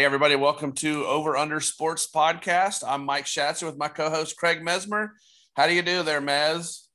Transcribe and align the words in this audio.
Hey, 0.00 0.06
everybody, 0.06 0.34
welcome 0.34 0.72
to 0.76 1.04
Over 1.04 1.36
Under 1.36 1.60
Sports 1.60 2.08
Podcast. 2.10 2.82
I'm 2.88 3.04
Mike 3.04 3.26
Schatzer 3.26 3.64
with 3.64 3.76
my 3.76 3.88
co 3.88 4.08
host 4.08 4.34
Craig 4.38 4.64
Mesmer. 4.64 5.12
How 5.56 5.66
do 5.66 5.74
you 5.74 5.82
do 5.82 6.02
there, 6.02 6.22
Mez? 6.22 6.86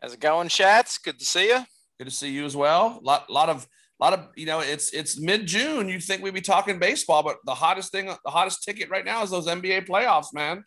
How's 0.00 0.14
it 0.14 0.20
going, 0.20 0.48
Shats? 0.48 0.98
Good 1.04 1.18
to 1.18 1.24
see 1.26 1.48
you. 1.48 1.58
Good 1.98 2.06
to 2.06 2.10
see 2.10 2.30
you 2.30 2.46
as 2.46 2.56
well. 2.56 2.98
Lot, 3.02 3.28
lot 3.28 3.50
of, 3.50 3.68
lot 4.00 4.14
of, 4.14 4.28
you 4.36 4.46
know, 4.46 4.60
it's 4.60 4.90
it's 4.94 5.20
mid 5.20 5.44
June. 5.44 5.90
You'd 5.90 6.02
think 6.02 6.22
we'd 6.22 6.32
be 6.32 6.40
talking 6.40 6.78
baseball, 6.78 7.22
but 7.22 7.36
the 7.44 7.54
hottest 7.54 7.92
thing, 7.92 8.06
the 8.06 8.30
hottest 8.30 8.62
ticket 8.62 8.88
right 8.88 9.04
now 9.04 9.22
is 9.22 9.28
those 9.28 9.46
NBA 9.46 9.86
playoffs, 9.86 10.32
man. 10.32 10.64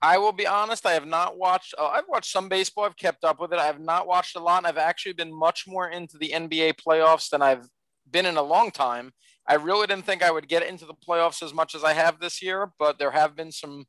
I 0.00 0.18
will 0.18 0.30
be 0.30 0.46
honest. 0.46 0.86
I 0.86 0.92
have 0.92 1.08
not 1.08 1.36
watched. 1.36 1.74
Uh, 1.76 1.88
I've 1.88 2.06
watched 2.06 2.30
some 2.30 2.48
baseball. 2.48 2.84
I've 2.84 2.96
kept 2.96 3.24
up 3.24 3.40
with 3.40 3.52
it. 3.52 3.58
I 3.58 3.66
have 3.66 3.80
not 3.80 4.06
watched 4.06 4.36
a 4.36 4.40
lot. 4.40 4.58
And 4.58 4.66
I've 4.68 4.78
actually 4.78 5.14
been 5.14 5.36
much 5.36 5.64
more 5.66 5.88
into 5.88 6.18
the 6.18 6.30
NBA 6.30 6.74
playoffs 6.74 7.30
than 7.30 7.42
I've 7.42 7.66
been 8.10 8.26
in 8.26 8.36
a 8.36 8.42
long 8.42 8.70
time. 8.70 9.12
I 9.46 9.54
really 9.54 9.86
didn't 9.86 10.06
think 10.06 10.22
I 10.22 10.30
would 10.30 10.48
get 10.48 10.62
into 10.62 10.86
the 10.86 10.94
playoffs 10.94 11.42
as 11.42 11.52
much 11.52 11.74
as 11.74 11.82
I 11.82 11.92
have 11.92 12.20
this 12.20 12.42
year, 12.42 12.72
but 12.78 12.98
there 12.98 13.10
have 13.10 13.34
been 13.34 13.52
some 13.52 13.86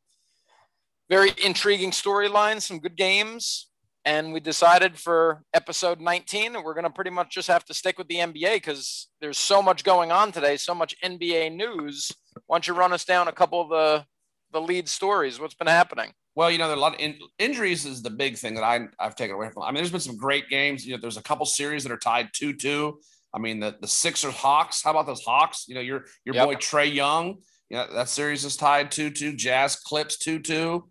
very 1.09 1.31
intriguing 1.43 1.91
storylines, 1.91 2.61
some 2.61 2.79
good 2.79 2.95
games. 2.95 3.67
And 4.03 4.33
we 4.33 4.39
decided 4.39 4.97
for 4.97 5.43
episode 5.53 6.01
19, 6.01 6.53
that 6.53 6.63
we're 6.63 6.73
going 6.73 6.85
to 6.85 6.89
pretty 6.89 7.11
much 7.11 7.29
just 7.29 7.47
have 7.47 7.63
to 7.65 7.73
stick 7.73 7.99
with 7.99 8.07
the 8.07 8.15
NBA 8.15 8.55
because 8.55 9.09
there's 9.19 9.37
so 9.37 9.61
much 9.61 9.83
going 9.83 10.11
on 10.11 10.31
today, 10.31 10.57
so 10.57 10.73
much 10.73 10.95
NBA 11.03 11.55
news. 11.55 12.11
Why 12.47 12.55
don't 12.55 12.67
you 12.67 12.73
run 12.73 12.93
us 12.93 13.05
down 13.05 13.27
a 13.27 13.31
couple 13.31 13.61
of 13.61 13.69
the, 13.69 14.05
the 14.51 14.61
lead 14.61 14.89
stories? 14.89 15.39
What's 15.39 15.53
been 15.53 15.67
happening? 15.67 16.13
Well, 16.33 16.49
you 16.49 16.57
know, 16.57 16.67
there 16.67 16.75
are 16.75 16.77
a 16.77 16.81
lot 16.81 16.95
of 16.95 16.99
in, 16.99 17.19
injuries 17.37 17.85
is 17.85 18.01
the 18.01 18.09
big 18.09 18.37
thing 18.37 18.55
that 18.55 18.63
I, 18.63 18.87
I've 18.99 19.15
taken 19.15 19.35
away 19.35 19.49
from. 19.49 19.63
I 19.63 19.67
mean, 19.67 19.75
there's 19.75 19.91
been 19.91 19.99
some 19.99 20.17
great 20.17 20.49
games. 20.49 20.85
You 20.85 20.95
know, 20.95 21.01
there's 21.01 21.17
a 21.17 21.23
couple 21.23 21.45
series 21.45 21.83
that 21.83 21.91
are 21.91 21.97
tied 21.97 22.29
2 22.33 22.53
2. 22.53 22.99
I 23.33 23.39
mean, 23.39 23.59
the 23.59 23.75
the 23.79 23.87
Sixers 23.87 24.33
Hawks. 24.33 24.83
How 24.83 24.91
about 24.91 25.05
those 25.05 25.23
Hawks? 25.23 25.65
You 25.67 25.75
know, 25.75 25.81
your 25.81 26.05
your 26.25 26.35
yep. 26.35 26.45
boy 26.45 26.55
Trae 26.55 26.93
Young. 26.93 27.37
You 27.69 27.77
know, 27.77 27.87
that 27.93 28.09
series 28.09 28.43
is 28.43 28.57
tied 28.57 28.91
two 28.91 29.09
two. 29.09 29.33
Jazz 29.33 29.75
Clips 29.75 30.17
two 30.17 30.39
two. 30.39 30.89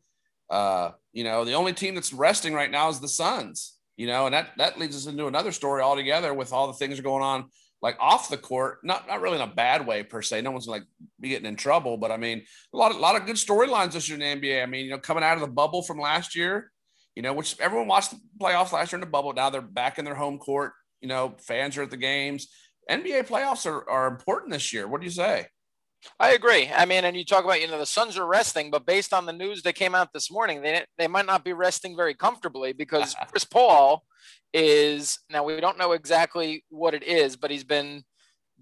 Uh, 0.49 0.91
you 1.13 1.25
know, 1.25 1.45
the 1.45 1.53
only 1.53 1.73
team 1.73 1.95
that's 1.95 2.13
resting 2.13 2.55
right 2.55 2.71
now 2.71 2.89
is 2.89 3.01
the 3.01 3.09
Suns. 3.09 3.77
You 3.97 4.07
know, 4.07 4.27
and 4.27 4.35
that 4.35 4.51
that 4.57 4.79
leads 4.79 4.97
us 4.97 5.07
into 5.07 5.27
another 5.27 5.53
story 5.53 5.83
altogether 5.83 6.33
with 6.33 6.53
all 6.53 6.67
the 6.67 6.73
things 6.73 6.97
that 6.97 7.01
are 7.01 7.03
going 7.03 7.23
on 7.23 7.47
like 7.83 7.97
off 7.99 8.29
the 8.29 8.37
court, 8.37 8.79
not 8.83 9.07
not 9.07 9.21
really 9.21 9.37
in 9.37 9.43
a 9.43 9.47
bad 9.47 9.87
way 9.87 10.03
per 10.03 10.23
se. 10.23 10.43
No 10.43 10.51
one's 10.51 10.67
like 10.67 10.83
be 11.19 11.31
getting 11.31 11.47
in 11.47 11.57
trouble, 11.57 11.97
but 11.97 12.11
I 12.11 12.17
mean, 12.17 12.43
a 12.75 12.77
lot 12.77 12.91
of 12.91 12.99
a 12.99 13.01
lot 13.01 13.17
of 13.17 13.27
good 13.27 13.37
storylines 13.37 13.93
this 13.93 14.09
year 14.09 14.19
in 14.21 14.41
the 14.41 14.49
NBA. 14.49 14.63
I 14.63 14.67
mean, 14.67 14.85
you 14.85 14.91
know, 14.91 14.99
coming 14.99 15.25
out 15.25 15.35
of 15.35 15.41
the 15.41 15.49
bubble 15.49 15.83
from 15.83 15.99
last 15.99 16.37
year, 16.37 16.71
you 17.15 17.23
know, 17.23 17.33
which 17.33 17.59
everyone 17.59 17.89
watched 17.89 18.11
the 18.11 18.21
playoffs 18.39 18.73
last 18.73 18.93
year 18.93 18.99
in 18.99 19.01
the 19.01 19.11
bubble. 19.11 19.33
Now 19.33 19.51
they're 19.51 19.63
back 19.63 19.99
in 19.99 20.05
their 20.05 20.15
home 20.15 20.39
court 20.39 20.73
you 21.01 21.09
know, 21.09 21.35
fans 21.39 21.77
are 21.77 21.83
at 21.83 21.91
the 21.91 21.97
games. 21.97 22.49
NBA 22.91 23.27
playoffs 23.27 23.67
are, 23.67 23.89
are 23.89 24.09
important 24.09 24.53
this 24.53 24.73
year. 24.73 24.89
What 24.89 25.01
do 25.01 25.07
you 25.07 25.13
say? 25.13 25.47
I 26.19 26.33
agree. 26.33 26.71
I 26.75 26.87
mean, 26.87 27.05
and 27.05 27.17
you 27.17 27.25
talk 27.25 27.45
about, 27.45 27.61
you 27.61 27.69
know, 27.69 27.79
the 27.79 27.87
Suns 27.87 28.17
are 28.17 28.27
resting, 28.27 28.71
but 28.71 28.87
based 28.87 29.13
on 29.13 29.27
the 29.27 29.33
news 29.33 29.63
that 29.63 29.75
came 29.75 29.95
out 29.95 30.13
this 30.13 30.31
morning, 30.31 30.63
they, 30.63 30.85
they 30.97 31.09
might 31.09 31.27
not 31.27 31.45
be 31.45 31.53
resting 31.53 31.95
very 31.95 32.15
comfortably 32.15 32.73
because 32.73 33.15
Chris 33.29 33.45
Paul 33.45 34.05
is 34.53 35.21
now 35.31 35.45
we 35.45 35.61
don't 35.61 35.79
know 35.79 35.93
exactly 35.93 36.65
what 36.71 36.95
it 36.95 37.05
is, 37.05 37.37
but 37.37 37.51
he's 37.51 37.65
been 37.65 38.03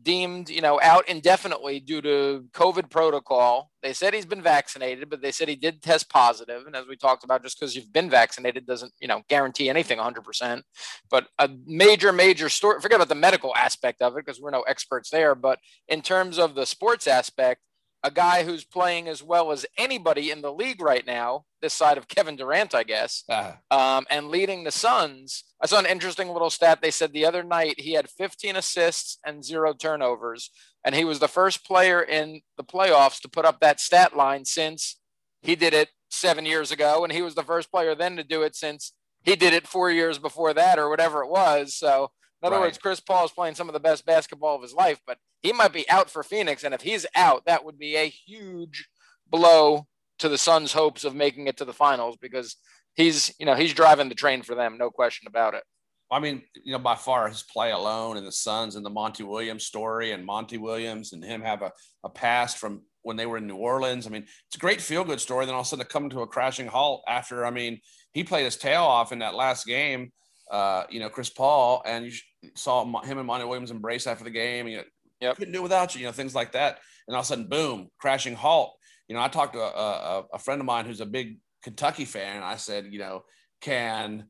deemed, 0.03 0.49
you 0.49 0.61
know, 0.61 0.81
out 0.83 1.09
indefinitely 1.09 1.81
due 1.81 2.01
to 2.03 2.45
COVID 2.53 2.91
protocol. 2.91 3.71
They 3.83 3.93
said 3.93 4.15
he's 4.15 4.27
been 4.27 4.43
vaccinated, 4.43 5.11
but 5.11 5.23
they 5.23 5.33
said 5.33 5.49
he 5.49 5.57
did 5.57 5.83
test 5.83 6.11
positive. 6.11 6.67
And 6.67 6.75
as 6.75 6.87
we 6.87 6.97
talked 6.97 7.25
about, 7.25 7.43
just 7.43 7.59
because 7.59 7.77
you've 7.77 7.93
been 7.93 8.11
vaccinated 8.11 8.67
doesn't, 8.67 8.93
you 9.01 9.09
know, 9.09 9.23
guarantee 9.29 9.69
anything 9.69 9.99
100%. 9.99 10.63
But 11.11 11.29
a 11.39 11.49
major, 11.67 12.13
major 12.13 12.49
story, 12.49 12.81
forget 12.81 12.97
about 12.97 13.09
the 13.09 13.15
medical 13.15 13.55
aspect 13.55 14.03
of 14.03 14.15
it 14.17 14.25
because 14.25 14.41
we're 14.41 14.51
no 14.51 14.63
experts 14.63 15.11
there. 15.11 15.35
But 15.35 15.59
in 15.89 16.03
terms 16.03 16.39
of 16.39 16.55
the 16.55 16.67
sports 16.67 17.07
aspect, 17.07 17.61
a 18.03 18.11
guy 18.11 18.45
who's 18.45 18.65
playing 18.65 19.09
as 19.09 19.23
well 19.23 19.51
as 19.51 19.67
anybody 19.77 20.31
in 20.31 20.41
the 20.41 20.53
league 20.53 20.81
right 20.81 21.07
now, 21.07 21.45
this 21.61 21.75
side 21.75 21.99
of 21.99 22.07
Kevin 22.07 22.37
Durant, 22.37 22.75
I 22.75 22.85
guess, 22.85 23.25
uh-huh. 23.29 23.53
um, 23.77 24.07
and 24.09 24.29
leading 24.29 24.65
the 24.65 24.71
Suns. 24.71 25.45
I 25.61 25.67
saw 25.67 25.81
an 25.81 25.87
interesting 25.87 26.29
little 26.29 26.51
stat. 26.51 26.79
They 26.81 26.93
said 26.93 27.13
the 27.13 27.27
other 27.27 27.43
night 27.43 27.81
he 27.81 27.95
had 27.95 28.09
15 28.09 28.57
assists 28.57 29.19
and 29.25 29.45
zero 29.45 29.73
turnovers, 29.73 30.51
and 30.85 30.95
he 30.95 31.05
was 31.05 31.19
the 31.19 31.29
first 31.29 31.65
player 31.65 32.01
in 32.01 32.43
the 32.57 32.65
playoffs 32.65 33.21
to 33.23 33.29
put 33.29 33.45
up 33.45 33.61
that 33.61 33.81
stat 33.81 34.17
line 34.17 34.45
since 34.45 34.97
he 35.43 35.57
did 35.57 35.75
it 35.75 35.89
seven 36.11 36.47
years 36.47 36.71
ago, 36.71 37.03
and 37.03 37.13
he 37.13 37.23
was 37.23 37.35
the 37.35 37.43
first 37.43 37.71
player 37.71 37.95
then 37.95 38.17
to 38.17 38.25
do 38.25 38.43
it 38.43 38.55
since 38.55 38.93
he 39.25 39.35
did 39.35 39.53
it 39.53 39.67
four 39.67 39.91
years 39.91 40.19
before 40.19 40.55
that 40.55 40.79
or 40.79 40.89
whatever 40.89 41.23
it 41.23 41.29
was. 41.29 41.75
So 41.75 42.13
in 42.43 42.47
other 42.47 42.57
right. 42.57 42.67
words, 42.67 42.79
Chris 42.79 43.01
Paul 43.01 43.25
is 43.25 43.33
playing 43.33 43.57
some 43.57 43.69
of 43.69 43.73
the 43.73 43.81
best 43.81 44.07
basketball 44.07 44.55
of 44.55 44.63
his 44.63 44.73
life, 44.73 45.01
but 45.07 45.19
he 45.43 45.53
might 45.53 45.73
be 45.73 45.89
out 45.91 46.09
for 46.09 46.23
Phoenix. 46.23 46.63
And 46.63 46.73
if 46.73 46.83
he's 46.83 47.05
out, 47.15 47.45
that 47.47 47.65
would 47.65 47.79
be 47.79 47.97
a 47.97 48.09
huge 48.09 48.89
blow 49.29 49.87
to 50.21 50.29
the 50.29 50.39
Suns' 50.39 50.73
hopes 50.73 51.05
of 51.05 51.15
making 51.15 51.49
it 51.49 51.57
to 51.57 51.65
the 51.65 51.73
finals 51.73 52.17
because 52.21 52.57
he's, 52.95 53.35
you 53.39 53.47
know, 53.47 53.55
he's 53.55 53.75
driving 53.75 54.09
the 54.09 54.15
train 54.15 54.43
for 54.43 54.55
them, 54.55 54.79
no 54.79 54.91
question 54.91 55.27
about 55.27 55.55
it. 55.55 55.65
I 56.11 56.21
mean, 56.21 56.43
you 56.65 56.73
know, 56.73 56.79
by 56.79 56.95
far 56.95 57.29
his 57.29 57.43
play 57.43 57.71
alone 57.71 58.17
and 58.17 58.27
the 58.27 58.33
Suns 58.33 58.77
and 58.77 58.87
the 58.87 58.91
Monty 58.91 59.25
Williams 59.25 59.67
story 59.67 60.13
and 60.13 60.25
Monty 60.25 60.59
Williams 60.59 61.13
and 61.13 61.23
him 61.23 61.43
have 61.43 61.63
a, 61.63 61.73
a 62.03 62.09
past 62.09 62.57
from 62.57 62.83
when 63.03 63.17
they 63.17 63.27
were 63.27 63.37
in 63.37 63.47
New 63.47 63.57
Orleans. 63.57 64.07
I 64.07 64.11
mean, 64.11 64.23
it's 64.23 64.57
a 64.57 64.61
great 64.61 64.81
feel 64.81 65.05
good 65.05 65.21
story. 65.21 65.45
Then 65.45 65.55
all 65.55 65.61
of 65.61 65.67
a 65.67 65.69
sudden 65.69 65.85
to 65.85 65.91
come 65.91 66.09
to 66.11 66.23
a 66.23 66.27
crashing 66.27 66.67
halt 66.67 67.03
after, 67.07 67.45
I 67.45 67.51
mean, 67.51 67.81
he 68.13 68.25
played 68.25 68.45
his 68.45 68.57
tail 68.57 68.85
off 68.85 69.13
in 69.13 69.19
that 69.19 69.35
last 69.35 69.67
game 69.67 70.11
uh, 70.51 70.85
you 70.91 71.01
know, 71.01 71.09
Chris 71.09 71.31
Paul, 71.31 71.83
and 71.85 72.07
you 72.07 72.13
saw 72.55 72.85
him 73.03 73.19
and 73.19 73.27
Monty 73.27 73.47
Williams 73.47 73.71
embrace 73.71 74.07
after 74.07 74.25
the 74.25 74.31
game. 74.31 74.69
You 74.69 74.79
know, 74.79 74.85
yep. 75.21 75.37
couldn't 75.37 75.55
do 75.55 75.63
without 75.63 75.95
you, 75.95 76.01
you 76.01 76.07
know, 76.07 76.13
things 76.13 76.35
like 76.35 76.53
that. 76.53 76.79
And 77.07 77.15
all 77.15 77.21
of 77.21 77.27
a 77.27 77.29
sudden, 77.29 77.49
boom, 77.49 77.89
crashing 77.99 78.35
halt. 78.35 78.75
You 79.09 79.17
know, 79.17 79.23
I 79.23 79.29
talked 79.29 79.55
to 79.55 79.61
a, 79.61 79.71
a, 79.71 80.25
a 80.35 80.39
friend 80.39 80.61
of 80.61 80.67
mine 80.67 80.85
who's 80.85 81.01
a 81.01 81.07
big 81.07 81.39
Kentucky 81.63 82.05
fan. 82.05 82.37
And 82.37 82.45
I 82.45 82.57
said, 82.57 82.93
you 82.93 82.99
know, 82.99 83.25
can 83.61 84.27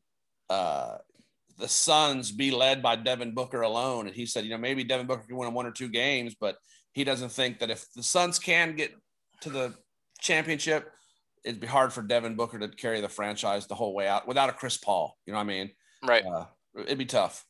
uh, 0.48 0.98
the 1.58 1.68
Suns 1.68 2.30
be 2.30 2.50
led 2.50 2.82
by 2.82 2.96
Devin 2.96 3.34
Booker 3.34 3.62
alone? 3.62 4.06
And 4.06 4.14
he 4.14 4.26
said, 4.26 4.44
you 4.44 4.50
know, 4.50 4.58
maybe 4.58 4.84
Devin 4.84 5.06
Booker 5.06 5.24
can 5.26 5.36
win 5.36 5.52
one 5.52 5.66
or 5.66 5.72
two 5.72 5.88
games, 5.88 6.36
but 6.40 6.56
he 6.92 7.04
doesn't 7.04 7.30
think 7.30 7.58
that 7.58 7.70
if 7.70 7.86
the 7.94 8.02
Suns 8.02 8.38
can 8.38 8.76
get 8.76 8.92
to 9.42 9.50
the 9.50 9.74
championship, 10.20 10.90
it'd 11.44 11.60
be 11.60 11.66
hard 11.66 11.92
for 11.92 12.02
Devin 12.02 12.36
Booker 12.36 12.58
to 12.58 12.68
carry 12.68 13.00
the 13.00 13.08
franchise 13.08 13.66
the 13.66 13.74
whole 13.74 13.94
way 13.94 14.06
out 14.08 14.26
without 14.26 14.48
a 14.48 14.52
Chris 14.52 14.76
Paul. 14.76 15.16
You 15.26 15.32
know 15.32 15.38
what 15.38 15.44
I 15.44 15.46
mean? 15.46 15.70
Right. 16.04 16.24
Uh, 16.24 16.46
it'd 16.76 16.98
be 16.98 17.04
tough. 17.04 17.44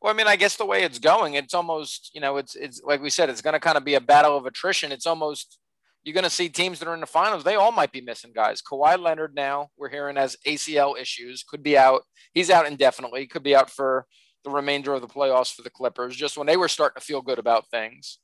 Well, 0.00 0.12
I 0.12 0.16
mean, 0.16 0.28
I 0.28 0.36
guess 0.36 0.56
the 0.56 0.66
way 0.66 0.84
it's 0.84 0.98
going, 0.98 1.34
it's 1.34 1.54
almost, 1.54 2.12
you 2.14 2.20
know, 2.20 2.36
it's 2.36 2.54
it's 2.54 2.80
like 2.84 3.02
we 3.02 3.10
said, 3.10 3.30
it's 3.30 3.42
going 3.42 3.54
to 3.54 3.60
kind 3.60 3.76
of 3.76 3.84
be 3.84 3.94
a 3.94 4.00
battle 4.00 4.36
of 4.36 4.46
attrition. 4.46 4.92
It's 4.92 5.06
almost 5.06 5.58
you're 6.04 6.14
going 6.14 6.24
to 6.24 6.30
see 6.30 6.48
teams 6.48 6.78
that 6.78 6.88
are 6.88 6.94
in 6.94 7.00
the 7.00 7.06
finals. 7.06 7.44
They 7.44 7.56
all 7.56 7.72
might 7.72 7.92
be 7.92 8.00
missing 8.00 8.32
guys. 8.34 8.62
Kawhi 8.62 8.98
Leonard 8.98 9.34
now 9.34 9.68
we're 9.76 9.90
hearing 9.90 10.16
has 10.16 10.36
ACL 10.46 10.98
issues, 10.98 11.42
could 11.42 11.62
be 11.62 11.76
out. 11.76 12.02
He's 12.32 12.50
out 12.50 12.66
indefinitely. 12.66 13.26
Could 13.26 13.42
be 13.42 13.56
out 13.56 13.70
for 13.70 14.06
the 14.44 14.50
remainder 14.50 14.94
of 14.94 15.00
the 15.00 15.08
playoffs 15.08 15.52
for 15.52 15.62
the 15.62 15.70
Clippers. 15.70 16.16
Just 16.16 16.36
when 16.36 16.46
they 16.46 16.56
were 16.56 16.68
starting 16.68 17.00
to 17.00 17.04
feel 17.04 17.20
good 17.20 17.38
about 17.38 17.68
things. 17.70 18.18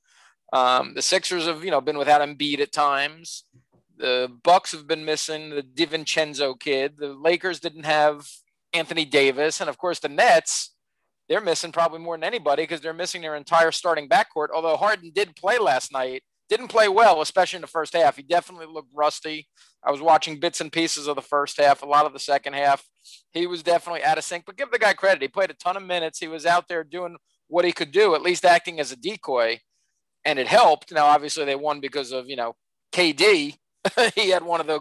Um, 0.53 0.95
the 0.95 1.03
Sixers 1.03 1.47
have, 1.47 1.65
you 1.65 1.71
know, 1.71 1.81
been 1.81 1.99
without 1.99 2.21
Embiid 2.21 2.61
at 2.61 2.73
times. 2.73 3.45
The 3.97 4.31
Bucks 4.43 4.73
have 4.73 4.87
been 4.87 5.05
missing 5.05 5.51
the 5.51 5.63
DiVincenzo 5.63 6.59
kid. 6.59 6.95
The 6.99 7.09
Lakers 7.09 7.61
didn't 7.61 7.85
have 7.85 8.27
Anthony 8.73 9.05
Davis, 9.05 9.61
and 9.61 9.69
of 9.71 9.79
course 9.79 10.01
the 10.01 10.09
Nets. 10.09 10.74
They're 11.29 11.41
missing 11.41 11.73
probably 11.73 12.01
more 12.01 12.17
than 12.17 12.25
anybody 12.25 12.63
because 12.63 12.81
they're 12.81 12.93
missing 12.93 13.23
their 13.23 13.37
entire 13.37 13.73
starting 13.73 14.09
backcourt. 14.09 14.49
Although 14.55 14.77
Harden 14.77 15.11
did 15.15 15.37
play 15.37 15.59
last 15.59 15.93
night, 15.93 16.23
didn't 16.49 16.69
play 16.69 16.89
well, 16.89 17.23
especially 17.23 17.57
in 17.57 17.63
the 17.63 17.67
first 17.67 17.95
half. 17.95 18.17
He 18.17 18.23
definitely 18.23 18.67
looked 18.67 18.91
rusty. 18.95 19.49
I 19.83 19.91
was 19.91 20.01
watching 20.01 20.39
bits 20.39 20.61
and 20.61 20.71
pieces 20.71 21.07
of 21.07 21.17
the 21.17 21.23
first 21.23 21.59
half, 21.59 21.83
a 21.83 21.87
lot 21.87 22.07
of 22.07 22.13
the 22.13 22.19
second 22.19 22.53
half. 22.55 22.85
He 23.33 23.47
was 23.47 23.63
definitely 23.63 24.05
out 24.05 24.19
of 24.19 24.25
sync, 24.25 24.45
but 24.47 24.57
give 24.57 24.71
the 24.71 24.79
guy 24.79 24.93
credit. 24.93 25.23
He 25.23 25.29
played 25.29 25.51
a 25.51 25.55
ton 25.55 25.77
of 25.77 25.83
minutes. 25.83 26.19
He 26.19 26.29
was 26.29 26.45
out 26.45 26.69
there 26.69 26.85
doing 26.85 27.17
what 27.49 27.65
he 27.65 27.73
could 27.73 27.93
do, 27.93 28.15
at 28.15 28.23
least 28.23 28.45
acting 28.45 28.81
as 28.81 28.93
a 28.93 28.97
decoy, 28.97 29.61
and 30.25 30.39
it 30.39 30.47
helped. 30.47 30.93
Now, 30.93 31.07
obviously, 31.07 31.45
they 31.45 31.57
won 31.57 31.81
because 31.81 32.13
of, 32.13 32.29
you 32.29 32.37
know, 32.37 32.55
KD. 32.93 33.57
he 34.15 34.31
had 34.31 34.45
one 34.45 34.61
of 34.61 34.67
the 34.67 34.81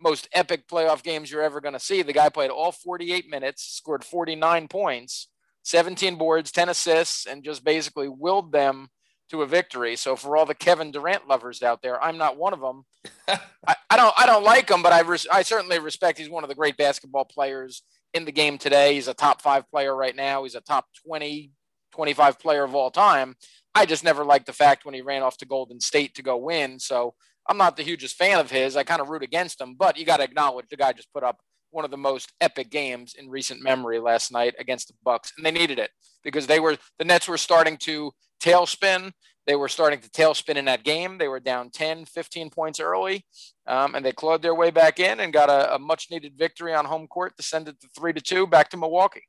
most 0.00 0.28
epic 0.32 0.66
playoff 0.68 1.02
games 1.02 1.30
you're 1.30 1.42
ever 1.42 1.60
going 1.60 1.74
to 1.74 1.80
see. 1.80 2.02
The 2.02 2.12
guy 2.12 2.28
played 2.28 2.50
all 2.50 2.72
48 2.72 3.28
minutes, 3.28 3.64
scored 3.64 4.04
49 4.04 4.68
points, 4.68 5.28
17 5.64 6.16
boards, 6.16 6.52
10 6.52 6.68
assists, 6.68 7.26
and 7.26 7.42
just 7.42 7.64
basically 7.64 8.08
willed 8.08 8.52
them 8.52 8.88
to 9.30 9.42
a 9.42 9.46
victory. 9.46 9.96
So 9.96 10.14
for 10.14 10.36
all 10.36 10.46
the 10.46 10.54
Kevin 10.54 10.90
Durant 10.90 11.26
lovers 11.26 11.62
out 11.62 11.82
there, 11.82 12.02
I'm 12.02 12.18
not 12.18 12.36
one 12.36 12.52
of 12.52 12.60
them. 12.60 12.84
I, 13.66 13.74
I, 13.90 13.96
don't 13.96 14.14
I 14.16 14.26
don't 14.26 14.44
like 14.44 14.70
him, 14.70 14.82
but 14.82 14.92
I 14.92 15.00
res- 15.00 15.26
I 15.26 15.42
certainly 15.42 15.78
respect. 15.78 16.18
He's 16.18 16.28
one 16.28 16.44
of 16.44 16.48
the 16.48 16.54
great 16.54 16.76
basketball 16.76 17.24
players 17.24 17.82
in 18.12 18.26
the 18.26 18.32
game 18.32 18.58
today. 18.58 18.94
He's 18.94 19.08
a 19.08 19.14
top 19.14 19.42
five 19.42 19.68
player 19.70 19.94
right 19.94 20.14
now. 20.14 20.44
He's 20.44 20.54
a 20.54 20.60
top 20.60 20.86
20, 21.06 21.50
25 21.92 22.38
player 22.38 22.64
of 22.64 22.74
all 22.74 22.90
time. 22.90 23.34
I 23.74 23.86
just 23.86 24.04
never 24.04 24.24
liked 24.24 24.46
the 24.46 24.52
fact 24.52 24.84
when 24.84 24.94
he 24.94 25.02
ran 25.02 25.22
off 25.22 25.38
to 25.38 25.46
Golden 25.46 25.80
State 25.80 26.14
to 26.14 26.22
go 26.22 26.36
win. 26.36 26.78
So 26.78 27.14
I'm 27.48 27.56
not 27.56 27.76
the 27.76 27.82
hugest 27.82 28.16
fan 28.16 28.38
of 28.38 28.50
his. 28.50 28.76
I 28.76 28.84
kind 28.84 29.00
of 29.00 29.08
root 29.08 29.22
against 29.22 29.60
him, 29.60 29.74
but 29.74 29.98
you 29.98 30.04
got 30.04 30.18
to 30.18 30.24
acknowledge 30.24 30.66
the 30.68 30.76
guy 30.76 30.92
just 30.92 31.12
put 31.12 31.24
up 31.24 31.40
one 31.74 31.84
of 31.84 31.90
the 31.90 31.96
most 31.96 32.32
epic 32.40 32.70
games 32.70 33.14
in 33.18 33.28
recent 33.28 33.62
memory 33.62 33.98
last 33.98 34.32
night 34.32 34.54
against 34.58 34.88
the 34.88 34.94
Bucks, 35.02 35.32
and 35.36 35.44
they 35.44 35.50
needed 35.50 35.78
it 35.78 35.90
because 36.22 36.46
they 36.46 36.60
were 36.60 36.76
the 36.98 37.04
Nets 37.04 37.28
were 37.28 37.38
starting 37.38 37.76
to 37.78 38.12
tailspin. 38.42 39.12
They 39.46 39.56
were 39.56 39.68
starting 39.68 40.00
to 40.00 40.08
tailspin 40.08 40.56
in 40.56 40.64
that 40.66 40.84
game. 40.84 41.18
They 41.18 41.28
were 41.28 41.40
down 41.40 41.70
10, 41.70 42.06
15 42.06 42.48
points 42.48 42.80
early, 42.80 43.26
um, 43.66 43.94
and 43.94 44.04
they 44.04 44.12
clawed 44.12 44.40
their 44.40 44.54
way 44.54 44.70
back 44.70 45.00
in 45.00 45.20
and 45.20 45.32
got 45.32 45.50
a, 45.50 45.74
a 45.74 45.78
much 45.78 46.08
needed 46.10 46.38
victory 46.38 46.72
on 46.74 46.86
home 46.86 47.06
court 47.06 47.36
to 47.36 47.42
send 47.42 47.68
it 47.68 47.78
to 47.80 47.88
three 47.94 48.12
to 48.14 48.20
two 48.20 48.46
back 48.46 48.70
to 48.70 48.76
Milwaukee. 48.76 49.24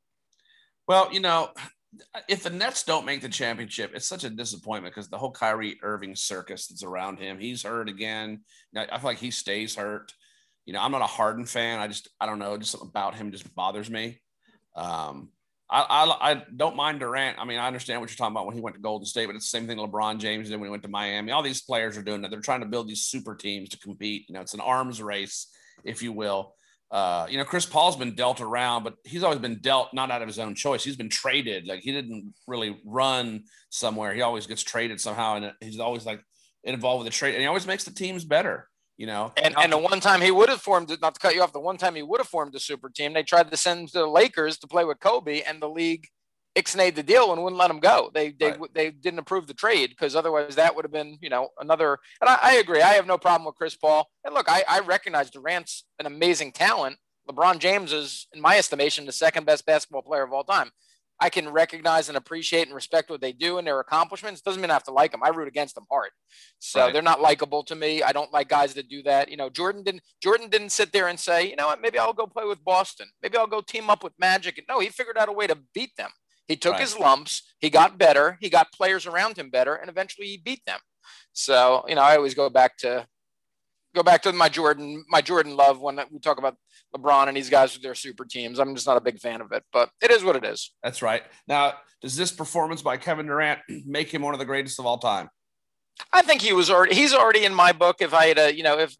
Well, 0.87 1.11
you 1.11 1.19
know, 1.19 1.49
if 2.27 2.43
the 2.43 2.49
Nets 2.49 2.83
don't 2.83 3.05
make 3.05 3.21
the 3.21 3.29
championship, 3.29 3.91
it's 3.93 4.07
such 4.07 4.23
a 4.23 4.29
disappointment 4.29 4.93
because 4.93 5.09
the 5.09 5.17
whole 5.17 5.31
Kyrie 5.31 5.79
Irving 5.81 6.15
circus 6.15 6.67
that's 6.67 6.83
around 6.83 7.19
him. 7.19 7.39
He's 7.39 7.63
hurt 7.63 7.89
again. 7.89 8.41
I 8.75 8.85
feel 8.85 9.09
like 9.09 9.17
he 9.17 9.31
stays 9.31 9.75
hurt. 9.75 10.13
You 10.65 10.73
know, 10.73 10.81
I'm 10.81 10.91
not 10.91 11.01
a 11.01 11.07
Harden 11.07 11.45
fan. 11.45 11.79
I 11.79 11.87
just, 11.87 12.09
I 12.19 12.25
don't 12.25 12.39
know, 12.39 12.57
just 12.57 12.75
about 12.81 13.15
him 13.15 13.31
just 13.31 13.53
bothers 13.53 13.89
me. 13.89 14.19
Um, 14.75 15.29
I, 15.69 15.81
I, 15.81 16.31
I, 16.31 16.43
don't 16.55 16.75
mind 16.75 16.99
Durant. 16.99 17.39
I 17.39 17.45
mean, 17.45 17.57
I 17.57 17.67
understand 17.67 17.99
what 17.99 18.09
you're 18.09 18.17
talking 18.17 18.33
about 18.33 18.45
when 18.45 18.55
he 18.55 18.61
went 18.61 18.75
to 18.75 18.81
Golden 18.81 19.05
State, 19.05 19.25
but 19.25 19.35
it's 19.35 19.49
the 19.49 19.57
same 19.57 19.67
thing 19.67 19.77
LeBron 19.77 20.19
James 20.19 20.49
did 20.49 20.59
when 20.59 20.67
he 20.67 20.71
went 20.71 20.83
to 20.83 20.89
Miami. 20.89 21.31
All 21.31 21.41
these 21.41 21.61
players 21.61 21.97
are 21.97 22.03
doing 22.03 22.21
that. 22.21 22.31
They're 22.31 22.41
trying 22.41 22.59
to 22.59 22.67
build 22.67 22.87
these 22.87 23.01
super 23.01 23.35
teams 23.35 23.69
to 23.69 23.79
compete. 23.79 24.25
You 24.27 24.33
know, 24.35 24.41
it's 24.41 24.53
an 24.53 24.59
arms 24.59 25.01
race, 25.01 25.47
if 25.83 26.03
you 26.03 26.11
will. 26.11 26.55
Uh, 26.91 27.25
you 27.29 27.37
know, 27.37 27.43
Chris 27.43 27.65
Paul's 27.65 27.95
been 27.95 28.15
dealt 28.15 28.41
around, 28.41 28.83
but 28.83 28.95
he's 29.03 29.23
always 29.23 29.39
been 29.39 29.59
dealt 29.59 29.93
not 29.93 30.11
out 30.11 30.21
of 30.21 30.27
his 30.27 30.37
own 30.37 30.53
choice. 30.53 30.83
He's 30.83 30.95
been 30.95 31.09
traded. 31.09 31.67
Like 31.67 31.81
he 31.81 31.91
didn't 31.91 32.33
really 32.47 32.79
run 32.85 33.45
somewhere. 33.69 34.13
He 34.13 34.21
always 34.21 34.45
gets 34.45 34.61
traded 34.61 35.01
somehow, 35.01 35.35
and 35.35 35.51
he's 35.61 35.79
always 35.79 36.05
like 36.05 36.21
involved 36.63 37.03
with 37.03 37.11
the 37.11 37.17
trade, 37.17 37.33
and 37.33 37.41
he 37.41 37.47
always 37.47 37.65
makes 37.65 37.85
the 37.85 37.93
teams 37.93 38.23
better. 38.23 38.69
You 38.97 39.07
know, 39.07 39.33
and 39.35 39.53
and 39.57 39.73
the 39.73 39.77
one 39.77 39.99
time 39.99 40.21
he 40.21 40.31
would 40.31 40.47
have 40.47 40.61
formed, 40.61 40.89
not 41.01 41.15
to 41.15 41.19
cut 41.19 41.35
you 41.35 41.41
off, 41.41 41.51
the 41.51 41.59
one 41.59 41.77
time 41.77 41.95
he 41.95 42.01
would 42.01 42.21
have 42.21 42.29
formed 42.29 42.55
a 42.55 42.59
super 42.59 42.89
team, 42.89 43.13
they 43.13 43.23
tried 43.23 43.51
to 43.51 43.57
send 43.57 43.81
him 43.81 43.87
to 43.87 43.99
the 43.99 44.07
Lakers 44.07 44.57
to 44.59 44.67
play 44.67 44.85
with 44.85 45.01
Kobe, 45.01 45.41
and 45.41 45.61
the 45.61 45.67
league 45.67 46.07
ixnayed 46.55 46.95
the 46.95 47.03
deal 47.03 47.33
and 47.33 47.43
wouldn't 47.43 47.59
let 47.59 47.69
him 47.69 47.79
go. 47.79 48.09
They 48.13 48.31
they 48.31 48.51
right. 48.51 48.73
they 48.73 48.91
didn't 48.91 49.19
approve 49.19 49.47
the 49.47 49.53
trade 49.53 49.89
because 49.89 50.15
otherwise 50.15 50.55
that 50.55 50.75
would 50.75 50.85
have 50.85 50.91
been 50.91 51.17
you 51.21 51.29
know 51.29 51.49
another. 51.59 51.99
And 52.21 52.29
I, 52.29 52.39
I, 52.41 52.55
agree. 52.55 52.81
I 52.81 52.93
have 52.93 53.05
no 53.05 53.17
problem 53.17 53.45
with 53.45 53.55
Chris 53.55 53.75
Paul. 53.75 54.09
And 54.23 54.33
look, 54.33 54.49
I, 54.49 54.63
I 54.67 54.79
recognize 54.79 55.29
Durant's 55.29 55.83
an 55.99 56.05
amazing 56.05 56.53
talent. 56.53 56.97
LeBron 57.29 57.59
James 57.59 57.91
is, 57.91 58.27
in 58.33 58.41
my 58.41 58.57
estimation, 58.57 59.05
the 59.05 59.11
second 59.11 59.45
best 59.45 59.65
basketball 59.65 60.03
player 60.03 60.23
of 60.23 60.31
all 60.31 60.43
time. 60.43 60.71
I 61.19 61.29
can 61.29 61.49
recognize 61.49 62.09
and 62.09 62.17
appreciate 62.17 62.67
and 62.67 62.75
respect 62.75 63.09
what 63.09 63.21
they 63.21 63.31
do 63.31 63.57
and 63.57 63.65
their 63.65 63.79
accomplishments. 63.79 64.41
Doesn't 64.41 64.61
mean 64.61 64.69
I 64.69 64.73
have 64.73 64.83
to 64.83 64.91
like 64.91 65.11
them. 65.11 65.21
I 65.23 65.29
root 65.29 65.47
against 65.47 65.75
them 65.75 65.85
hard. 65.89 66.09
So 66.59 66.81
right. 66.81 66.93
they're 66.93 67.01
not 67.01 67.21
likable 67.21 67.63
to 67.63 67.75
me. 67.75 68.03
I 68.03 68.11
don't 68.11 68.33
like 68.33 68.49
guys 68.49 68.73
that 68.73 68.89
do 68.89 69.01
that. 69.03 69.29
You 69.29 69.37
know, 69.37 69.49
Jordan 69.49 69.83
didn't 69.83 70.01
Jordan 70.21 70.49
didn't 70.49 70.69
sit 70.69 70.91
there 70.91 71.07
and 71.07 71.19
say, 71.19 71.49
you 71.49 71.55
know 71.55 71.67
what, 71.67 71.81
maybe 71.81 71.99
I'll 71.99 72.13
go 72.13 72.27
play 72.27 72.45
with 72.45 72.63
Boston. 72.65 73.07
Maybe 73.23 73.37
I'll 73.37 73.47
go 73.47 73.61
team 73.61 73.89
up 73.89 74.03
with 74.03 74.13
Magic. 74.19 74.61
No, 74.67 74.79
he 74.79 74.89
figured 74.89 75.17
out 75.17 75.29
a 75.29 75.33
way 75.33 75.47
to 75.47 75.57
beat 75.73 75.95
them. 75.95 76.09
He 76.47 76.55
took 76.55 76.73
right. 76.73 76.81
his 76.81 76.99
lumps, 76.99 77.41
he 77.59 77.69
got 77.69 77.97
better, 77.97 78.37
he 78.39 78.49
got 78.49 78.71
players 78.71 79.07
around 79.07 79.37
him 79.37 79.49
better, 79.49 79.75
and 79.75 79.89
eventually 79.89 80.27
he 80.27 80.37
beat 80.37 80.61
them. 80.67 80.79
So, 81.33 81.83
you 81.87 81.95
know, 81.95 82.01
I 82.01 82.15
always 82.17 82.35
go 82.35 82.49
back 82.49 82.77
to 82.79 83.07
go 83.95 84.03
back 84.03 84.21
to 84.23 84.33
my 84.33 84.49
Jordan, 84.49 85.05
my 85.09 85.21
Jordan 85.21 85.55
love 85.55 85.79
when 85.79 85.99
we 86.11 86.19
talk 86.19 86.37
about 86.37 86.57
LeBron 86.95 87.27
and 87.27 87.37
these 87.37 87.49
guys 87.49 87.73
with 87.73 87.83
their 87.83 87.95
super 87.95 88.25
teams. 88.25 88.59
I'm 88.59 88.73
just 88.75 88.87
not 88.87 88.97
a 88.97 89.01
big 89.01 89.19
fan 89.19 89.41
of 89.41 89.51
it, 89.51 89.63
but 89.71 89.89
it 90.01 90.11
is 90.11 90.23
what 90.23 90.35
it 90.35 90.45
is. 90.45 90.71
That's 90.83 91.01
right. 91.01 91.23
Now, 91.47 91.73
does 92.01 92.15
this 92.15 92.31
performance 92.31 92.81
by 92.81 92.97
Kevin 92.97 93.27
Durant 93.27 93.59
make 93.85 94.13
him 94.13 94.21
one 94.21 94.33
of 94.33 94.39
the 94.39 94.45
greatest 94.45 94.79
of 94.79 94.85
all 94.85 94.97
time? 94.97 95.29
I 96.11 96.21
think 96.21 96.41
he 96.41 96.53
was 96.53 96.69
already 96.69 96.95
he's 96.95 97.13
already 97.13 97.45
in 97.45 97.53
my 97.53 97.71
book. 97.71 97.97
If 97.99 98.13
I 98.13 98.27
had 98.27 98.37
a, 98.37 98.55
you 98.55 98.63
know, 98.63 98.77
if 98.77 98.95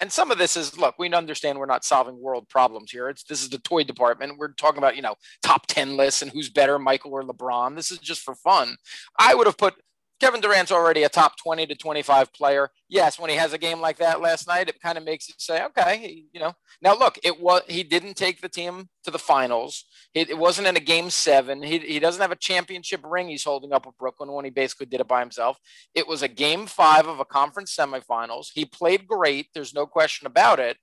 and 0.00 0.10
some 0.10 0.30
of 0.30 0.38
this 0.38 0.56
is 0.56 0.78
look, 0.78 0.98
we 0.98 1.12
understand 1.12 1.58
we're 1.58 1.66
not 1.66 1.84
solving 1.84 2.20
world 2.20 2.48
problems 2.48 2.90
here. 2.90 3.08
It's 3.08 3.22
this 3.22 3.42
is 3.42 3.50
the 3.50 3.58
toy 3.58 3.84
department. 3.84 4.38
We're 4.38 4.52
talking 4.52 4.78
about, 4.78 4.96
you 4.96 5.02
know, 5.02 5.16
top 5.42 5.66
10 5.66 5.96
lists 5.96 6.22
and 6.22 6.30
who's 6.30 6.48
better, 6.48 6.78
Michael 6.78 7.12
or 7.12 7.22
LeBron. 7.22 7.76
This 7.76 7.90
is 7.90 7.98
just 7.98 8.22
for 8.22 8.34
fun. 8.34 8.76
I 9.18 9.34
would 9.34 9.46
have 9.46 9.58
put 9.58 9.74
Kevin 10.20 10.42
Durant's 10.42 10.70
already 10.70 11.02
a 11.02 11.08
top 11.08 11.38
20 11.38 11.66
to 11.66 11.74
25 11.74 12.32
player. 12.34 12.68
Yes, 12.88 13.18
when 13.18 13.30
he 13.30 13.36
has 13.36 13.54
a 13.54 13.58
game 13.58 13.80
like 13.80 13.96
that 13.98 14.20
last 14.20 14.46
night, 14.46 14.68
it 14.68 14.80
kind 14.80 14.98
of 14.98 15.04
makes 15.04 15.28
you 15.28 15.34
say, 15.38 15.64
okay, 15.64 16.24
you 16.32 16.38
know. 16.38 16.52
Now 16.82 16.94
look, 16.94 17.18
it 17.24 17.40
was 17.40 17.62
he 17.68 17.82
didn't 17.82 18.14
take 18.14 18.40
the 18.40 18.48
team 18.48 18.88
to 19.04 19.10
the 19.10 19.18
finals. 19.18 19.86
It, 20.14 20.28
it 20.28 20.36
wasn't 20.36 20.68
in 20.68 20.76
a 20.76 20.80
game 20.80 21.08
seven. 21.08 21.62
He, 21.62 21.78
he 21.78 21.98
doesn't 21.98 22.20
have 22.20 22.32
a 22.32 22.36
championship 22.36 23.00
ring 23.04 23.28
he's 23.28 23.44
holding 23.44 23.72
up 23.72 23.86
with 23.86 23.96
Brooklyn 23.96 24.30
when 24.32 24.44
he 24.44 24.50
basically 24.50 24.86
did 24.86 25.00
it 25.00 25.08
by 25.08 25.20
himself. 25.20 25.58
It 25.94 26.06
was 26.06 26.22
a 26.22 26.28
game 26.28 26.66
five 26.66 27.06
of 27.06 27.18
a 27.18 27.24
conference 27.24 27.74
semifinals. 27.74 28.48
He 28.52 28.66
played 28.66 29.06
great. 29.06 29.48
There's 29.54 29.74
no 29.74 29.86
question 29.86 30.26
about 30.26 30.60
it. 30.60 30.76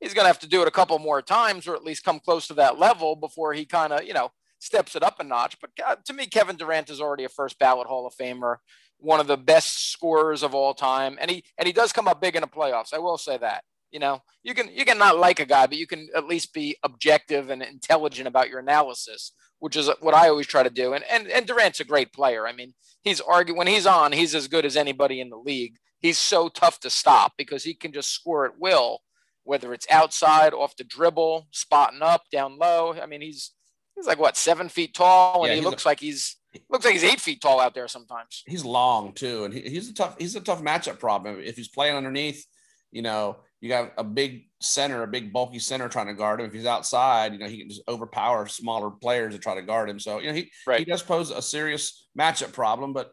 He's 0.00 0.12
going 0.12 0.24
to 0.24 0.28
have 0.28 0.40
to 0.40 0.48
do 0.48 0.60
it 0.60 0.68
a 0.68 0.72
couple 0.72 0.98
more 0.98 1.22
times 1.22 1.66
or 1.66 1.74
at 1.74 1.82
least 1.82 2.04
come 2.04 2.20
close 2.20 2.46
to 2.48 2.54
that 2.54 2.78
level 2.78 3.16
before 3.16 3.54
he 3.54 3.64
kind 3.64 3.94
of, 3.94 4.04
you 4.04 4.12
know, 4.12 4.30
steps 4.66 4.96
it 4.96 5.02
up 5.02 5.20
a 5.20 5.24
notch. 5.24 5.56
But 5.60 5.70
uh, 5.84 5.96
to 6.04 6.12
me, 6.12 6.26
Kevin 6.26 6.56
Durant 6.56 6.90
is 6.90 7.00
already 7.00 7.24
a 7.24 7.28
first 7.28 7.58
ballot 7.58 7.86
Hall 7.86 8.06
of 8.06 8.14
Famer, 8.14 8.56
one 8.98 9.20
of 9.20 9.26
the 9.26 9.36
best 9.36 9.90
scorers 9.92 10.42
of 10.42 10.54
all 10.54 10.74
time, 10.74 11.16
and 11.20 11.30
he 11.30 11.44
and 11.56 11.66
he 11.66 11.72
does 11.72 11.92
come 11.92 12.08
up 12.08 12.20
big 12.20 12.36
in 12.36 12.42
the 12.42 12.48
playoffs. 12.48 12.92
I 12.92 12.98
will 12.98 13.18
say 13.18 13.38
that. 13.38 13.64
You 13.92 14.00
know, 14.00 14.20
you 14.42 14.52
can 14.54 14.68
you 14.74 14.84
can 14.84 14.98
not 14.98 15.18
like 15.18 15.40
a 15.40 15.46
guy, 15.46 15.66
but 15.66 15.78
you 15.78 15.86
can 15.86 16.08
at 16.14 16.26
least 16.26 16.52
be 16.52 16.76
objective 16.82 17.50
and 17.50 17.62
intelligent 17.62 18.28
about 18.28 18.50
your 18.50 18.58
analysis, 18.58 19.32
which 19.60 19.76
is 19.76 19.88
what 20.00 20.14
I 20.14 20.28
always 20.28 20.46
try 20.46 20.62
to 20.62 20.70
do. 20.70 20.92
And 20.92 21.04
and 21.10 21.28
and 21.28 21.46
Durant's 21.46 21.80
a 21.80 21.84
great 21.84 22.12
player. 22.12 22.46
I 22.46 22.52
mean, 22.52 22.74
he's 23.02 23.20
arguing 23.20 23.56
when 23.56 23.68
he's 23.68 23.86
on, 23.86 24.12
he's 24.12 24.34
as 24.34 24.48
good 24.48 24.66
as 24.66 24.76
anybody 24.76 25.20
in 25.20 25.30
the 25.30 25.38
league. 25.38 25.76
He's 26.00 26.18
so 26.18 26.48
tough 26.48 26.80
to 26.80 26.90
stop 26.90 27.32
because 27.38 27.64
he 27.64 27.74
can 27.74 27.92
just 27.92 28.10
score 28.10 28.44
at 28.44 28.58
will, 28.58 29.00
whether 29.44 29.72
it's 29.72 29.86
outside, 29.90 30.52
off 30.52 30.76
the 30.76 30.84
dribble, 30.84 31.48
spotting 31.52 32.02
up, 32.02 32.24
down 32.30 32.58
low. 32.58 32.94
I 33.00 33.06
mean, 33.06 33.22
he's 33.22 33.52
he's 33.96 34.06
like 34.06 34.20
what 34.20 34.36
seven 34.36 34.68
feet 34.68 34.94
tall, 34.94 35.44
and 35.44 35.52
yeah, 35.52 35.60
he 35.60 35.64
looks 35.64 35.84
a, 35.84 35.88
like 35.88 35.98
he's 35.98 36.36
looks 36.70 36.84
like 36.84 36.94
he's 36.94 37.04
eight 37.04 37.20
feet 37.20 37.40
tall 37.40 37.60
out 37.60 37.74
there 37.74 37.88
sometimes. 37.88 38.44
He's 38.46 38.64
long 38.64 39.12
too, 39.12 39.44
and 39.44 39.52
he, 39.52 39.62
he's 39.62 39.90
a 39.90 39.94
tough 39.94 40.16
he's 40.18 40.36
a 40.36 40.40
tough 40.40 40.62
matchup 40.62 41.00
problem. 41.00 41.40
If 41.40 41.56
he's 41.56 41.68
playing 41.68 41.96
underneath, 41.96 42.46
you 42.92 43.02
know, 43.02 43.38
you 43.60 43.68
got 43.68 43.92
a 43.98 44.04
big 44.04 44.44
center, 44.60 45.02
a 45.02 45.08
big 45.08 45.32
bulky 45.32 45.58
center 45.58 45.88
trying 45.88 46.06
to 46.06 46.14
guard 46.14 46.40
him. 46.40 46.46
If 46.46 46.52
he's 46.52 46.66
outside, 46.66 47.32
you 47.32 47.38
know, 47.38 47.48
he 47.48 47.58
can 47.58 47.68
just 47.68 47.82
overpower 47.88 48.46
smaller 48.46 48.90
players 48.90 49.34
to 49.34 49.40
try 49.40 49.54
to 49.54 49.62
guard 49.62 49.88
him. 49.88 49.98
So 49.98 50.20
you 50.20 50.28
know, 50.28 50.34
he 50.34 50.50
right. 50.66 50.78
he 50.78 50.84
does 50.84 51.02
pose 51.02 51.30
a 51.30 51.42
serious 51.42 52.06
matchup 52.18 52.52
problem, 52.52 52.92
but. 52.92 53.12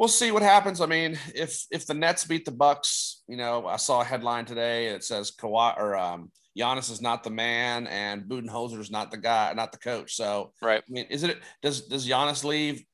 We'll 0.00 0.06
see 0.06 0.30
what 0.30 0.42
happens. 0.42 0.80
I 0.80 0.86
mean, 0.86 1.18
if 1.34 1.66
if 1.72 1.84
the 1.84 1.92
Nets 1.92 2.24
beat 2.24 2.44
the 2.44 2.52
Bucks, 2.52 3.24
you 3.26 3.36
know, 3.36 3.66
I 3.66 3.78
saw 3.78 4.00
a 4.00 4.04
headline 4.04 4.44
today. 4.44 4.86
It 4.86 5.02
says 5.02 5.32
Kawhi 5.32 5.76
or 5.76 5.96
um, 5.96 6.30
Giannis 6.58 6.90
is 6.90 7.00
not 7.00 7.22
the 7.22 7.30
man 7.30 7.86
and 7.86 8.24
Budenholzer 8.24 8.80
is 8.80 8.90
not 8.90 9.10
the 9.10 9.16
guy, 9.16 9.52
not 9.54 9.72
the 9.72 9.78
coach. 9.78 10.14
So, 10.14 10.52
right. 10.60 10.82
I 10.86 10.90
mean, 10.90 11.06
is 11.10 11.22
it 11.22 11.38
does 11.62 11.82
does 11.82 12.08
Giannis 12.08 12.44
leave 12.44 12.84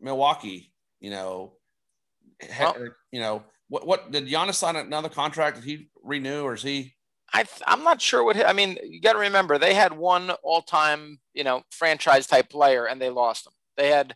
Milwaukee? 0.00 0.72
You 1.00 1.10
know, 1.10 1.52
well, 2.58 2.76
you 3.12 3.20
know 3.20 3.44
what? 3.68 3.86
What 3.86 4.10
did 4.10 4.26
Giannis 4.26 4.54
sign 4.54 4.76
another 4.76 5.08
contract? 5.08 5.56
Did 5.56 5.64
he 5.64 5.88
renew 6.02 6.42
or 6.42 6.54
is 6.54 6.62
he? 6.62 6.94
I 7.32 7.44
I'm 7.66 7.84
not 7.84 8.00
sure 8.00 8.24
what. 8.24 8.44
I 8.44 8.52
mean, 8.52 8.78
you 8.82 9.00
got 9.00 9.12
to 9.12 9.18
remember 9.18 9.58
they 9.58 9.74
had 9.74 9.92
one 9.92 10.30
all 10.42 10.62
time 10.62 11.20
you 11.34 11.44
know 11.44 11.62
franchise 11.70 12.26
type 12.26 12.50
player 12.50 12.86
and 12.86 13.00
they 13.00 13.10
lost 13.10 13.46
him. 13.46 13.52
They 13.76 13.90
had 13.90 14.14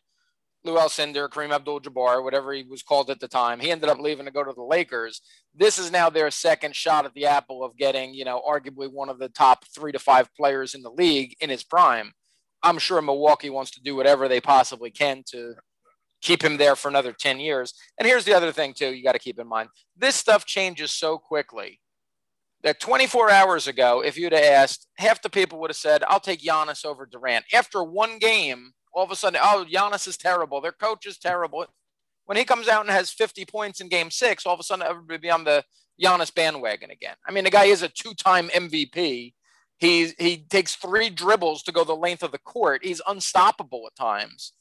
Lew 0.64 0.76
Alcindor, 0.76 1.28
Kareem 1.28 1.54
Abdul-Jabbar, 1.54 2.22
whatever 2.22 2.52
he 2.52 2.62
was 2.62 2.82
called 2.82 3.10
at 3.10 3.20
the 3.20 3.28
time. 3.28 3.60
He 3.60 3.70
ended 3.70 3.88
up 3.88 3.98
leaving 3.98 4.26
to 4.26 4.32
go 4.32 4.44
to 4.44 4.52
the 4.52 4.62
Lakers. 4.62 5.22
This 5.54 5.78
is 5.78 5.90
now 5.90 6.10
their 6.10 6.30
second 6.30 6.76
shot 6.76 7.06
at 7.06 7.14
the 7.14 7.26
apple 7.26 7.64
of 7.64 7.76
getting, 7.76 8.12
you 8.12 8.24
know, 8.24 8.42
arguably 8.46 8.92
one 8.92 9.08
of 9.08 9.18
the 9.18 9.30
top 9.30 9.64
three 9.74 9.92
to 9.92 9.98
five 9.98 10.28
players 10.34 10.74
in 10.74 10.82
the 10.82 10.90
league 10.90 11.34
in 11.40 11.48
his 11.48 11.64
prime. 11.64 12.12
I'm 12.62 12.78
sure 12.78 13.00
Milwaukee 13.00 13.50
wants 13.50 13.70
to 13.72 13.82
do 13.82 13.96
whatever 13.96 14.28
they 14.28 14.40
possibly 14.40 14.90
can 14.90 15.22
to 15.30 15.54
keep 16.20 16.42
him 16.42 16.58
there 16.58 16.76
for 16.76 16.88
another 16.88 17.12
10 17.12 17.40
years. 17.40 17.74
And 17.98 18.06
here's 18.06 18.26
the 18.26 18.34
other 18.34 18.52
thing, 18.52 18.74
too, 18.74 18.92
you 18.92 19.02
got 19.02 19.12
to 19.12 19.18
keep 19.18 19.38
in 19.38 19.48
mind 19.48 19.70
this 19.96 20.14
stuff 20.14 20.44
changes 20.44 20.90
so 20.90 21.18
quickly 21.18 21.80
that 22.62 22.80
24 22.80 23.30
hours 23.30 23.66
ago, 23.66 24.02
if 24.02 24.18
you'd 24.18 24.32
have 24.32 24.44
asked, 24.44 24.86
half 24.98 25.22
the 25.22 25.30
people 25.30 25.58
would 25.60 25.70
have 25.70 25.76
said, 25.76 26.04
I'll 26.06 26.20
take 26.20 26.42
Giannis 26.42 26.84
over 26.84 27.06
Durant. 27.06 27.46
After 27.54 27.82
one 27.82 28.18
game, 28.18 28.72
all 28.92 29.04
of 29.04 29.10
a 29.10 29.16
sudden, 29.16 29.40
oh, 29.42 29.64
Giannis 29.70 30.08
is 30.08 30.16
terrible. 30.16 30.60
Their 30.60 30.72
coach 30.72 31.06
is 31.06 31.18
terrible. 31.18 31.66
When 32.26 32.36
he 32.36 32.44
comes 32.44 32.68
out 32.68 32.82
and 32.82 32.90
has 32.90 33.10
50 33.10 33.44
points 33.46 33.80
in 33.80 33.88
game 33.88 34.10
six, 34.10 34.46
all 34.46 34.54
of 34.54 34.60
a 34.60 34.62
sudden 34.62 34.86
everybody 34.86 35.18
be 35.18 35.30
on 35.30 35.44
the 35.44 35.64
Giannis 36.02 36.34
bandwagon 36.34 36.90
again. 36.90 37.16
I 37.26 37.32
mean, 37.32 37.44
the 37.44 37.50
guy 37.50 37.64
is 37.64 37.82
a 37.82 37.88
two-time 37.88 38.48
MVP. 38.48 39.34
He 39.78 40.12
he 40.18 40.36
takes 40.50 40.76
three 40.76 41.08
dribbles 41.08 41.62
to 41.62 41.72
go 41.72 41.84
the 41.84 41.94
length 41.94 42.22
of 42.22 42.32
the 42.32 42.38
court. 42.38 42.84
He's 42.84 43.00
unstoppable 43.06 43.86
at 43.86 43.96
times. 43.96 44.52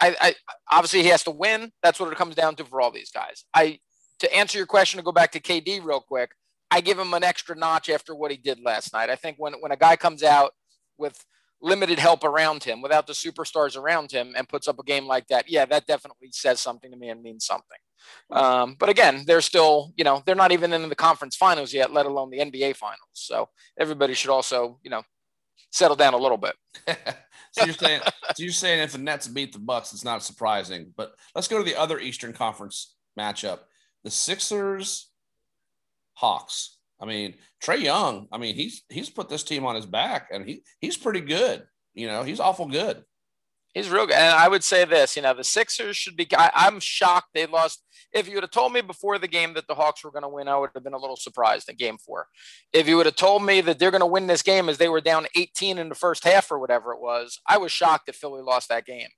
I, 0.00 0.14
I 0.20 0.34
obviously 0.70 1.02
he 1.02 1.08
has 1.08 1.24
to 1.24 1.30
win. 1.30 1.72
That's 1.82 1.98
what 1.98 2.12
it 2.12 2.18
comes 2.18 2.34
down 2.34 2.56
to 2.56 2.64
for 2.64 2.82
all 2.82 2.90
these 2.90 3.10
guys. 3.10 3.44
I 3.54 3.78
to 4.18 4.34
answer 4.34 4.58
your 4.58 4.66
question 4.66 4.98
to 4.98 5.04
go 5.04 5.12
back 5.12 5.32
to 5.32 5.40
KD 5.40 5.82
real 5.82 6.00
quick. 6.00 6.32
I 6.70 6.80
give 6.82 6.98
him 6.98 7.14
an 7.14 7.24
extra 7.24 7.56
notch 7.56 7.88
after 7.88 8.14
what 8.14 8.30
he 8.30 8.36
did 8.36 8.60
last 8.62 8.92
night. 8.92 9.08
I 9.08 9.16
think 9.16 9.36
when 9.38 9.54
when 9.54 9.72
a 9.72 9.76
guy 9.76 9.96
comes 9.96 10.22
out 10.22 10.52
with 10.98 11.24
limited 11.64 11.98
help 11.98 12.22
around 12.22 12.62
him, 12.62 12.82
without 12.82 13.06
the 13.06 13.12
superstars 13.12 13.76
around 13.76 14.12
him, 14.12 14.34
and 14.36 14.48
puts 14.48 14.68
up 14.68 14.78
a 14.78 14.84
game 14.84 15.06
like 15.06 15.26
that, 15.28 15.48
yeah, 15.48 15.64
that 15.64 15.86
definitely 15.86 16.28
says 16.30 16.60
something 16.60 16.90
to 16.90 16.96
me 16.96 17.08
and 17.08 17.22
means 17.22 17.46
something. 17.46 17.78
Um, 18.30 18.76
but 18.78 18.90
again, 18.90 19.24
they're 19.26 19.40
still, 19.40 19.92
you 19.96 20.04
know, 20.04 20.22
they're 20.26 20.34
not 20.34 20.52
even 20.52 20.72
in 20.72 20.88
the 20.88 20.94
conference 20.94 21.36
finals 21.36 21.72
yet, 21.72 21.92
let 21.92 22.06
alone 22.06 22.30
the 22.30 22.38
NBA 22.38 22.76
finals. 22.76 22.98
So 23.14 23.48
everybody 23.80 24.14
should 24.14 24.30
also, 24.30 24.78
you 24.82 24.90
know, 24.90 25.02
settle 25.70 25.96
down 25.96 26.14
a 26.14 26.18
little 26.18 26.36
bit. 26.36 26.54
so 27.52 27.64
you're 27.64 27.74
saying 27.74 28.00
so 28.04 28.42
you're 28.42 28.52
saying 28.52 28.80
if 28.80 28.92
the 28.92 28.98
Nets 28.98 29.26
beat 29.26 29.52
the 29.52 29.58
Bucks, 29.58 29.92
it's 29.92 30.04
not 30.04 30.22
surprising. 30.22 30.92
But 30.96 31.14
let's 31.34 31.48
go 31.48 31.58
to 31.58 31.64
the 31.64 31.78
other 31.78 31.98
Eastern 31.98 32.32
Conference 32.32 32.94
matchup: 33.18 33.60
the 34.04 34.10
Sixers, 34.10 35.10
Hawks. 36.14 36.73
I 37.00 37.06
mean, 37.06 37.34
Trae 37.62 37.82
Young. 37.82 38.28
I 38.32 38.38
mean, 38.38 38.54
he's 38.54 38.82
he's 38.88 39.10
put 39.10 39.28
this 39.28 39.42
team 39.42 39.66
on 39.66 39.74
his 39.74 39.86
back, 39.86 40.28
and 40.32 40.46
he 40.48 40.62
he's 40.80 40.96
pretty 40.96 41.20
good. 41.20 41.64
You 41.94 42.06
know, 42.06 42.22
he's 42.22 42.40
awful 42.40 42.66
good. 42.66 43.04
He's 43.74 43.90
real 43.90 44.06
good. 44.06 44.14
And 44.14 44.34
I 44.36 44.46
would 44.46 44.62
say 44.62 44.84
this, 44.84 45.16
you 45.16 45.22
know, 45.22 45.34
the 45.34 45.42
Sixers 45.42 45.96
should 45.96 46.16
be. 46.16 46.28
I, 46.36 46.68
am 46.68 46.78
shocked 46.78 47.30
they 47.34 47.44
lost. 47.46 47.82
If 48.12 48.28
you 48.28 48.34
would 48.34 48.44
have 48.44 48.52
told 48.52 48.72
me 48.72 48.80
before 48.80 49.18
the 49.18 49.26
game 49.26 49.54
that 49.54 49.66
the 49.66 49.74
Hawks 49.74 50.04
were 50.04 50.12
going 50.12 50.22
to 50.22 50.28
win, 50.28 50.46
I 50.46 50.56
would 50.56 50.70
have 50.74 50.84
been 50.84 50.94
a 50.94 50.98
little 50.98 51.16
surprised 51.16 51.68
in 51.68 51.74
game 51.74 51.98
four. 51.98 52.28
If 52.72 52.86
you 52.86 52.96
would 52.96 53.06
have 53.06 53.16
told 53.16 53.44
me 53.44 53.60
that 53.62 53.80
they're 53.80 53.90
going 53.90 54.00
to 54.00 54.06
win 54.06 54.28
this 54.28 54.42
game 54.42 54.68
as 54.68 54.78
they 54.78 54.88
were 54.88 55.00
down 55.00 55.26
18 55.36 55.78
in 55.78 55.88
the 55.88 55.96
first 55.96 56.22
half 56.22 56.52
or 56.52 56.60
whatever 56.60 56.92
it 56.92 57.00
was, 57.00 57.40
I 57.48 57.58
was 57.58 57.72
shocked 57.72 58.06
that 58.06 58.14
Philly 58.14 58.42
lost 58.42 58.68
that 58.68 58.86
game. 58.86 59.08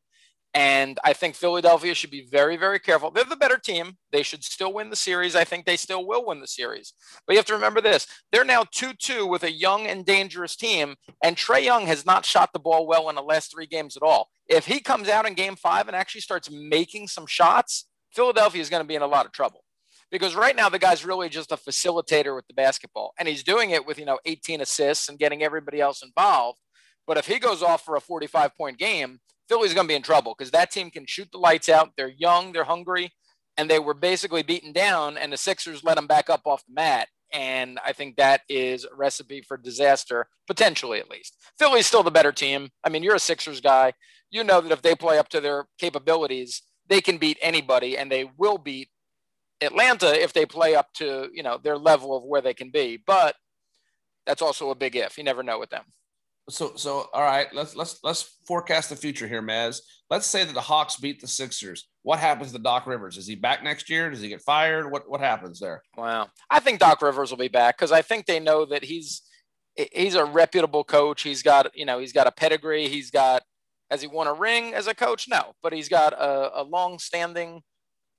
And 0.56 0.98
I 1.04 1.12
think 1.12 1.34
Philadelphia 1.34 1.94
should 1.94 2.10
be 2.10 2.26
very, 2.30 2.56
very 2.56 2.78
careful. 2.78 3.10
They're 3.10 3.25
the 3.25 3.36
better 3.36 3.58
team. 3.58 3.98
They 4.10 4.22
should 4.22 4.42
still 4.42 4.72
win 4.72 4.88
the 4.88 4.96
series. 4.96 5.36
I 5.36 5.44
think 5.44 5.66
they 5.66 5.76
still 5.76 6.06
will 6.06 6.25
win 6.25 6.40
the 6.40 6.46
series. 6.46 6.94
But 7.26 7.34
you 7.34 7.38
have 7.38 7.44
to 7.46 7.52
remember 7.52 7.82
this 7.82 8.06
they're 8.32 8.42
now 8.42 8.64
2 8.72 8.94
2 8.94 9.26
with 9.26 9.42
a 9.42 9.52
young 9.52 9.86
and 9.86 10.06
dangerous 10.06 10.56
team. 10.56 10.94
And 11.22 11.36
Trae 11.36 11.62
Young 11.62 11.86
has 11.88 12.06
not 12.06 12.25
shot 12.25 12.54
the 12.54 12.58
ball 12.58 12.86
well 12.86 13.10
in 13.10 13.16
the 13.16 13.22
last 13.22 13.52
three 13.52 13.66
games 13.66 13.98
at 13.98 14.02
all. 14.02 14.30
If 14.48 14.64
he 14.64 14.80
comes 14.80 15.10
out 15.10 15.26
in 15.26 15.34
game 15.34 15.56
five 15.56 15.88
and 15.88 15.96
actually 15.96 16.22
starts 16.22 16.50
making 16.50 17.08
some 17.08 17.26
shots, 17.26 17.84
Philadelphia 18.14 18.62
is 18.62 18.70
going 18.70 18.82
to 18.82 18.88
be 18.88 18.94
in 18.94 19.02
a 19.02 19.06
lot 19.06 19.26
of 19.26 19.32
trouble. 19.32 19.62
Because 20.10 20.34
right 20.34 20.56
now, 20.56 20.70
the 20.70 20.78
guy's 20.78 21.04
really 21.04 21.28
just 21.28 21.52
a 21.52 21.56
facilitator 21.56 22.34
with 22.34 22.46
the 22.46 22.54
basketball. 22.54 23.12
And 23.18 23.28
he's 23.28 23.42
doing 23.42 23.72
it 23.72 23.84
with, 23.84 23.98
you 23.98 24.06
know, 24.06 24.20
18 24.25 24.62
assists 24.62 25.10
and 25.10 25.18
getting 25.18 25.42
everybody 25.42 25.82
else 25.82 26.02
involved. 26.02 26.60
But 27.06 27.18
if 27.18 27.26
he 27.26 27.38
goes 27.38 27.62
off 27.62 27.84
for 27.84 27.94
a 27.94 28.00
45 28.00 28.56
point 28.56 28.78
game, 28.78 29.20
Philly's 29.48 29.74
going 29.74 29.86
to 29.86 29.92
be 29.92 29.96
in 29.96 30.02
trouble 30.02 30.34
because 30.36 30.50
that 30.50 30.70
team 30.70 30.90
can 30.90 31.06
shoot 31.06 31.28
the 31.32 31.38
lights 31.38 31.68
out. 31.68 31.92
They're 31.96 32.08
young, 32.08 32.52
they're 32.52 32.64
hungry, 32.64 33.12
and 33.56 33.70
they 33.70 33.78
were 33.78 33.94
basically 33.94 34.42
beaten 34.42 34.72
down, 34.72 35.16
and 35.16 35.32
the 35.32 35.36
Sixers 35.36 35.84
let 35.84 35.96
them 35.96 36.06
back 36.06 36.28
up 36.28 36.42
off 36.46 36.64
the 36.66 36.74
mat. 36.74 37.08
And 37.32 37.78
I 37.84 37.92
think 37.92 38.16
that 38.16 38.42
is 38.48 38.84
a 38.84 38.94
recipe 38.94 39.42
for 39.42 39.56
disaster, 39.56 40.28
potentially 40.46 41.00
at 41.00 41.10
least. 41.10 41.36
Philly's 41.58 41.86
still 41.86 42.02
the 42.02 42.10
better 42.10 42.32
team. 42.32 42.70
I 42.84 42.88
mean, 42.88 43.02
you're 43.02 43.16
a 43.16 43.20
Sixers 43.20 43.60
guy. 43.60 43.92
You 44.30 44.44
know 44.44 44.60
that 44.60 44.72
if 44.72 44.82
they 44.82 44.94
play 44.94 45.18
up 45.18 45.28
to 45.30 45.40
their 45.40 45.66
capabilities, 45.78 46.62
they 46.88 47.00
can 47.00 47.18
beat 47.18 47.38
anybody, 47.40 47.96
and 47.98 48.10
they 48.10 48.30
will 48.36 48.58
beat 48.58 48.90
Atlanta 49.60 50.22
if 50.22 50.32
they 50.32 50.44
play 50.44 50.74
up 50.74 50.92
to 50.94 51.28
you 51.32 51.42
know 51.42 51.58
their 51.62 51.78
level 51.78 52.16
of 52.16 52.24
where 52.24 52.40
they 52.40 52.54
can 52.54 52.70
be. 52.70 53.02
But 53.04 53.36
that's 54.26 54.42
also 54.42 54.70
a 54.70 54.74
big 54.74 54.96
if. 54.96 55.18
You 55.18 55.24
never 55.24 55.42
know 55.42 55.58
with 55.58 55.70
them 55.70 55.84
so 56.48 56.72
so 56.76 57.08
all 57.12 57.22
right 57.22 57.52
let's 57.52 57.74
let's 57.74 57.98
let's 58.04 58.38
forecast 58.46 58.90
the 58.90 58.96
future 58.96 59.26
here 59.26 59.42
maz. 59.42 59.80
Let's 60.08 60.26
say 60.26 60.44
that 60.44 60.54
the 60.54 60.60
hawks 60.60 60.96
beat 60.96 61.20
the 61.20 61.26
sixers. 61.26 61.88
What 62.02 62.20
happens 62.20 62.52
to 62.52 62.58
doc 62.60 62.86
rivers? 62.86 63.16
Is 63.16 63.26
he 63.26 63.34
back 63.34 63.64
next 63.64 63.90
year? 63.90 64.08
Does 64.10 64.20
he 64.20 64.28
get 64.28 64.42
fired? 64.42 64.90
What 64.90 65.10
what 65.10 65.20
happens 65.20 65.58
there? 65.58 65.82
Wow 65.96 66.28
i 66.50 66.60
think 66.60 66.78
doc 66.78 67.02
rivers 67.02 67.30
will 67.30 67.38
be 67.38 67.48
back 67.48 67.76
because 67.76 67.92
i 67.92 68.02
think 68.02 68.26
they 68.26 68.40
know 68.40 68.64
that 68.64 68.84
he's 68.84 69.22
he's 69.92 70.14
a 70.14 70.24
reputable 70.24 70.84
coach. 70.84 71.22
He's 71.22 71.42
got 71.42 71.76
you 71.76 71.84
know 71.84 71.98
he's 71.98 72.12
got 72.12 72.26
a 72.26 72.32
pedigree. 72.32 72.88
He's 72.88 73.10
got 73.10 73.42
has 73.90 74.00
he 74.00 74.08
won 74.08 74.26
a 74.26 74.32
ring 74.32 74.74
as 74.74 74.86
a 74.86 74.94
coach? 74.94 75.28
No 75.28 75.54
but 75.62 75.72
he's 75.72 75.88
got 75.88 76.12
a, 76.12 76.60
a 76.60 76.62
long 76.62 76.98
standing 76.98 77.62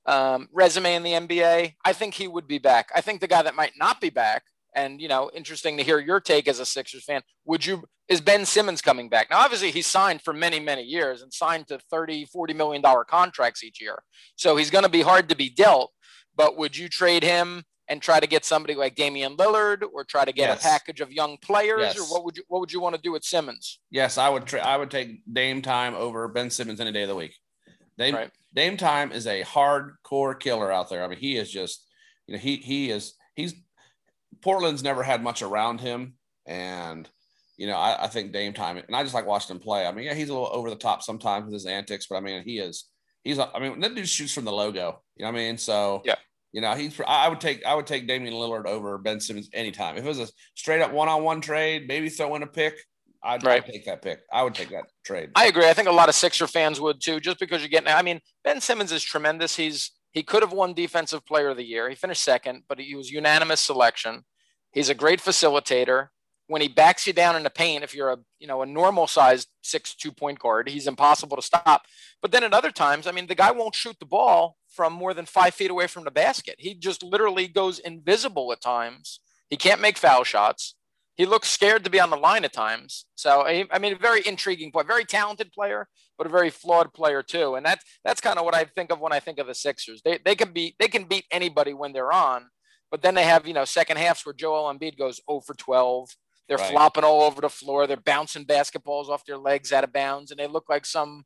um, 0.05 0.47
resume 0.53 0.95
in 0.95 1.03
the 1.03 1.11
nba 1.11 1.73
i 1.83 1.91
think 1.91 2.13
he 2.13 2.27
would 2.27 2.47
be 2.47 2.59
back. 2.59 2.89
I 2.95 3.01
think 3.01 3.21
the 3.21 3.27
guy 3.27 3.41
that 3.41 3.55
might 3.55 3.73
not 3.77 3.99
be 3.99 4.09
back 4.09 4.43
and 4.77 5.01
you 5.01 5.09
know 5.09 5.29
interesting 5.33 5.75
to 5.75 5.83
hear 5.83 5.99
your 5.99 6.21
take 6.21 6.47
as 6.47 6.59
a 6.59 6.65
sixers 6.65 7.03
fan 7.03 7.21
would 7.45 7.65
you 7.65 7.83
is 8.07 8.21
ben 8.21 8.45
simmons 8.45 8.81
coming 8.81 9.09
back 9.09 9.29
now 9.29 9.39
obviously 9.39 9.71
he's 9.71 9.87
signed 9.87 10.21
for 10.21 10.33
many 10.33 10.59
many 10.59 10.83
years 10.83 11.21
and 11.21 11.33
signed 11.33 11.67
to 11.67 11.79
30 11.91 12.25
40 12.25 12.53
million 12.53 12.81
dollar 12.81 13.03
contracts 13.03 13.63
each 13.63 13.81
year 13.81 14.01
so 14.35 14.55
he's 14.55 14.69
going 14.69 14.85
to 14.85 14.89
be 14.89 15.01
hard 15.01 15.27
to 15.27 15.35
be 15.35 15.49
dealt 15.49 15.91
but 16.35 16.55
would 16.55 16.77
you 16.77 16.87
trade 16.87 17.23
him 17.23 17.63
and 17.89 18.01
try 18.01 18.19
to 18.19 18.27
get 18.27 18.43
somebody 18.43 18.75
like 18.75 18.95
Damian 18.95 19.37
Lillard 19.37 19.81
or 19.93 20.03
try 20.03 20.25
to 20.25 20.33
get 20.33 20.49
yes. 20.49 20.59
a 20.59 20.67
package 20.67 20.99
of 20.99 21.11
young 21.11 21.37
players 21.37 21.79
yes. 21.79 21.99
or 21.99 22.03
what 22.13 22.25
would 22.25 22.37
you 22.37 22.43
what 22.47 22.59
would 22.59 22.71
you 22.71 22.81
want 22.81 22.95
to 22.95 23.01
do 23.01 23.11
with 23.11 23.23
Simmons? 23.23 23.79
Yes, 23.89 24.17
I 24.17 24.29
would 24.29 24.45
tra- 24.45 24.65
I 24.65 24.75
would 24.75 24.91
take 24.91 25.21
Dame 25.31 25.61
time 25.61 25.95
over 25.95 26.27
Ben 26.27 26.49
Simmons 26.49 26.79
any 26.79 26.91
day 26.91 27.03
of 27.03 27.07
the 27.07 27.15
week. 27.15 27.35
Dame 27.97 28.15
right. 28.15 28.31
Dame 28.53 28.75
time 28.75 29.11
is 29.11 29.25
a 29.25 29.43
hardcore 29.43 30.37
killer 30.37 30.71
out 30.71 30.89
there. 30.89 31.03
I 31.03 31.07
mean, 31.07 31.17
he 31.17 31.37
is 31.37 31.49
just 31.49 31.85
you 32.27 32.35
know 32.35 32.39
he 32.39 32.57
he 32.57 32.91
is 32.91 33.13
he's 33.35 33.53
Portland's 34.47 34.81
never 34.81 35.03
had 35.03 35.21
much 35.21 35.41
around 35.41 35.81
him, 35.81 36.13
and 36.45 37.09
you 37.57 37.67
know 37.67 37.75
I, 37.75 38.05
I, 38.05 38.07
think 38.07 38.31
Dame 38.31 38.53
time, 38.53 38.77
and 38.77 38.95
I 38.95 39.03
just 39.03 39.13
like 39.13 39.25
watching 39.25 39.53
him 39.53 39.61
play. 39.61 39.85
I 39.85 39.91
mean, 39.91 40.05
yeah, 40.05 40.13
he's 40.13 40.29
a 40.29 40.33
little 40.33 40.49
over 40.53 40.69
the 40.69 40.77
top 40.77 41.03
sometimes 41.03 41.43
with 41.43 41.53
his 41.53 41.65
antics, 41.65 42.07
but 42.07 42.15
I 42.15 42.21
mean, 42.21 42.43
he 42.43 42.59
is 42.59 42.85
he's 43.25 43.39
I 43.39 43.59
mean 43.59 43.81
that 43.81 43.93
dude 43.93 44.07
shoots 44.07 44.33
from 44.33 44.45
the 44.45 44.53
logo. 44.53 45.01
You 45.17 45.25
know 45.25 45.31
what 45.33 45.37
I 45.37 45.43
mean? 45.43 45.57
So 45.57 46.01
yeah. 46.05 46.15
You 46.53 46.61
know, 46.61 46.73
he's. 46.75 46.99
I 47.05 47.27
would 47.27 47.41
take. 47.41 47.65
I 47.65 47.75
would 47.75 47.85
take 47.85 48.07
Damian 48.07 48.33
Lillard 48.33 48.65
over 48.65 48.97
Ben 48.97 49.19
Simmons 49.19 49.49
anytime. 49.53 49.97
If 49.97 50.05
it 50.05 50.07
was 50.07 50.19
a 50.19 50.29
straight 50.55 50.81
up 50.81 50.93
one 50.93 51.09
on 51.09 51.21
one 51.21 51.41
trade, 51.41 51.89
maybe 51.89 52.07
throw 52.07 52.33
in 52.35 52.41
a 52.41 52.47
pick. 52.47 52.79
I'd, 53.21 53.43
right. 53.43 53.61
I'd, 53.61 53.69
take 53.69 53.85
that 53.85 54.01
pick. 54.01 54.21
I 54.31 54.43
would 54.43 54.55
take 54.55 54.69
that 54.69 54.85
trade. 55.05 55.31
I 55.35 55.47
agree. 55.47 55.67
I 55.67 55.73
think 55.73 55.89
a 55.89 55.91
lot 55.91 56.07
of 56.07 56.15
Sixer 56.15 56.47
fans 56.47 56.79
would 56.79 57.01
too, 57.01 57.19
just 57.19 57.37
because 57.39 57.61
you're 57.61 57.69
getting. 57.69 57.89
I 57.89 58.01
mean, 58.01 58.21
Ben 58.45 58.61
Simmons 58.61 58.93
is 58.93 59.03
tremendous. 59.03 59.57
He's 59.57 59.91
he 60.11 60.23
could 60.23 60.41
have 60.41 60.53
won 60.53 60.73
Defensive 60.73 61.25
Player 61.25 61.49
of 61.49 61.57
the 61.57 61.65
Year. 61.65 61.89
He 61.89 61.95
finished 61.95 62.23
second, 62.23 62.63
but 62.69 62.79
he 62.79 62.95
was 62.95 63.11
unanimous 63.11 63.59
selection. 63.59 64.23
He's 64.77 64.89
a 64.89 64.93
great 64.93 65.19
facilitator. 65.19 66.09
When 66.45 66.61
he 66.61 66.67
backs 66.67 67.07
you 67.07 67.11
down 67.11 67.35
in 67.35 67.41
the 67.41 67.49
paint, 67.49 67.83
if 67.83 67.95
you're 67.95 68.11
a 68.11 68.19
you 68.37 68.45
know 68.45 68.61
a 68.61 68.65
normal 68.67 69.07
sized 69.07 69.47
six 69.63 69.95
two 69.95 70.11
point 70.11 70.37
guard, 70.37 70.69
he's 70.69 70.85
impossible 70.85 71.35
to 71.35 71.41
stop. 71.41 71.87
But 72.21 72.31
then 72.31 72.43
at 72.43 72.53
other 72.53 72.69
times, 72.69 73.07
I 73.07 73.11
mean, 73.11 73.25
the 73.25 73.33
guy 73.33 73.49
won't 73.49 73.73
shoot 73.73 73.95
the 73.99 74.05
ball 74.05 74.55
from 74.69 74.93
more 74.93 75.15
than 75.15 75.25
five 75.25 75.55
feet 75.55 75.71
away 75.71 75.87
from 75.87 76.03
the 76.03 76.11
basket. 76.11 76.57
He 76.59 76.75
just 76.75 77.01
literally 77.01 77.47
goes 77.47 77.79
invisible 77.79 78.51
at 78.51 78.61
times. 78.61 79.19
He 79.49 79.57
can't 79.57 79.81
make 79.81 79.97
foul 79.97 80.23
shots. 80.23 80.75
He 81.15 81.25
looks 81.25 81.49
scared 81.49 81.83
to 81.85 81.89
be 81.89 81.99
on 81.99 82.11
the 82.11 82.15
line 82.15 82.45
at 82.45 82.53
times. 82.53 83.07
So 83.15 83.47
I 83.47 83.79
mean, 83.79 83.93
a 83.93 83.97
very 83.97 84.21
intriguing 84.27 84.71
player, 84.71 84.85
very 84.85 85.05
talented 85.05 85.51
player, 85.53 85.87
but 86.19 86.27
a 86.27 86.29
very 86.29 86.51
flawed 86.51 86.93
player 86.93 87.23
too. 87.23 87.55
And 87.55 87.65
that's 87.65 87.83
that's 88.05 88.21
kind 88.21 88.37
of 88.37 88.45
what 88.45 88.53
I 88.53 88.65
think 88.65 88.91
of 88.91 88.99
when 88.99 89.11
I 89.11 89.21
think 89.21 89.39
of 89.39 89.47
the 89.47 89.55
Sixers. 89.55 90.03
They 90.05 90.19
they 90.23 90.35
can 90.35 90.53
beat 90.53 90.75
they 90.77 90.87
can 90.87 91.05
beat 91.05 91.25
anybody 91.31 91.73
when 91.73 91.93
they're 91.93 92.13
on, 92.13 92.45
but 92.91 93.01
then 93.01 93.15
they 93.15 93.23
have 93.23 93.47
you 93.47 93.53
know 93.53 93.65
second 93.65 93.97
halves 93.97 94.25
where 94.25 94.33
Joel 94.33 94.73
Embiid 94.73 94.97
goes 94.97 95.21
0 95.29 95.41
for 95.41 95.53
12. 95.53 96.09
They're 96.47 96.57
right. 96.57 96.71
flopping 96.71 97.03
all 97.03 97.23
over 97.23 97.41
the 97.41 97.49
floor. 97.49 97.87
They're 97.87 97.97
bouncing 97.97 98.45
basketballs 98.45 99.09
off 99.09 99.25
their 99.25 99.37
legs 99.37 99.73
out 99.73 99.83
of 99.83 99.91
bounds, 99.91 100.31
and 100.31 100.39
they 100.39 100.47
look 100.47 100.69
like 100.69 100.85
some 100.85 101.25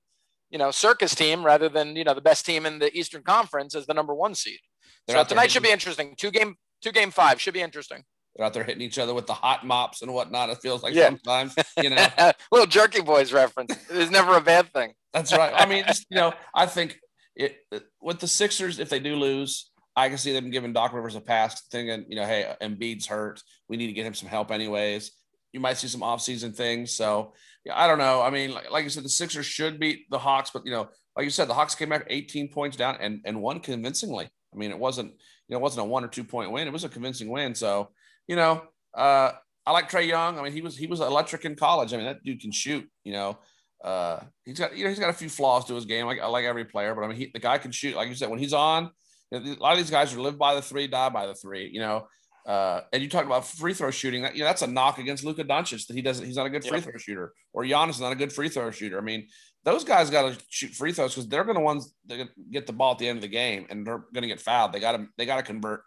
you 0.49 0.57
know 0.57 0.71
circus 0.71 1.15
team 1.15 1.43
rather 1.43 1.69
than 1.69 1.95
you 1.95 2.03
know 2.03 2.13
the 2.13 2.21
best 2.21 2.45
team 2.45 2.65
in 2.65 2.79
the 2.79 2.95
Eastern 2.97 3.23
Conference 3.23 3.75
as 3.75 3.85
the 3.85 3.93
number 3.93 4.13
one 4.13 4.35
seed. 4.35 4.59
They're 5.07 5.17
so 5.17 5.23
tonight 5.23 5.51
should 5.51 5.63
be 5.63 5.71
interesting. 5.71 6.15
Two 6.17 6.31
game 6.31 6.55
two 6.81 6.91
game 6.91 7.11
five 7.11 7.39
should 7.39 7.53
be 7.53 7.61
interesting. 7.61 8.03
They're 8.35 8.45
out 8.45 8.53
there 8.53 8.63
hitting 8.63 8.81
each 8.81 8.97
other 8.97 9.13
with 9.13 9.27
the 9.27 9.33
hot 9.33 9.65
mops 9.65 10.01
and 10.01 10.13
whatnot. 10.13 10.49
It 10.49 10.59
feels 10.61 10.83
like 10.83 10.93
yeah. 10.93 11.09
sometimes, 11.09 11.55
you 11.81 11.89
know, 11.89 12.07
little 12.51 12.67
jerky 12.67 13.01
boys 13.01 13.33
reference. 13.33 13.75
It's 13.89 14.11
never 14.11 14.37
a 14.37 14.41
bad 14.41 14.71
thing. 14.71 14.93
That's 15.13 15.33
right. 15.33 15.53
I 15.53 15.65
mean, 15.65 15.83
just, 15.87 16.05
you 16.09 16.15
know, 16.17 16.33
I 16.55 16.65
think 16.65 16.97
it, 17.35 17.57
with 18.01 18.19
the 18.19 18.27
Sixers, 18.27 18.79
if 18.79 18.89
they 18.89 18.99
do 18.99 19.15
lose, 19.15 19.70
I 19.95 20.09
can 20.09 20.17
see 20.17 20.33
them 20.33 20.51
giving 20.51 20.73
Doc 20.73 20.93
Rivers 20.93 21.15
a 21.15 21.21
pass, 21.21 21.61
thinking, 21.67 22.05
you 22.07 22.15
know, 22.15 22.25
hey, 22.25 22.53
Embiid's 22.61 23.07
hurt. 23.07 23.41
We 23.67 23.77
need 23.77 23.87
to 23.87 23.93
get 23.93 24.05
him 24.05 24.13
some 24.13 24.29
help, 24.29 24.51
anyways. 24.51 25.11
You 25.51 25.59
might 25.59 25.77
see 25.77 25.87
some 25.87 26.01
offseason 26.01 26.55
things. 26.55 26.93
So, 26.93 27.33
yeah, 27.65 27.73
I 27.79 27.87
don't 27.87 27.97
know. 27.97 28.21
I 28.21 28.29
mean, 28.29 28.53
like, 28.53 28.71
like 28.71 28.85
I 28.85 28.87
said, 28.87 29.03
the 29.03 29.09
Sixers 29.09 29.45
should 29.45 29.79
beat 29.79 30.09
the 30.09 30.17
Hawks, 30.17 30.49
but 30.51 30.65
you 30.65 30.71
know, 30.71 30.89
like 31.15 31.25
you 31.25 31.29
said, 31.29 31.49
the 31.49 31.53
Hawks 31.53 31.75
came 31.75 31.89
back 31.89 32.05
18 32.09 32.49
points 32.49 32.77
down 32.77 32.97
and 33.01 33.21
and 33.25 33.41
won 33.41 33.59
convincingly. 33.59 34.29
I 34.53 34.57
mean, 34.57 34.71
it 34.71 34.79
wasn't 34.79 35.11
you 35.11 35.53
know 35.53 35.57
it 35.57 35.61
wasn't 35.61 35.85
a 35.85 35.89
one 35.89 36.03
or 36.03 36.07
two 36.07 36.23
point 36.23 36.51
win. 36.51 36.67
It 36.67 36.73
was 36.73 36.85
a 36.85 36.89
convincing 36.89 37.29
win. 37.29 37.53
So, 37.53 37.89
you 38.27 38.37
know, 38.37 38.63
uh, 38.93 39.33
I 39.65 39.71
like 39.71 39.91
Trae 39.91 40.07
Young. 40.07 40.39
I 40.39 40.41
mean, 40.41 40.53
he 40.53 40.61
was 40.61 40.77
he 40.77 40.87
was 40.87 41.01
electric 41.01 41.45
in 41.45 41.55
college. 41.55 41.93
I 41.93 41.97
mean, 41.97 42.05
that 42.05 42.23
dude 42.23 42.41
can 42.41 42.51
shoot. 42.51 42.89
You 43.03 43.13
know, 43.13 43.39
uh, 43.83 44.21
he's 44.45 44.59
got 44.59 44.75
you 44.75 44.83
know 44.83 44.89
he's 44.89 44.99
got 44.99 45.09
a 45.09 45.13
few 45.13 45.29
flaws 45.29 45.65
to 45.65 45.75
his 45.75 45.85
game. 45.85 46.05
Like 46.05 46.19
I 46.19 46.27
like 46.27 46.45
every 46.45 46.65
player, 46.65 46.95
but 46.95 47.03
I 47.03 47.07
mean, 47.07 47.17
he, 47.17 47.31
the 47.33 47.39
guy 47.39 47.57
can 47.57 47.71
shoot. 47.71 47.95
Like 47.95 48.09
you 48.09 48.15
said, 48.15 48.29
when 48.29 48.39
he's 48.39 48.53
on, 48.53 48.91
a 49.31 49.39
lot 49.59 49.73
of 49.73 49.77
these 49.77 49.91
guys 49.91 50.13
are 50.13 50.21
live 50.21 50.37
by 50.37 50.55
the 50.55 50.61
three, 50.61 50.87
die 50.87 51.09
by 51.09 51.25
the 51.25 51.33
three. 51.35 51.69
You 51.71 51.79
know, 51.79 52.07
uh, 52.45 52.81
and 52.91 53.03
you 53.03 53.09
talk 53.09 53.25
about 53.25 53.45
free 53.45 53.73
throw 53.73 53.91
shooting. 53.91 54.23
That, 54.23 54.35
you 54.35 54.39
know, 54.39 54.45
that's 54.45 54.61
a 54.61 54.67
knock 54.67 54.97
against 54.97 55.23
Luka 55.23 55.43
Doncic 55.43 55.87
that 55.87 55.93
he 55.93 56.01
doesn't. 56.01 56.25
He's 56.25 56.35
not 56.35 56.47
a 56.47 56.49
good 56.49 56.65
free 56.65 56.81
throw 56.81 56.97
shooter, 56.97 57.33
or 57.53 57.63
Giannis 57.63 57.91
is 57.91 58.01
not 58.01 58.11
a 58.11 58.15
good 58.15 58.33
free 58.33 58.49
throw 58.49 58.71
shooter. 58.71 58.97
I 58.97 59.01
mean, 59.01 59.27
those 59.63 59.83
guys 59.83 60.09
got 60.09 60.33
to 60.33 60.43
shoot 60.49 60.71
free 60.71 60.91
throws 60.91 61.13
because 61.13 61.29
they're 61.29 61.43
going 61.43 61.57
to 61.57 61.61
ones 61.61 61.93
that 62.07 62.29
get 62.49 62.65
the 62.65 62.73
ball 62.73 62.93
at 62.93 62.99
the 62.99 63.07
end 63.07 63.17
of 63.17 63.21
the 63.21 63.27
game, 63.27 63.67
and 63.69 63.85
they're 63.85 64.03
going 64.13 64.23
to 64.23 64.27
get 64.27 64.41
fouled. 64.41 64.73
They 64.73 64.79
got 64.79 64.93
to 64.93 65.07
they 65.17 65.25
got 65.25 65.37
to 65.37 65.43
convert 65.43 65.81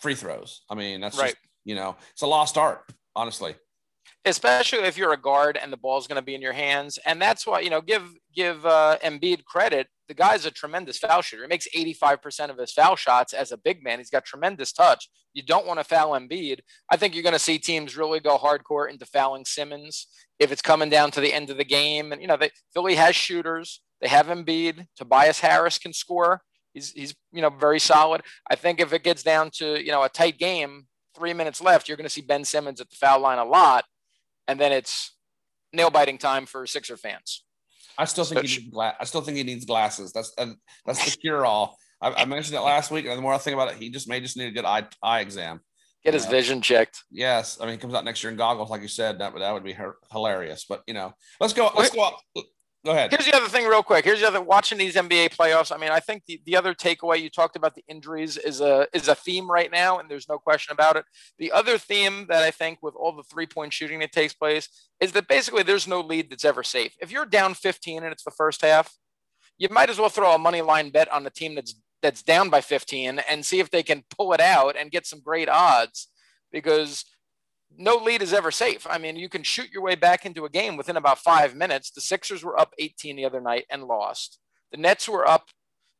free 0.00 0.14
throws. 0.14 0.62
I 0.70 0.74
mean, 0.74 1.00
that's 1.00 1.18
right. 1.18 1.30
Just, 1.30 1.38
you 1.64 1.74
know, 1.74 1.96
it's 2.12 2.22
a 2.22 2.26
lost 2.26 2.56
art, 2.56 2.84
honestly. 3.16 3.56
Especially 4.24 4.80
if 4.80 4.96
you're 4.96 5.12
a 5.12 5.20
guard 5.20 5.58
and 5.60 5.72
the 5.72 5.76
ball's 5.76 6.06
going 6.06 6.16
to 6.16 6.24
be 6.24 6.34
in 6.34 6.42
your 6.42 6.52
hands, 6.52 6.98
and 7.04 7.20
that's 7.20 7.46
why 7.46 7.60
you 7.60 7.70
know 7.70 7.80
give 7.80 8.04
give 8.34 8.64
uh, 8.64 8.96
Embiid 9.02 9.44
credit 9.44 9.88
the 10.10 10.14
guy's 10.14 10.44
a 10.44 10.50
tremendous 10.50 10.98
foul 10.98 11.22
shooter. 11.22 11.44
He 11.44 11.48
makes 11.48 11.68
85% 11.68 12.50
of 12.50 12.58
his 12.58 12.72
foul 12.72 12.96
shots 12.96 13.32
as 13.32 13.52
a 13.52 13.56
big 13.56 13.84
man. 13.84 13.98
He's 13.98 14.10
got 14.10 14.24
tremendous 14.24 14.72
touch. 14.72 15.08
You 15.34 15.44
don't 15.44 15.68
want 15.68 15.78
to 15.78 15.84
foul 15.84 16.18
Embiid. 16.18 16.58
I 16.90 16.96
think 16.96 17.14
you're 17.14 17.22
going 17.22 17.32
to 17.32 17.38
see 17.38 17.60
teams 17.60 17.96
really 17.96 18.18
go 18.18 18.36
hardcore 18.36 18.90
into 18.90 19.06
fouling 19.06 19.44
Simmons 19.44 20.08
if 20.40 20.50
it's 20.50 20.62
coming 20.62 20.90
down 20.90 21.12
to 21.12 21.20
the 21.20 21.32
end 21.32 21.48
of 21.48 21.58
the 21.58 21.64
game. 21.64 22.10
And, 22.10 22.20
you 22.20 22.26
know, 22.26 22.36
they, 22.36 22.50
Philly 22.74 22.96
has 22.96 23.14
shooters. 23.14 23.82
They 24.00 24.08
have 24.08 24.26
Embiid. 24.26 24.88
Tobias 24.96 25.38
Harris 25.38 25.78
can 25.78 25.92
score. 25.92 26.42
He's, 26.74 26.90
he's, 26.90 27.14
you 27.30 27.40
know, 27.40 27.50
very 27.50 27.78
solid. 27.78 28.22
I 28.50 28.56
think 28.56 28.80
if 28.80 28.92
it 28.92 29.04
gets 29.04 29.22
down 29.22 29.50
to, 29.58 29.80
you 29.80 29.92
know, 29.92 30.02
a 30.02 30.08
tight 30.08 30.38
game, 30.38 30.88
three 31.14 31.34
minutes 31.34 31.60
left, 31.60 31.86
you're 31.86 31.96
going 31.96 32.04
to 32.04 32.10
see 32.10 32.20
Ben 32.20 32.44
Simmons 32.44 32.80
at 32.80 32.90
the 32.90 32.96
foul 32.96 33.20
line 33.20 33.38
a 33.38 33.44
lot. 33.44 33.84
And 34.48 34.58
then 34.58 34.72
it's 34.72 35.14
nail 35.72 35.90
biting 35.90 36.18
time 36.18 36.46
for 36.46 36.66
Sixer 36.66 36.96
fans. 36.96 37.44
I 37.98 38.04
still 38.04 38.24
think 38.24 38.42
he 38.42 38.56
needs 38.56 38.70
gla- 38.70 38.96
I 38.98 39.04
still 39.04 39.20
think 39.20 39.36
he 39.36 39.42
needs 39.42 39.64
glasses. 39.64 40.12
That's 40.12 40.32
uh, 40.38 40.46
that's 40.86 41.04
the 41.04 41.16
cure 41.18 41.44
all. 41.44 41.76
I, 42.00 42.22
I, 42.22 42.24
mentioned 42.24 42.56
it 42.56 42.62
last 42.62 42.90
week, 42.90 43.06
and 43.06 43.16
the 43.16 43.22
more 43.22 43.34
I 43.34 43.38
think 43.38 43.54
about 43.54 43.70
it, 43.72 43.76
he 43.76 43.90
just 43.90 44.08
may 44.08 44.20
just 44.20 44.36
need 44.36 44.46
a 44.46 44.52
good 44.52 44.64
eye 44.64 44.86
eye 45.02 45.20
exam. 45.20 45.60
Get 46.04 46.14
his 46.14 46.24
know? 46.24 46.30
vision 46.30 46.62
checked. 46.62 47.04
Yes, 47.10 47.58
I 47.60 47.64
mean, 47.64 47.74
he 47.74 47.78
comes 47.78 47.92
out 47.94 48.04
next 48.04 48.22
year 48.22 48.30
in 48.30 48.38
goggles, 48.38 48.70
like 48.70 48.80
you 48.80 48.88
said. 48.88 49.18
That 49.18 49.32
would 49.32 49.42
that 49.42 49.52
would 49.52 49.64
be 49.64 49.74
her- 49.74 49.98
hilarious. 50.10 50.64
But 50.68 50.82
you 50.86 50.94
know, 50.94 51.12
let's 51.40 51.52
go. 51.52 51.70
Let's 51.76 51.94
go. 51.94 52.02
Up. 52.02 52.20
Go 52.84 52.92
ahead. 52.92 53.10
Here's 53.10 53.26
the 53.26 53.36
other 53.36 53.48
thing, 53.48 53.66
real 53.66 53.82
quick. 53.82 54.06
Here's 54.06 54.20
the 54.20 54.26
other 54.26 54.40
watching 54.40 54.78
these 54.78 54.94
NBA 54.94 55.36
playoffs. 55.36 55.70
I 55.70 55.76
mean, 55.76 55.90
I 55.90 56.00
think 56.00 56.24
the, 56.26 56.40
the 56.46 56.56
other 56.56 56.72
takeaway 56.72 57.20
you 57.20 57.28
talked 57.28 57.54
about 57.54 57.74
the 57.74 57.84
injuries 57.88 58.38
is 58.38 58.62
a 58.62 58.86
is 58.94 59.08
a 59.08 59.14
theme 59.14 59.50
right 59.50 59.70
now, 59.70 59.98
and 59.98 60.10
there's 60.10 60.28
no 60.30 60.38
question 60.38 60.72
about 60.72 60.96
it. 60.96 61.04
The 61.38 61.52
other 61.52 61.76
theme 61.76 62.26
that 62.28 62.42
I 62.42 62.50
think 62.50 62.78
with 62.82 62.94
all 62.94 63.14
the 63.14 63.22
three 63.24 63.46
point 63.46 63.74
shooting 63.74 64.00
that 64.00 64.12
takes 64.12 64.32
place 64.32 64.68
is 64.98 65.12
that 65.12 65.28
basically 65.28 65.62
there's 65.62 65.86
no 65.86 66.00
lead 66.00 66.30
that's 66.30 66.44
ever 66.44 66.62
safe. 66.62 66.96
If 67.02 67.10
you're 67.12 67.26
down 67.26 67.52
15 67.52 68.02
and 68.02 68.12
it's 68.12 68.24
the 68.24 68.30
first 68.30 68.62
half, 68.62 68.96
you 69.58 69.68
might 69.70 69.90
as 69.90 69.98
well 69.98 70.08
throw 70.08 70.34
a 70.34 70.38
money 70.38 70.62
line 70.62 70.88
bet 70.88 71.12
on 71.12 71.22
the 71.24 71.30
team 71.30 71.54
that's 71.54 71.74
that's 72.00 72.22
down 72.22 72.48
by 72.48 72.62
15 72.62 73.18
and 73.28 73.44
see 73.44 73.60
if 73.60 73.70
they 73.70 73.82
can 73.82 74.04
pull 74.16 74.32
it 74.32 74.40
out 74.40 74.74
and 74.74 74.90
get 74.90 75.06
some 75.06 75.20
great 75.20 75.50
odds 75.50 76.08
because 76.50 77.04
no 77.76 77.96
lead 77.96 78.22
is 78.22 78.32
ever 78.32 78.50
safe. 78.50 78.86
I 78.88 78.98
mean, 78.98 79.16
you 79.16 79.28
can 79.28 79.42
shoot 79.42 79.70
your 79.72 79.82
way 79.82 79.94
back 79.94 80.26
into 80.26 80.44
a 80.44 80.50
game 80.50 80.76
within 80.76 80.96
about 80.96 81.18
five 81.18 81.54
minutes. 81.54 81.90
The 81.90 82.00
Sixers 82.00 82.44
were 82.44 82.58
up 82.58 82.74
18 82.78 83.16
the 83.16 83.24
other 83.24 83.40
night 83.40 83.64
and 83.70 83.84
lost. 83.84 84.38
The 84.70 84.78
Nets 84.78 85.08
were 85.08 85.26
up. 85.26 85.48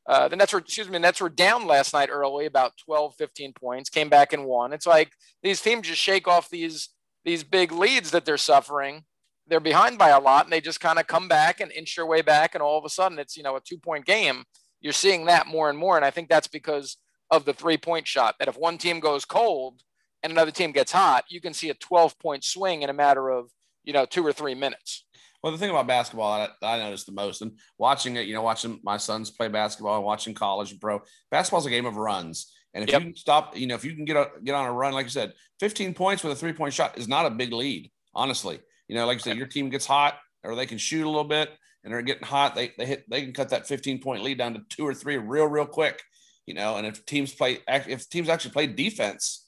Uh, 0.07 0.29
the 0.29 0.37
Nets 0.37 0.53
were, 0.53 0.59
excuse 0.59 0.89
me, 0.89 0.95
the 0.95 1.01
Nets 1.01 1.21
were 1.21 1.29
down 1.29 1.67
last 1.67 1.93
night 1.93 2.09
early, 2.11 2.47
about 2.47 2.73
12, 2.85 3.15
15 3.17 3.53
points, 3.53 3.91
came 3.91 4.09
back 4.09 4.33
and 4.33 4.45
won. 4.45 4.73
It's 4.73 4.87
like 4.87 5.13
these 5.43 5.61
teams 5.61 5.87
just 5.87 6.01
shake 6.01 6.27
off 6.27 6.51
these 6.51 6.89
these 7.25 7.45
big 7.45 7.71
leads 7.71 8.11
that 8.13 8.25
they're 8.25 8.39
suffering. 8.39 9.05
They're 9.47 9.61
behind 9.61 9.99
by 9.99 10.09
a 10.09 10.21
lot, 10.21 10.47
and 10.47 10.53
they 10.53 10.61
just 10.61 10.81
kind 10.81 10.99
of 10.99 11.07
come 11.07 11.29
back 11.29 11.61
and 11.61 11.71
inch 11.73 11.97
their 11.97 12.07
way 12.07 12.23
back, 12.23 12.55
and 12.55 12.63
all 12.63 12.79
of 12.79 12.85
a 12.85 12.89
sudden 12.89 13.19
it's 13.19 13.37
you 13.37 13.43
know 13.43 13.57
a 13.57 13.61
two 13.61 13.79
point 13.79 14.07
game. 14.07 14.45
You're 14.81 14.93
seeing 14.93 15.27
that 15.27 15.47
more 15.47 15.69
and 15.69 15.79
more, 15.79 15.97
and 15.97 16.05
I 16.05 16.11
think 16.11 16.29
that's 16.29 16.49
because 16.49 16.97
of 17.31 17.45
the 17.45 17.53
three 17.53 17.77
point 17.77 18.07
shot. 18.07 18.37
That 18.39 18.49
if 18.49 18.57
one 18.57 18.79
team 18.79 19.01
goes 19.01 19.25
cold, 19.25 19.83
and 20.23 20.33
another 20.33 20.51
team 20.51 20.73
gets 20.73 20.93
hot, 20.93 21.25
you 21.29 21.41
can 21.41 21.55
see 21.55 21.71
a 21.71 21.75
12 21.75 22.19
point 22.19 22.45
swing 22.45 22.83
in 22.83 22.91
a 22.91 22.95
matter 22.95 23.31
of, 23.31 23.51
you 23.85 23.93
know, 23.93 24.07
two 24.07 24.27
or 24.27 24.33
three 24.33 24.55
minutes. 24.55 25.05
Well, 25.43 25.53
the 25.53 25.59
thing 25.59 25.71
about 25.71 25.87
basketball 25.87 26.33
I, 26.33 26.49
I 26.63 26.79
noticed 26.79 27.07
the 27.07 27.13
most, 27.13 27.41
and 27.41 27.53
watching 27.79 28.17
it, 28.17 28.27
you 28.27 28.35
know, 28.35 28.43
watching 28.43 28.79
my 28.83 28.99
sons 28.99 29.31
play 29.31 29.49
basketball 29.49 29.97
and 29.97 30.05
watching 30.05 30.35
college 30.35 30.71
and 30.71 30.81
pro, 30.81 31.01
basketball's 31.31 31.67
a 31.67 31.71
game 31.71 31.87
of 31.87 31.97
runs. 31.97 32.53
And 32.75 32.85
if 32.85 32.91
yep. 32.91 33.03
you 33.03 33.15
stop, 33.17 33.57
you 33.57 33.67
know, 33.67 33.75
if 33.75 33.85
you 33.85 33.95
can 33.95 34.05
get 34.05 34.17
a, 34.17 34.29
get 34.45 34.55
on 34.55 34.67
a 34.67 34.73
run, 34.73 34.93
like 34.93 35.07
I 35.07 35.09
said, 35.09 35.33
15 35.59 35.95
points 35.95 36.23
with 36.23 36.33
a 36.33 36.37
three 36.37 36.53
point 36.53 36.75
shot 36.75 36.99
is 36.99 37.09
not 37.09 37.27
a 37.27 37.31
big 37.31 37.53
lead, 37.53 37.91
honestly. 38.15 38.61
You 38.87 38.97
know, 38.97 39.07
like 39.07 39.19
I 39.19 39.21
said, 39.21 39.37
your 39.37 39.47
team 39.47 39.71
gets 39.71 39.87
hot 39.87 40.19
or 40.45 40.55
they 40.55 40.67
can 40.67 40.79
shoot 40.79 41.05
a 41.05 41.09
little 41.09 41.25
bit 41.25 41.51
and 41.83 41.93
they're 41.93 42.03
getting 42.03 42.27
hot. 42.27 42.55
They, 42.55 42.73
they 42.77 42.87
hit, 42.87 43.05
they 43.09 43.23
can 43.23 43.33
cut 43.33 43.49
that 43.49 43.67
15 43.67 44.01
point 44.01 44.23
lead 44.23 44.39
down 44.39 44.55
to 44.55 44.61
two 44.69 44.87
or 44.87 44.95
three 44.95 45.17
real, 45.17 45.47
real 45.47 45.67
quick, 45.67 46.03
you 46.47 46.55
know, 46.55 46.77
and 46.77 46.87
if 46.87 47.05
teams 47.07 47.35
play, 47.35 47.59
if 47.67 48.09
teams 48.09 48.29
actually 48.29 48.53
play 48.53 48.67
defense, 48.67 49.47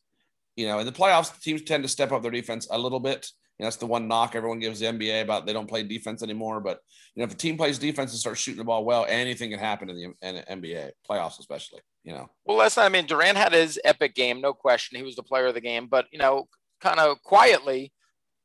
you 0.56 0.66
know, 0.66 0.78
in 0.78 0.86
the 0.86 0.92
playoffs, 0.92 1.38
teams 1.40 1.62
tend 1.62 1.82
to 1.82 1.88
step 1.88 2.12
up 2.12 2.22
their 2.22 2.30
defense 2.30 2.68
a 2.70 2.78
little 2.78 3.00
bit. 3.00 3.28
You 3.58 3.64
know, 3.64 3.66
that's 3.66 3.76
the 3.76 3.86
one 3.86 4.08
knock 4.08 4.34
everyone 4.34 4.60
gives 4.60 4.80
the 4.80 4.86
NBA 4.86 5.22
about 5.22 5.46
they 5.46 5.52
don't 5.52 5.68
play 5.68 5.82
defense 5.82 6.22
anymore. 6.22 6.60
But 6.60 6.80
you 7.14 7.20
know, 7.20 7.26
if 7.26 7.32
a 7.32 7.36
team 7.36 7.56
plays 7.56 7.78
defense 7.78 8.12
and 8.12 8.20
starts 8.20 8.40
shooting 8.40 8.58
the 8.58 8.64
ball 8.64 8.84
well, 8.84 9.06
anything 9.08 9.50
can 9.50 9.58
happen 9.58 9.90
in 9.90 9.96
the 9.96 10.14
NBA 10.50 10.90
playoffs, 11.08 11.38
especially. 11.38 11.80
You 12.04 12.12
know. 12.12 12.30
Well, 12.44 12.58
night, 12.58 12.78
I 12.78 12.88
mean, 12.88 13.06
Durant 13.06 13.38
had 13.38 13.52
his 13.52 13.78
epic 13.84 14.14
game, 14.14 14.40
no 14.40 14.52
question. 14.52 14.98
He 14.98 15.04
was 15.04 15.16
the 15.16 15.22
player 15.22 15.46
of 15.46 15.54
the 15.54 15.60
game, 15.60 15.86
but 15.86 16.06
you 16.10 16.18
know, 16.18 16.48
kind 16.80 16.98
of 16.98 17.22
quietly, 17.22 17.92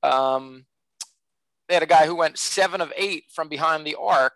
um, 0.03 0.65
they 1.67 1.73
had 1.73 1.83
a 1.83 1.87
guy 1.87 2.05
who 2.05 2.15
went 2.15 2.37
seven 2.37 2.81
of 2.81 2.93
eight 2.95 3.25
from 3.33 3.49
behind 3.49 3.85
the 3.85 3.97
arc 3.99 4.33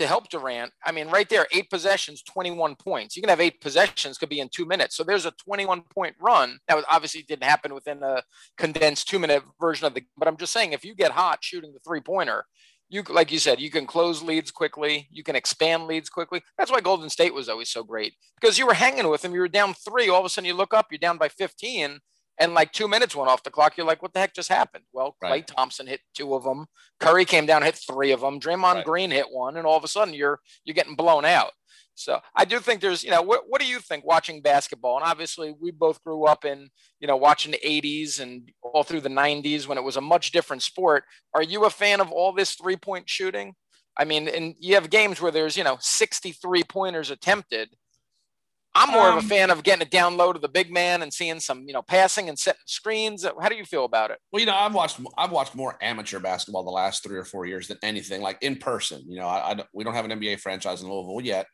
to 0.00 0.06
help 0.06 0.30
Durant. 0.30 0.72
I 0.84 0.92
mean, 0.92 1.08
right 1.08 1.28
there, 1.28 1.46
eight 1.52 1.68
possessions, 1.68 2.22
21 2.22 2.74
points. 2.76 3.16
You 3.16 3.22
can 3.22 3.28
have 3.28 3.40
eight 3.40 3.60
possessions, 3.60 4.16
could 4.16 4.30
be 4.30 4.40
in 4.40 4.48
two 4.48 4.64
minutes. 4.64 4.96
So 4.96 5.04
there's 5.04 5.26
a 5.26 5.32
21 5.32 5.82
point 5.94 6.16
run. 6.18 6.58
That 6.68 6.76
was 6.76 6.86
obviously 6.90 7.22
didn't 7.22 7.44
happen 7.44 7.74
within 7.74 8.02
a 8.02 8.22
condensed 8.56 9.08
two 9.08 9.18
minute 9.18 9.42
version 9.60 9.86
of 9.86 9.94
the. 9.94 10.00
Game. 10.00 10.08
But 10.16 10.26
I'm 10.26 10.38
just 10.38 10.52
saying, 10.52 10.72
if 10.72 10.84
you 10.84 10.94
get 10.94 11.12
hot 11.12 11.38
shooting 11.42 11.72
the 11.72 11.80
three 11.80 12.00
pointer, 12.00 12.46
you 12.88 13.02
like 13.02 13.30
you 13.30 13.38
said, 13.38 13.60
you 13.60 13.70
can 13.70 13.86
close 13.86 14.22
leads 14.22 14.50
quickly. 14.50 15.06
You 15.10 15.22
can 15.22 15.36
expand 15.36 15.86
leads 15.86 16.08
quickly. 16.08 16.42
That's 16.56 16.70
why 16.70 16.80
Golden 16.80 17.10
State 17.10 17.34
was 17.34 17.48
always 17.48 17.68
so 17.68 17.84
great 17.84 18.14
because 18.40 18.58
you 18.58 18.66
were 18.66 18.74
hanging 18.74 19.08
with 19.08 19.20
them. 19.20 19.34
You 19.34 19.40
were 19.40 19.48
down 19.48 19.74
three. 19.74 20.08
All 20.08 20.20
of 20.20 20.24
a 20.24 20.28
sudden, 20.30 20.48
you 20.48 20.54
look 20.54 20.74
up, 20.74 20.86
you're 20.90 20.98
down 20.98 21.18
by 21.18 21.28
15 21.28 22.00
and 22.40 22.54
like 22.54 22.72
two 22.72 22.88
minutes 22.88 23.14
went 23.14 23.30
off 23.30 23.42
the 23.42 23.50
clock. 23.50 23.76
You're 23.76 23.86
like, 23.86 24.02
what 24.02 24.12
the 24.12 24.18
heck 24.18 24.34
just 24.34 24.48
happened? 24.48 24.84
Well, 24.92 25.14
Klay 25.22 25.30
right. 25.30 25.46
Thompson 25.46 25.86
hit 25.86 26.00
two 26.14 26.34
of 26.34 26.42
them. 26.42 26.66
Curry 26.98 27.24
came 27.24 27.46
down, 27.46 27.62
hit 27.62 27.76
three 27.76 28.10
of 28.10 28.22
them. 28.22 28.40
Draymond 28.40 28.76
right. 28.76 28.84
Green 28.84 29.10
hit 29.10 29.26
one, 29.30 29.56
and 29.56 29.66
all 29.66 29.76
of 29.76 29.84
a 29.84 29.88
sudden 29.88 30.14
you're 30.14 30.40
you're 30.64 30.74
getting 30.74 30.96
blown 30.96 31.24
out. 31.24 31.52
So 31.94 32.18
I 32.34 32.46
do 32.46 32.60
think 32.60 32.80
there's, 32.80 33.04
you 33.04 33.10
know, 33.10 33.20
what, 33.20 33.42
what 33.48 33.60
do 33.60 33.66
you 33.66 33.78
think 33.78 34.06
watching 34.06 34.40
basketball? 34.40 34.96
And 34.96 35.04
obviously 35.04 35.54
we 35.60 35.70
both 35.70 36.02
grew 36.02 36.24
up 36.24 36.46
in, 36.46 36.70
you 36.98 37.06
know, 37.06 37.16
watching 37.16 37.52
the 37.52 37.60
80s 37.62 38.20
and 38.20 38.50
all 38.62 38.82
through 38.82 39.02
the 39.02 39.10
90s 39.10 39.66
when 39.66 39.76
it 39.76 39.84
was 39.84 39.98
a 39.98 40.00
much 40.00 40.32
different 40.32 40.62
sport. 40.62 41.04
Are 41.34 41.42
you 41.42 41.66
a 41.66 41.70
fan 41.70 42.00
of 42.00 42.10
all 42.10 42.32
this 42.32 42.54
three 42.54 42.76
point 42.76 43.08
shooting? 43.08 43.54
I 43.98 44.04
mean, 44.04 44.28
and 44.28 44.54
you 44.58 44.76
have 44.76 44.88
games 44.88 45.20
where 45.20 45.32
there's, 45.32 45.58
you 45.58 45.64
know, 45.64 45.76
63 45.78 46.62
pointers 46.64 47.10
attempted 47.10 47.68
I'm 48.74 48.90
more 48.90 49.08
um, 49.08 49.18
of 49.18 49.24
a 49.24 49.26
um, 49.26 49.28
fan 49.28 49.50
of 49.50 49.62
getting 49.62 49.86
a 49.86 49.90
down 49.90 50.16
low 50.16 50.32
to 50.32 50.38
the 50.38 50.48
big 50.48 50.72
man 50.72 51.02
and 51.02 51.12
seeing 51.12 51.40
some, 51.40 51.64
you 51.66 51.72
know, 51.72 51.82
passing 51.82 52.28
and 52.28 52.38
setting 52.38 52.60
screens. 52.66 53.26
How 53.40 53.48
do 53.48 53.56
you 53.56 53.64
feel 53.64 53.84
about 53.84 54.10
it? 54.10 54.18
Well, 54.32 54.40
you 54.40 54.46
know, 54.46 54.54
I've 54.54 54.74
watched 54.74 55.00
I've 55.18 55.32
watched 55.32 55.54
more 55.54 55.76
amateur 55.82 56.20
basketball 56.20 56.62
the 56.62 56.70
last 56.70 57.02
three 57.02 57.18
or 57.18 57.24
four 57.24 57.46
years 57.46 57.66
than 57.68 57.78
anything 57.82 58.22
like 58.22 58.38
in 58.42 58.56
person. 58.56 59.02
You 59.08 59.18
know, 59.18 59.26
I, 59.26 59.52
I 59.52 59.64
we 59.72 59.82
don't 59.82 59.94
have 59.94 60.04
an 60.04 60.12
NBA 60.12 60.40
franchise 60.40 60.82
in 60.82 60.88
Louisville 60.88 61.20
yet. 61.20 61.46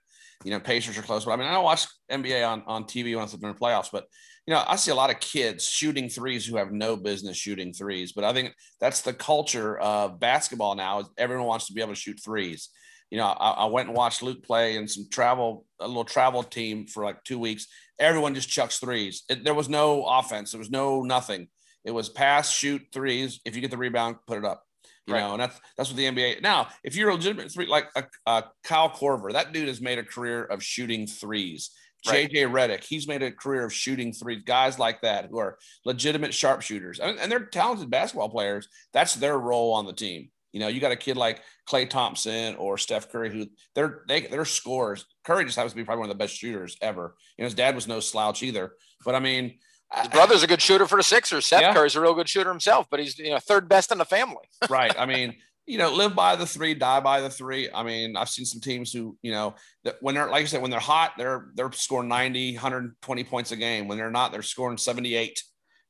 You 0.45 0.51
know, 0.51 0.61
Pacers 0.61 0.99
are 0.99 1.03
close, 1.03 1.25
but 1.25 1.33
I 1.33 1.37
mean, 1.37 1.49
I 1.49 1.53
don't 1.53 1.65
watch 1.65 1.87
NBA 2.11 2.47
on 2.47 2.63
on 2.67 2.85
TV 2.85 3.17
once 3.17 3.33
they're 3.33 3.49
in 3.49 3.55
the 3.55 3.61
playoffs. 3.61 3.89
But 3.91 4.05
you 4.47 4.53
know, 4.53 4.63
I 4.67 4.77
see 4.77 4.91
a 4.91 4.95
lot 4.95 5.11
of 5.11 5.19
kids 5.19 5.67
shooting 5.67 6.11
threes 6.11 6.45
who 6.45 6.59
have 6.59 6.71
no 6.71 6.97
business 6.97 7.39
shooting 7.39 7.73
threes. 7.73 8.13
But 8.13 8.25
I 8.25 8.35
think 8.35 8.55
that's 8.79 9.01
the 9.01 9.15
culture 9.15 9.79
of 9.79 10.21
basketball 10.21 10.75
now. 10.75 11.01
Is 11.01 11.07
everyone 11.17 11.47
wants 11.47 11.67
to 11.69 11.73
be 11.73 11.81
able 11.81 11.95
to 11.95 12.01
shoot 12.01 12.21
threes 12.23 12.69
you 13.11 13.19
know, 13.19 13.27
I, 13.27 13.51
I, 13.51 13.65
went 13.67 13.89
and 13.89 13.97
watched 13.97 14.23
Luke 14.23 14.43
play 14.43 14.77
and 14.77 14.91
some 14.91 15.07
travel, 15.11 15.65
a 15.81 15.87
little 15.87 16.05
travel 16.05 16.43
team 16.43 16.87
for 16.87 17.05
like 17.05 17.23
two 17.25 17.39
weeks. 17.39 17.67
Everyone 17.99 18.35
just 18.35 18.49
chucks 18.49 18.79
threes. 18.79 19.23
It, 19.29 19.45
there 19.45 19.55
was 19.55 19.69
no 19.69 20.05
offense. 20.05 20.53
There 20.53 20.59
was 20.59 20.71
no 20.71 21.03
nothing. 21.03 21.49
It 21.85 21.93
was 21.93 22.09
pass, 22.09 22.51
shoot 22.51 22.83
threes. 22.93 23.41
If 23.45 23.55
you 23.55 23.63
get 23.63 23.71
the 23.71 23.77
rebound, 23.77 24.17
put 24.27 24.39
it 24.39 24.45
up. 24.45 24.65
You 25.07 25.15
right. 25.15 25.21
know, 25.21 25.33
and 25.35 25.41
that's 25.41 25.61
that's 25.77 25.89
what 25.89 25.97
the 25.97 26.07
NBA. 26.07 26.43
Now, 26.43 26.67
if 26.83 26.97
you're 26.97 27.11
a 27.11 27.15
legitimate 27.15 27.53
three, 27.53 27.67
like 27.67 27.87
a, 27.95 28.05
a 28.27 28.45
Kyle 28.65 28.91
Korver, 28.91 29.33
that 29.33 29.53
dude 29.53 29.69
has 29.69 29.81
made 29.81 29.99
a 29.99 30.03
career 30.03 30.43
of 30.45 30.65
shooting 30.65 31.07
threes. 31.07 31.71
Right. 32.07 32.31
JJ 32.31 32.51
Redick, 32.51 32.85
he's 32.85 33.07
made 33.09 33.23
a 33.23 33.31
career 33.31 33.65
of 33.65 33.73
shooting 33.73 34.13
threes. 34.13 34.43
Guys 34.45 34.81
like 34.81 35.03
that 35.03 35.27
who 35.31 35.39
are 35.39 35.59
legitimate 35.85 36.35
sharpshooters, 36.35 36.99
and, 36.99 37.19
and 37.21 37.31
they're 37.31 37.47
talented 37.47 37.89
basketball 37.89 38.29
players. 38.29 38.69
That's 38.93 39.15
their 39.15 39.39
role 39.39 39.73
on 39.75 39.87
the 39.87 39.93
team. 39.93 40.31
You 40.57 40.61
know, 40.61 40.69
you 40.69 40.81
got 40.81 40.91
a 40.91 40.97
kid 40.97 41.19
like 41.19 41.43
Klay 41.69 41.87
Thompson 41.87 42.57
or 42.57 42.79
Steph 42.79 43.13
Curry 43.13 43.31
who 43.31 43.47
they're 43.75 44.05
they, 44.09 44.23
they're 44.23 44.47
scores. 44.47 45.05
Curry 45.23 45.45
just 45.45 45.55
happens 45.55 45.73
to 45.73 45.77
be 45.77 45.85
probably 45.85 46.01
one 46.01 46.09
of 46.09 46.17
the 46.17 46.25
best 46.25 46.35
shooters 46.35 46.79
ever. 46.81 47.15
You 47.37 47.43
know, 47.43 47.45
his 47.45 47.53
dad 47.53 47.75
was 47.75 47.87
no 47.87 48.01
slouch 48.01 48.43
either. 48.43 48.73
But 49.05 49.15
I 49.15 49.21
mean, 49.21 49.59
his 49.95 50.09
brother's 50.09 50.43
a 50.43 50.47
good 50.47 50.63
shooter 50.63 50.87
for 50.87 50.97
the 50.97 51.03
Sixers. 51.03 51.45
Seth 51.45 51.61
yeah. 51.61 51.75
Curry's 51.75 51.95
a 51.95 52.01
real 52.01 52.15
good 52.15 52.27
shooter 52.27 52.49
himself, 52.49 52.87
but 52.91 53.01
he's 53.01 53.19
you 53.19 53.33
know 53.33 53.39
third 53.39 53.69
best 53.69 53.93
in 53.93 53.99
the 53.99 54.07
family. 54.07 54.49
right. 54.71 54.99
I 54.99 55.05
mean, 55.05 55.35
you 55.67 55.77
know, 55.77 55.93
live 55.93 56.15
by 56.15 56.37
the 56.37 56.47
three, 56.47 56.73
die 56.73 57.01
by 57.01 57.21
the 57.21 57.29
three. 57.29 57.69
I 57.71 57.83
mean, 57.83 58.17
I've 58.17 58.31
seen 58.31 58.47
some 58.47 58.63
teams 58.63 58.91
who, 58.91 59.19
you 59.21 59.33
know, 59.33 59.57
that 59.85 59.97
when 60.01 60.15
they're 60.15 60.31
like 60.31 60.41
I 60.41 60.47
said, 60.47 60.63
when 60.63 60.71
they're 60.71 60.81
hot, 60.81 61.13
they're 61.19 61.51
they're 61.55 61.71
scoring 61.73 62.09
90, 62.09 62.55
120 62.55 63.25
points 63.25 63.53
a 63.53 63.57
game. 63.57 63.89
When 63.89 63.99
they're 63.99 64.11
not, 64.11 64.33
they're 64.33 64.41
scoring 64.41 64.79
78. 64.79 65.43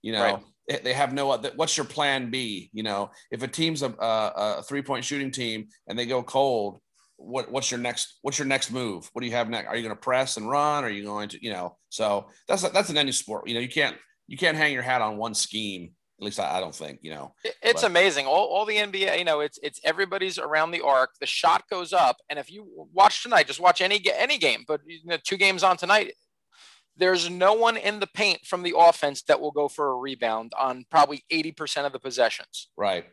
You 0.02 0.10
know, 0.10 0.22
right 0.22 0.42
they 0.68 0.92
have 0.92 1.12
no 1.12 1.30
other 1.30 1.52
what's 1.56 1.76
your 1.76 1.86
plan 1.86 2.30
b 2.30 2.70
you 2.72 2.82
know 2.82 3.10
if 3.30 3.42
a 3.42 3.48
team's 3.48 3.82
a, 3.82 3.90
a, 3.98 4.56
a 4.58 4.62
three 4.62 4.82
point 4.82 5.04
shooting 5.04 5.30
team 5.30 5.66
and 5.86 5.98
they 5.98 6.06
go 6.06 6.22
cold 6.22 6.78
what 7.16 7.50
what's 7.50 7.70
your 7.70 7.80
next 7.80 8.18
what's 8.22 8.38
your 8.38 8.46
next 8.46 8.70
move 8.70 9.08
what 9.12 9.22
do 9.22 9.26
you 9.26 9.32
have 9.32 9.48
next 9.48 9.68
are 9.68 9.76
you 9.76 9.82
going 9.82 9.94
to 9.94 10.00
press 10.00 10.36
and 10.36 10.48
run 10.48 10.84
are 10.84 10.90
you 10.90 11.04
going 11.04 11.28
to 11.28 11.42
you 11.42 11.52
know 11.52 11.76
so 11.88 12.26
that's 12.48 12.68
that's 12.70 12.90
an 12.90 12.98
any 12.98 13.12
sport 13.12 13.48
you 13.48 13.54
know 13.54 13.60
you 13.60 13.68
can't 13.68 13.96
you 14.26 14.36
can't 14.36 14.56
hang 14.56 14.72
your 14.72 14.82
hat 14.82 15.02
on 15.02 15.16
one 15.16 15.34
scheme 15.34 15.92
At 16.18 16.24
least 16.24 16.40
I, 16.40 16.56
I 16.56 16.60
don't 16.60 16.74
think, 16.74 17.00
you 17.02 17.10
know. 17.10 17.34
It's 17.62 17.82
but. 17.82 17.90
amazing. 17.90 18.26
All, 18.26 18.46
all 18.46 18.64
the 18.64 18.76
NBA, 18.76 19.18
you 19.18 19.24
know, 19.24 19.40
it's 19.40 19.58
it's 19.62 19.80
everybody's 19.84 20.38
around 20.38 20.70
the 20.70 20.82
arc. 20.82 21.10
The 21.20 21.26
shot 21.26 21.64
goes 21.70 21.92
up, 21.92 22.16
and 22.28 22.38
if 22.38 22.50
you 22.50 22.88
watch 22.92 23.22
tonight, 23.22 23.46
just 23.46 23.60
watch 23.60 23.80
any 23.80 24.02
any 24.16 24.38
game, 24.38 24.64
but 24.66 24.80
you 24.86 25.00
know, 25.04 25.18
two 25.22 25.36
games 25.36 25.62
on 25.62 25.76
tonight, 25.76 26.14
there's 26.96 27.28
no 27.30 27.52
one 27.52 27.76
in 27.76 28.00
the 28.00 28.06
paint 28.06 28.46
from 28.46 28.62
the 28.62 28.74
offense 28.76 29.22
that 29.22 29.40
will 29.40 29.50
go 29.50 29.68
for 29.68 29.90
a 29.90 29.96
rebound 29.96 30.52
on 30.58 30.84
probably 30.90 31.24
80% 31.32 31.86
of 31.86 31.92
the 31.92 31.98
possessions. 31.98 32.68
Right 32.76 33.06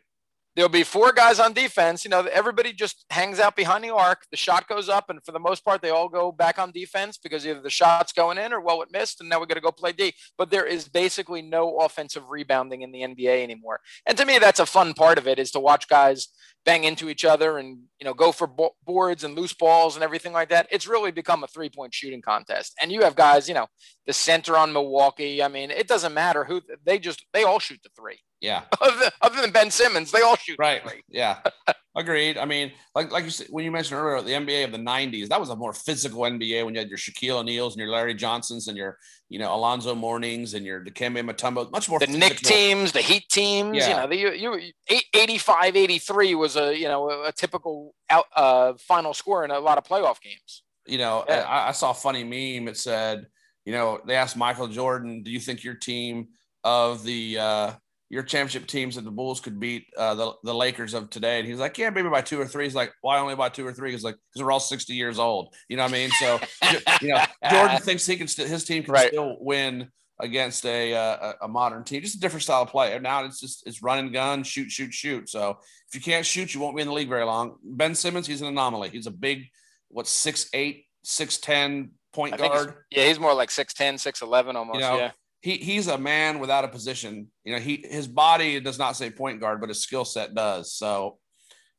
there'll 0.55 0.69
be 0.69 0.83
four 0.83 1.11
guys 1.11 1.39
on 1.39 1.53
defense. 1.53 2.03
You 2.03 2.09
know, 2.09 2.21
everybody 2.31 2.73
just 2.73 3.05
hangs 3.09 3.39
out 3.39 3.55
behind 3.55 3.83
the 3.83 3.93
arc. 3.93 4.25
The 4.29 4.37
shot 4.37 4.67
goes 4.67 4.89
up, 4.89 5.09
and 5.09 5.23
for 5.23 5.31
the 5.31 5.39
most 5.39 5.65
part, 5.65 5.81
they 5.81 5.89
all 5.89 6.09
go 6.09 6.31
back 6.31 6.59
on 6.59 6.71
defense 6.71 7.17
because 7.17 7.45
either 7.45 7.61
the 7.61 7.69
shot's 7.69 8.13
going 8.13 8.37
in 8.37 8.53
or 8.53 8.61
well, 8.61 8.81
it 8.81 8.89
missed, 8.91 9.19
and 9.19 9.29
now 9.29 9.39
we 9.39 9.47
got 9.47 9.55
to 9.55 9.61
go 9.61 9.71
play 9.71 9.91
D. 9.91 10.13
But 10.37 10.51
there 10.51 10.65
is 10.65 10.87
basically 10.87 11.41
no 11.41 11.77
offensive 11.77 12.29
rebounding 12.29 12.81
in 12.81 12.91
the 12.91 13.01
NBA 13.01 13.43
anymore. 13.43 13.79
And 14.05 14.17
to 14.17 14.25
me, 14.25 14.39
that's 14.39 14.59
a 14.59 14.65
fun 14.65 14.93
part 14.93 15.17
of 15.17 15.27
it 15.27 15.39
is 15.39 15.51
to 15.51 15.59
watch 15.59 15.87
guys 15.87 16.27
bang 16.65 16.83
into 16.85 17.09
each 17.09 17.25
other 17.25 17.57
and 17.57 17.77
you 17.99 18.05
know 18.05 18.13
go 18.13 18.31
for 18.31 18.47
bo- 18.47 18.75
boards 18.85 19.23
and 19.23 19.35
loose 19.35 19.53
balls 19.53 19.95
and 19.95 20.03
everything 20.03 20.33
like 20.33 20.49
that. 20.49 20.67
It's 20.71 20.87
really 20.87 21.11
become 21.11 21.43
a 21.43 21.47
three 21.47 21.69
point 21.69 21.93
shooting 21.93 22.21
contest. 22.21 22.73
And 22.81 22.91
you 22.91 23.01
have 23.01 23.15
guys, 23.15 23.47
you 23.47 23.53
know, 23.53 23.67
the 24.07 24.13
center 24.13 24.57
on 24.57 24.73
Milwaukee. 24.73 25.43
I 25.43 25.47
mean, 25.47 25.71
it 25.71 25.87
doesn't 25.87 26.13
matter 26.13 26.43
who 26.43 26.61
they 26.85 26.99
just 26.99 27.25
they 27.33 27.43
all 27.43 27.59
shoot 27.59 27.79
the 27.83 27.89
three. 27.97 28.19
Yeah. 28.41 28.63
other, 28.81 29.11
other 29.21 29.41
than 29.41 29.51
Ben 29.51 29.71
Simmons, 29.71 30.11
they 30.11 30.21
all 30.21 30.35
shoot 30.35 30.57
right. 30.59 30.83
Yeah. 31.09 31.39
Agreed. 31.95 32.39
I 32.39 32.45
mean, 32.45 32.71
like 32.95 33.11
like 33.11 33.23
you 33.23 33.29
said, 33.29 33.47
when 33.51 33.63
you 33.63 33.71
mentioned 33.71 33.99
earlier, 33.99 34.23
the 34.23 34.31
NBA 34.31 34.65
of 34.65 34.71
the 34.71 34.79
'90s, 34.79 35.27
that 35.27 35.39
was 35.39 35.49
a 35.49 35.55
more 35.55 35.73
physical 35.73 36.21
NBA 36.21 36.65
when 36.65 36.73
you 36.73 36.79
had 36.79 36.89
your 36.89 36.97
Shaquille 36.97 37.41
O'Neal's 37.41 37.75
and 37.75 37.81
your 37.81 37.91
Larry 37.91 38.15
Johnsons 38.15 38.67
and 38.67 38.75
your 38.75 38.97
you 39.29 39.37
know 39.37 39.53
Alonzo 39.53 39.93
Mournings 39.93 40.55
and 40.55 40.65
your 40.65 40.83
Dikembe 40.83 41.29
Mutombo. 41.29 41.71
Much 41.71 41.89
more 41.89 41.99
the 41.99 42.07
physical. 42.07 42.29
Knick 42.29 42.39
teams, 42.39 42.93
the 42.93 43.01
Heat 43.01 43.29
teams. 43.29 43.77
Yeah. 43.77 43.89
You 43.89 43.95
know, 43.95 44.07
the 44.07 44.17
you, 44.17 44.53
you 44.55 44.71
85, 45.13 45.75
83 45.75 46.33
was 46.33 46.55
a 46.55 46.75
you 46.75 46.87
know 46.87 47.11
a, 47.11 47.27
a 47.27 47.31
typical 47.31 47.93
out 48.09 48.25
uh, 48.35 48.73
final 48.79 49.13
score 49.13 49.45
in 49.45 49.51
a 49.51 49.59
lot 49.59 49.77
of 49.77 49.83
playoff 49.83 50.19
games. 50.19 50.63
You 50.87 50.97
know, 50.97 51.23
yeah. 51.27 51.41
I, 51.47 51.69
I 51.69 51.71
saw 51.73 51.91
a 51.91 51.93
funny 51.93 52.23
meme. 52.23 52.67
It 52.69 52.77
said, 52.77 53.27
you 53.65 53.71
know, 53.71 54.01
they 54.03 54.15
asked 54.15 54.35
Michael 54.35 54.67
Jordan, 54.67 55.21
"Do 55.21 55.29
you 55.29 55.39
think 55.39 55.63
your 55.63 55.75
team 55.75 56.29
of 56.63 57.03
the 57.03 57.37
uh, 57.37 57.71
your 58.13 58.21
championship 58.21 58.67
teams 58.67 58.93
that 58.93 59.03
the 59.03 59.11
Bulls 59.11 59.39
could 59.39 59.59
beat 59.59 59.87
uh, 59.97 60.13
the, 60.13 60.33
the 60.43 60.53
Lakers 60.53 60.93
of 60.93 61.09
today. 61.09 61.39
And 61.39 61.47
he's 61.47 61.57
like, 61.57 61.79
yeah, 61.79 61.89
maybe 61.89 62.09
by 62.09 62.21
two 62.21 62.39
or 62.39 62.45
three. 62.45 62.65
He's 62.65 62.75
like, 62.75 62.93
why 63.01 63.17
only 63.17 63.33
by 63.33 63.49
two 63.49 63.65
or 63.65 63.73
three? 63.73 63.91
He's 63.91 64.03
like, 64.03 64.15
because 64.31 64.45
we're 64.45 64.51
all 64.51 64.59
60 64.59 64.93
years 64.93 65.17
old. 65.17 65.55
You 65.67 65.77
know 65.77 65.83
what 65.83 65.89
I 65.89 65.93
mean? 65.93 66.11
So, 66.19 66.39
you 67.01 67.09
know, 67.09 67.23
Jordan 67.49 67.79
thinks 67.79 68.05
he 68.05 68.15
can 68.15 68.27
still, 68.27 68.45
his 68.45 68.65
team 68.65 68.83
can 68.83 68.93
right. 68.93 69.07
still 69.07 69.37
win 69.39 69.89
against 70.19 70.63
a, 70.67 70.93
uh, 70.93 71.33
a 71.41 71.47
modern 71.47 71.83
team, 71.83 72.03
just 72.03 72.15
a 72.15 72.19
different 72.19 72.43
style 72.43 72.61
of 72.61 72.69
play. 72.69 72.97
Now 72.99 73.25
it's 73.25 73.39
just, 73.39 73.65
it's 73.65 73.81
run 73.81 73.97
and 73.97 74.13
gun, 74.13 74.43
shoot, 74.43 74.69
shoot, 74.69 74.93
shoot. 74.93 75.27
So 75.27 75.57
if 75.87 75.95
you 75.95 76.01
can't 76.01 76.23
shoot, 76.25 76.53
you 76.53 76.61
won't 76.61 76.75
be 76.75 76.83
in 76.83 76.87
the 76.87 76.93
league 76.93 77.09
very 77.09 77.25
long. 77.25 77.55
Ben 77.63 77.95
Simmons, 77.95 78.27
he's 78.27 78.41
an 78.41 78.47
anomaly. 78.47 78.89
He's 78.89 79.07
a 79.07 79.11
big, 79.11 79.47
what, 79.89 80.05
six, 80.05 80.51
eight, 80.53 80.85
six, 81.01 81.39
10 81.39 81.89
point 82.13 82.37
guard. 82.37 82.75
yeah. 82.91 83.07
He's 83.07 83.19
more 83.19 83.33
like 83.33 83.49
6'10, 83.49 83.95
6'11 83.95 84.53
almost. 84.53 84.75
You 84.75 84.81
know, 84.81 84.97
yeah 84.97 85.11
he 85.43 85.57
he's 85.57 85.87
a 85.87 85.97
man 85.97 86.39
without 86.39 86.63
a 86.63 86.69
position. 86.69 87.27
You 87.43 87.53
know, 87.53 87.59
he 87.59 87.85
his 87.87 88.07
body 88.07 88.61
does 88.61 88.79
not 88.79 88.95
say 88.95 89.09
point 89.09 89.41
guard, 89.41 89.59
but 89.59 89.67
his 89.67 89.81
skill 89.81 90.05
set 90.05 90.33
does. 90.33 90.73
So, 90.73 91.19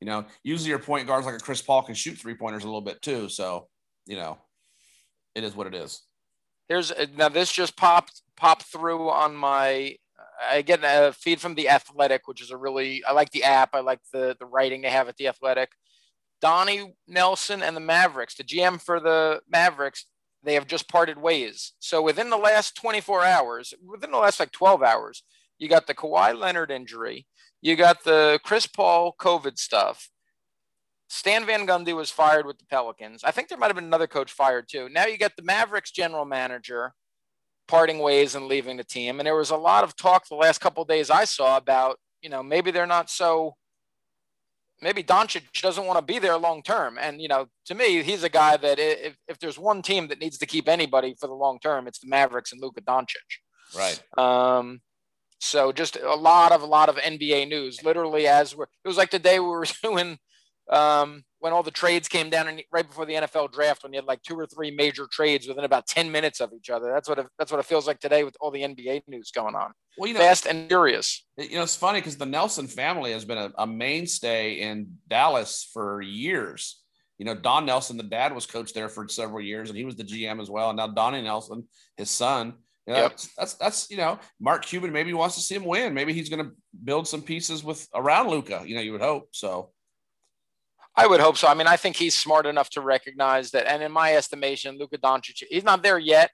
you 0.00 0.06
know, 0.06 0.26
usually 0.42 0.68
your 0.68 0.78
point 0.78 1.06
guards 1.06 1.24
like 1.24 1.34
a 1.34 1.38
Chris 1.38 1.62
Paul 1.62 1.82
can 1.82 1.94
shoot 1.94 2.18
three 2.18 2.34
pointers 2.34 2.62
a 2.62 2.66
little 2.66 2.82
bit 2.82 3.00
too. 3.00 3.30
So, 3.30 3.68
you 4.04 4.16
know, 4.16 4.36
it 5.34 5.44
is 5.44 5.56
what 5.56 5.66
it 5.66 5.74
is. 5.74 6.02
Here's 6.68 6.92
now 7.16 7.30
this 7.30 7.50
just 7.50 7.74
popped 7.74 8.20
popped 8.36 8.64
through 8.64 9.08
on 9.08 9.34
my. 9.34 9.96
I 10.50 10.60
get 10.60 10.80
a 10.82 11.14
feed 11.14 11.40
from 11.40 11.54
the 11.54 11.70
Athletic, 11.70 12.28
which 12.28 12.42
is 12.42 12.50
a 12.50 12.56
really 12.58 13.02
I 13.08 13.12
like 13.12 13.30
the 13.30 13.44
app. 13.44 13.70
I 13.72 13.80
like 13.80 14.00
the 14.12 14.36
the 14.38 14.46
writing 14.46 14.82
they 14.82 14.90
have 14.90 15.08
at 15.08 15.16
the 15.16 15.28
Athletic. 15.28 15.70
Donnie 16.42 16.92
Nelson 17.08 17.62
and 17.62 17.74
the 17.74 17.80
Mavericks, 17.80 18.34
the 18.34 18.44
GM 18.44 18.78
for 18.78 19.00
the 19.00 19.40
Mavericks, 19.48 20.04
they 20.44 20.54
have 20.54 20.66
just 20.66 20.88
parted 20.88 21.18
ways. 21.18 21.72
So 21.78 22.02
within 22.02 22.30
the 22.30 22.36
last 22.36 22.76
24 22.76 23.24
hours, 23.24 23.74
within 23.84 24.10
the 24.10 24.18
last 24.18 24.40
like 24.40 24.52
12 24.52 24.82
hours, 24.82 25.22
you 25.58 25.68
got 25.68 25.86
the 25.86 25.94
Kawhi 25.94 26.38
Leonard 26.38 26.70
injury, 26.70 27.26
you 27.60 27.76
got 27.76 28.04
the 28.04 28.38
Chris 28.44 28.66
Paul 28.66 29.14
COVID 29.18 29.58
stuff. 29.58 30.10
Stan 31.08 31.46
Van 31.46 31.66
Gundy 31.66 31.94
was 31.94 32.10
fired 32.10 32.46
with 32.46 32.58
the 32.58 32.66
Pelicans. 32.66 33.22
I 33.24 33.30
think 33.30 33.48
there 33.48 33.58
might 33.58 33.68
have 33.68 33.76
been 33.76 33.84
another 33.84 34.06
coach 34.06 34.32
fired 34.32 34.68
too. 34.68 34.88
Now 34.88 35.06
you 35.06 35.16
got 35.16 35.36
the 35.36 35.42
Mavericks 35.42 35.90
general 35.90 36.24
manager 36.24 36.92
parting 37.68 37.98
ways 37.98 38.34
and 38.34 38.46
leaving 38.46 38.76
the 38.76 38.84
team. 38.84 39.20
And 39.20 39.26
there 39.26 39.36
was 39.36 39.50
a 39.50 39.56
lot 39.56 39.84
of 39.84 39.96
talk 39.96 40.28
the 40.28 40.34
last 40.34 40.60
couple 40.60 40.84
days 40.84 41.10
I 41.10 41.24
saw 41.24 41.56
about, 41.56 41.98
you 42.20 42.28
know, 42.28 42.42
maybe 42.42 42.70
they're 42.70 42.86
not 42.86 43.10
so 43.10 43.56
maybe 44.84 45.02
Doncic 45.02 45.42
doesn't 45.62 45.86
want 45.86 45.98
to 45.98 46.04
be 46.04 46.20
there 46.20 46.36
long 46.36 46.62
term. 46.62 46.98
And 47.00 47.20
you 47.20 47.26
know, 47.26 47.48
to 47.64 47.74
me, 47.74 48.02
he's 48.02 48.22
a 48.22 48.28
guy 48.28 48.56
that 48.58 48.78
if, 48.78 49.16
if 49.26 49.38
there's 49.40 49.58
one 49.58 49.82
team 49.82 50.06
that 50.08 50.20
needs 50.20 50.38
to 50.38 50.46
keep 50.46 50.68
anybody 50.68 51.16
for 51.18 51.26
the 51.26 51.34
long 51.34 51.58
term, 51.58 51.88
it's 51.88 51.98
the 51.98 52.08
Mavericks 52.08 52.52
and 52.52 52.60
Luka 52.60 52.82
Doncic. 52.82 53.28
Right. 53.76 54.00
Um, 54.16 54.82
so 55.40 55.72
just 55.72 55.96
a 55.96 56.14
lot 56.14 56.52
of 56.52 56.62
a 56.62 56.66
lot 56.66 56.88
of 56.88 56.96
NBA 56.96 57.48
news. 57.48 57.82
Literally, 57.82 58.28
as 58.28 58.54
we're 58.54 58.64
it 58.84 58.88
was 58.88 58.98
like 58.98 59.10
the 59.10 59.18
day 59.18 59.40
we 59.40 59.46
were 59.46 59.66
doing 59.82 60.18
um, 60.70 61.22
when 61.40 61.52
all 61.52 61.62
the 61.62 61.70
trades 61.70 62.08
came 62.08 62.30
down 62.30 62.48
and 62.48 62.62
right 62.72 62.86
before 62.86 63.04
the 63.04 63.14
NFL 63.14 63.52
draft, 63.52 63.82
when 63.82 63.92
you 63.92 63.98
had 63.98 64.06
like 64.06 64.22
two 64.22 64.34
or 64.34 64.46
three 64.46 64.70
major 64.70 65.06
trades 65.10 65.46
within 65.46 65.64
about 65.64 65.86
ten 65.86 66.10
minutes 66.10 66.40
of 66.40 66.52
each 66.56 66.70
other. 66.70 66.90
That's 66.92 67.08
what 67.08 67.18
it, 67.18 67.26
that's 67.38 67.52
what 67.52 67.60
it 67.60 67.66
feels 67.66 67.86
like 67.86 68.00
today 68.00 68.24
with 68.24 68.36
all 68.40 68.50
the 68.50 68.62
NBA 68.62 69.02
news 69.08 69.30
going 69.30 69.54
on. 69.54 69.72
Well, 69.98 70.08
you 70.08 70.14
know, 70.14 70.20
fast 70.20 70.46
and 70.46 70.68
furious. 70.68 71.26
You 71.36 71.56
know, 71.56 71.62
it's 71.62 71.76
funny 71.76 72.00
because 72.00 72.16
the 72.16 72.26
Nelson 72.26 72.66
family 72.66 73.12
has 73.12 73.24
been 73.24 73.38
a, 73.38 73.52
a, 73.58 73.66
mainstay 73.66 74.54
in 74.54 74.88
Dallas 75.08 75.68
for 75.72 76.00
years. 76.00 76.80
You 77.18 77.26
know, 77.26 77.34
Don 77.34 77.64
Nelson, 77.66 77.96
the 77.96 78.02
dad, 78.02 78.34
was 78.34 78.46
coach 78.46 78.72
there 78.72 78.88
for 78.88 79.06
several 79.08 79.40
years, 79.40 79.68
and 79.68 79.78
he 79.78 79.84
was 79.84 79.96
the 79.96 80.02
GM 80.02 80.40
as 80.40 80.50
well. 80.50 80.70
And 80.70 80.78
now 80.78 80.88
Donnie 80.88 81.22
Nelson, 81.22 81.68
his 81.96 82.10
son. 82.10 82.54
You 82.86 82.92
know, 82.92 83.00
yep. 83.00 83.10
that's, 83.12 83.34
that's 83.34 83.54
that's 83.54 83.90
you 83.90 83.96
know, 83.96 84.18
Mark 84.40 84.64
Cuban 84.64 84.92
maybe 84.92 85.12
wants 85.14 85.36
to 85.36 85.40
see 85.40 85.54
him 85.54 85.64
win. 85.64 85.94
Maybe 85.94 86.12
he's 86.12 86.28
going 86.28 86.44
to 86.44 86.52
build 86.82 87.06
some 87.06 87.22
pieces 87.22 87.62
with 87.62 87.86
around 87.94 88.28
Luka. 88.28 88.62
You 88.66 88.76
know, 88.76 88.82
you 88.82 88.92
would 88.92 89.00
hope 89.00 89.28
so. 89.32 89.70
I 90.96 91.06
would 91.06 91.20
hope 91.20 91.36
so. 91.36 91.48
I 91.48 91.54
mean, 91.54 91.66
I 91.66 91.76
think 91.76 91.96
he's 91.96 92.14
smart 92.14 92.46
enough 92.46 92.70
to 92.70 92.80
recognize 92.80 93.50
that. 93.50 93.66
And 93.66 93.82
in 93.82 93.90
my 93.90 94.14
estimation, 94.14 94.78
Luka 94.78 94.98
Doncic, 94.98 95.42
he's 95.50 95.64
not 95.64 95.82
there 95.82 95.98
yet. 95.98 96.30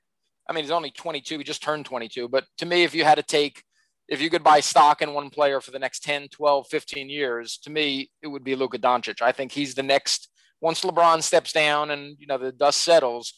I 0.49 0.53
mean, 0.53 0.64
he's 0.64 0.70
only 0.70 0.90
22. 0.90 1.38
He 1.38 1.44
just 1.44 1.62
turned 1.62 1.87
22. 1.87 2.29
But 2.29 2.44
to 2.59 2.66
me, 2.66 2.83
if 2.83 2.94
you 2.94 3.05
had 3.05 3.14
to 3.14 3.23
take, 3.23 3.62
if 4.09 4.20
you 4.20 4.29
could 4.29 4.42
buy 4.42 4.61
stock 4.61 5.01
in 5.01 5.14
one 5.14 5.31
player 5.31 5.61
for 5.61 5.70
the 5.70 5.79
next 5.79 6.03
10, 6.03 6.29
12, 6.29 6.66
15 6.68 7.09
years, 7.09 7.59
to 7.59 7.70
me, 7.70 8.11
it 8.23 8.27
would 8.27 8.44
be 8.44 8.55
Luka 8.55 8.79
Doncic. 8.79 9.23
I 9.23 9.33
think 9.33 9.53
he's 9.53 9.75
the 9.75 9.83
next, 9.83 10.29
once 10.61 10.83
LeBron 10.83 11.23
steps 11.23 11.53
down 11.53 11.90
and, 11.90 12.16
you 12.18 12.27
know, 12.27 12.37
the 12.37 12.53
dust 12.53 12.83
settles, 12.83 13.33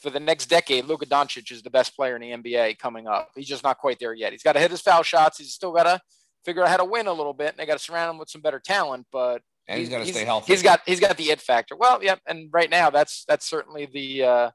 for 0.00 0.10
the 0.10 0.20
next 0.20 0.46
decade, 0.46 0.86
Luka 0.86 1.06
Doncic 1.06 1.50
is 1.52 1.62
the 1.62 1.70
best 1.70 1.94
player 1.94 2.16
in 2.16 2.22
the 2.22 2.30
NBA 2.30 2.78
coming 2.78 3.06
up. 3.06 3.30
He's 3.34 3.48
just 3.48 3.64
not 3.64 3.78
quite 3.78 3.98
there 3.98 4.14
yet. 4.14 4.32
He's 4.32 4.42
got 4.42 4.54
to 4.54 4.60
hit 4.60 4.70
his 4.70 4.80
foul 4.80 5.02
shots. 5.02 5.38
He's 5.38 5.52
still 5.52 5.72
got 5.72 5.82
to 5.82 6.00
figure 6.44 6.62
out 6.62 6.70
how 6.70 6.78
to 6.78 6.84
win 6.84 7.06
a 7.06 7.12
little 7.12 7.34
bit, 7.34 7.50
and 7.50 7.58
they 7.58 7.66
got 7.66 7.78
to 7.78 7.84
surround 7.84 8.10
him 8.10 8.18
with 8.18 8.30
some 8.30 8.40
better 8.40 8.60
talent. 8.60 9.06
But 9.12 9.42
and 9.70 9.78
he's, 9.78 9.88
he's 9.88 9.96
got 9.96 10.04
to 10.04 10.12
stay 10.12 10.24
healthy. 10.24 10.52
He's 10.52 10.62
got 10.62 10.80
he's 10.84 11.00
got 11.00 11.16
the 11.16 11.30
it 11.30 11.40
factor. 11.40 11.76
Well, 11.76 12.02
yeah, 12.02 12.16
and 12.26 12.48
right 12.52 12.68
now 12.68 12.90
that's 12.90 13.24
that's 13.28 13.48
certainly 13.48 13.86
the 13.86 14.24
uh, 14.24 14.50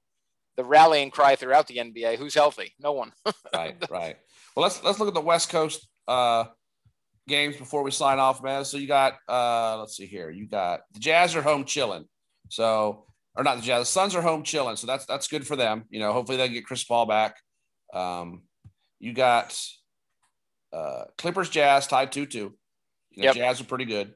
the 0.57 0.65
rallying 0.65 1.09
cry 1.09 1.35
throughout 1.35 1.67
the 1.67 1.77
NBA. 1.77 2.17
Who's 2.17 2.35
healthy? 2.35 2.73
No 2.79 2.91
one. 2.91 3.13
right, 3.53 3.75
right. 3.89 4.17
Well, 4.55 4.63
let's 4.63 4.83
let's 4.83 4.99
look 4.99 5.07
at 5.07 5.13
the 5.13 5.21
West 5.21 5.49
Coast 5.49 5.87
uh, 6.07 6.45
games 7.27 7.55
before 7.55 7.83
we 7.83 7.91
sign 7.91 8.19
off, 8.19 8.43
man. 8.43 8.65
So 8.65 8.77
you 8.77 8.87
got 8.87 9.13
uh, 9.29 9.79
let's 9.79 9.95
see 9.95 10.05
here. 10.05 10.29
You 10.29 10.47
got 10.47 10.81
the 10.93 10.99
Jazz 10.99 11.35
are 11.35 11.41
home 11.41 11.63
chilling. 11.63 12.05
So 12.49 13.05
or 13.35 13.43
not 13.43 13.57
the 13.57 13.63
Jazz, 13.63 13.81
the 13.81 13.85
Suns 13.85 14.15
are 14.15 14.21
home 14.21 14.43
chilling. 14.43 14.75
So 14.75 14.85
that's 14.85 15.05
that's 15.05 15.27
good 15.27 15.47
for 15.47 15.55
them. 15.55 15.85
You 15.89 15.99
know, 15.99 16.11
hopefully 16.11 16.37
they 16.37 16.49
get 16.49 16.65
Chris 16.65 16.83
Paul 16.83 17.05
back. 17.05 17.37
Um, 17.93 18.43
you 18.99 19.13
got 19.13 19.57
uh, 20.73 21.05
Clippers 21.17 21.49
Jazz 21.49 21.87
tied 21.87 22.11
two 22.11 22.25
two. 22.25 22.53
You 23.11 23.23
know, 23.23 23.25
yep. 23.27 23.35
Jazz 23.35 23.61
are 23.61 23.65
pretty 23.65 23.85
good. 23.85 24.13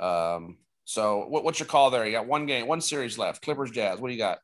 Um, 0.00 0.58
so 0.84 1.26
what, 1.28 1.44
what's 1.44 1.60
your 1.60 1.68
call 1.68 1.90
there? 1.90 2.04
You 2.04 2.12
got 2.12 2.26
one 2.26 2.46
game, 2.46 2.66
one 2.66 2.80
series 2.80 3.18
left. 3.18 3.42
Clippers, 3.42 3.70
Jazz. 3.70 4.00
What 4.00 4.08
do 4.08 4.14
you 4.14 4.18
got? 4.18 4.38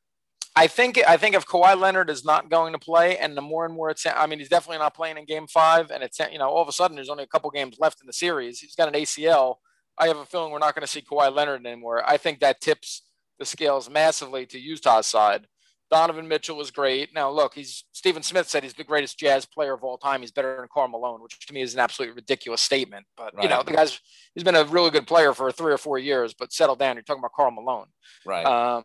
I 0.58 0.68
think 0.68 0.98
I 1.06 1.18
think 1.18 1.34
if 1.34 1.46
Kawhi 1.46 1.78
Leonard 1.78 2.08
is 2.08 2.24
not 2.24 2.48
going 2.48 2.72
to 2.72 2.78
play, 2.78 3.18
and 3.18 3.36
the 3.36 3.42
more 3.42 3.66
and 3.66 3.74
more 3.74 3.90
it's, 3.90 4.06
I 4.06 4.26
mean, 4.26 4.38
he's 4.38 4.48
definitely 4.48 4.78
not 4.78 4.94
playing 4.94 5.18
in 5.18 5.26
Game 5.26 5.46
Five, 5.46 5.90
and 5.90 6.02
it's 6.02 6.18
you 6.18 6.38
know 6.38 6.48
all 6.48 6.62
of 6.62 6.68
a 6.68 6.72
sudden 6.72 6.96
there's 6.96 7.10
only 7.10 7.24
a 7.24 7.26
couple 7.26 7.50
games 7.50 7.76
left 7.78 8.00
in 8.00 8.06
the 8.06 8.12
series. 8.12 8.60
He's 8.60 8.74
got 8.74 8.88
an 8.88 8.94
ACL. 8.94 9.56
I 9.98 10.08
have 10.08 10.16
a 10.16 10.24
feeling 10.24 10.52
we're 10.52 10.58
not 10.58 10.74
going 10.74 10.82
to 10.82 10.86
see 10.86 11.02
Kawhi 11.02 11.34
Leonard 11.34 11.66
anymore. 11.66 12.02
I 12.06 12.16
think 12.16 12.40
that 12.40 12.60
tips 12.60 13.02
the 13.38 13.44
scales 13.44 13.90
massively 13.90 14.46
to 14.46 14.58
Utah's 14.58 15.06
side. 15.06 15.46
Donovan 15.90 16.26
Mitchell 16.26 16.56
was 16.56 16.70
great. 16.70 17.14
Now, 17.14 17.30
look, 17.30 17.54
he's 17.54 17.84
Stephen 17.92 18.22
Smith 18.22 18.48
said 18.48 18.62
he's 18.62 18.74
the 18.74 18.84
greatest 18.84 19.18
jazz 19.18 19.46
player 19.46 19.74
of 19.74 19.84
all 19.84 19.98
time. 19.98 20.20
He's 20.20 20.32
better 20.32 20.56
than 20.56 20.66
Karl 20.72 20.88
Malone, 20.88 21.22
which 21.22 21.38
to 21.46 21.54
me 21.54 21.62
is 21.62 21.74
an 21.74 21.80
absolutely 21.80 22.14
ridiculous 22.14 22.60
statement. 22.60 23.06
But 23.16 23.34
right. 23.34 23.44
you 23.44 23.48
know, 23.48 23.62
the 23.62 23.72
guy's 23.72 24.00
he's 24.34 24.44
been 24.44 24.56
a 24.56 24.64
really 24.64 24.90
good 24.90 25.06
player 25.06 25.32
for 25.32 25.50
three 25.52 25.72
or 25.72 25.78
four 25.78 25.98
years. 25.98 26.34
But 26.34 26.52
settle 26.52 26.76
down, 26.76 26.96
you're 26.96 27.02
talking 27.02 27.20
about 27.20 27.32
Karl 27.36 27.52
Malone, 27.52 27.86
right? 28.24 28.44
Um, 28.44 28.84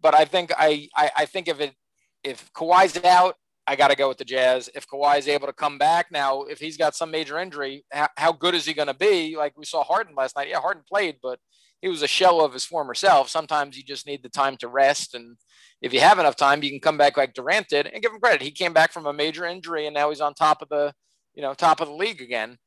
but 0.00 0.14
I 0.14 0.24
think 0.24 0.52
I, 0.56 0.88
I 0.96 1.10
I 1.16 1.26
think 1.26 1.48
if 1.48 1.60
it 1.60 1.74
if 2.22 2.52
Kawhi's 2.52 3.02
out, 3.04 3.36
I 3.66 3.76
got 3.76 3.88
to 3.88 3.96
go 3.96 4.08
with 4.08 4.18
the 4.18 4.24
Jazz. 4.24 4.68
If 4.74 4.86
Kawhi 4.86 5.18
is 5.18 5.28
able 5.28 5.46
to 5.46 5.52
come 5.52 5.78
back 5.78 6.06
now, 6.10 6.42
if 6.42 6.58
he's 6.58 6.76
got 6.76 6.94
some 6.94 7.10
major 7.10 7.38
injury, 7.38 7.84
how, 7.92 8.08
how 8.16 8.32
good 8.32 8.54
is 8.54 8.66
he 8.66 8.74
going 8.74 8.88
to 8.88 8.94
be? 8.94 9.36
Like 9.36 9.56
we 9.56 9.64
saw 9.64 9.84
Harden 9.84 10.14
last 10.16 10.36
night. 10.36 10.48
Yeah, 10.48 10.60
Harden 10.60 10.82
played, 10.88 11.16
but 11.22 11.38
he 11.80 11.88
was 11.88 12.02
a 12.02 12.08
shell 12.08 12.44
of 12.44 12.52
his 12.52 12.64
former 12.64 12.94
self. 12.94 13.28
Sometimes 13.28 13.76
you 13.76 13.82
just 13.82 14.06
need 14.06 14.22
the 14.22 14.28
time 14.28 14.56
to 14.58 14.68
rest. 14.68 15.14
And 15.14 15.36
if 15.80 15.94
you 15.94 16.00
have 16.00 16.18
enough 16.18 16.36
time, 16.36 16.62
you 16.62 16.70
can 16.70 16.80
come 16.80 16.98
back 16.98 17.16
like 17.16 17.32
Durant 17.32 17.68
did 17.68 17.86
and 17.86 18.02
give 18.02 18.12
him 18.12 18.20
credit. 18.20 18.42
He 18.42 18.50
came 18.50 18.72
back 18.72 18.92
from 18.92 19.06
a 19.06 19.12
major 19.12 19.46
injury 19.46 19.86
and 19.86 19.94
now 19.94 20.10
he's 20.10 20.20
on 20.20 20.34
top 20.34 20.60
of 20.62 20.68
the, 20.68 20.92
you 21.34 21.42
know, 21.42 21.54
top 21.54 21.80
of 21.80 21.88
the 21.88 21.94
league 21.94 22.20
again. 22.20 22.58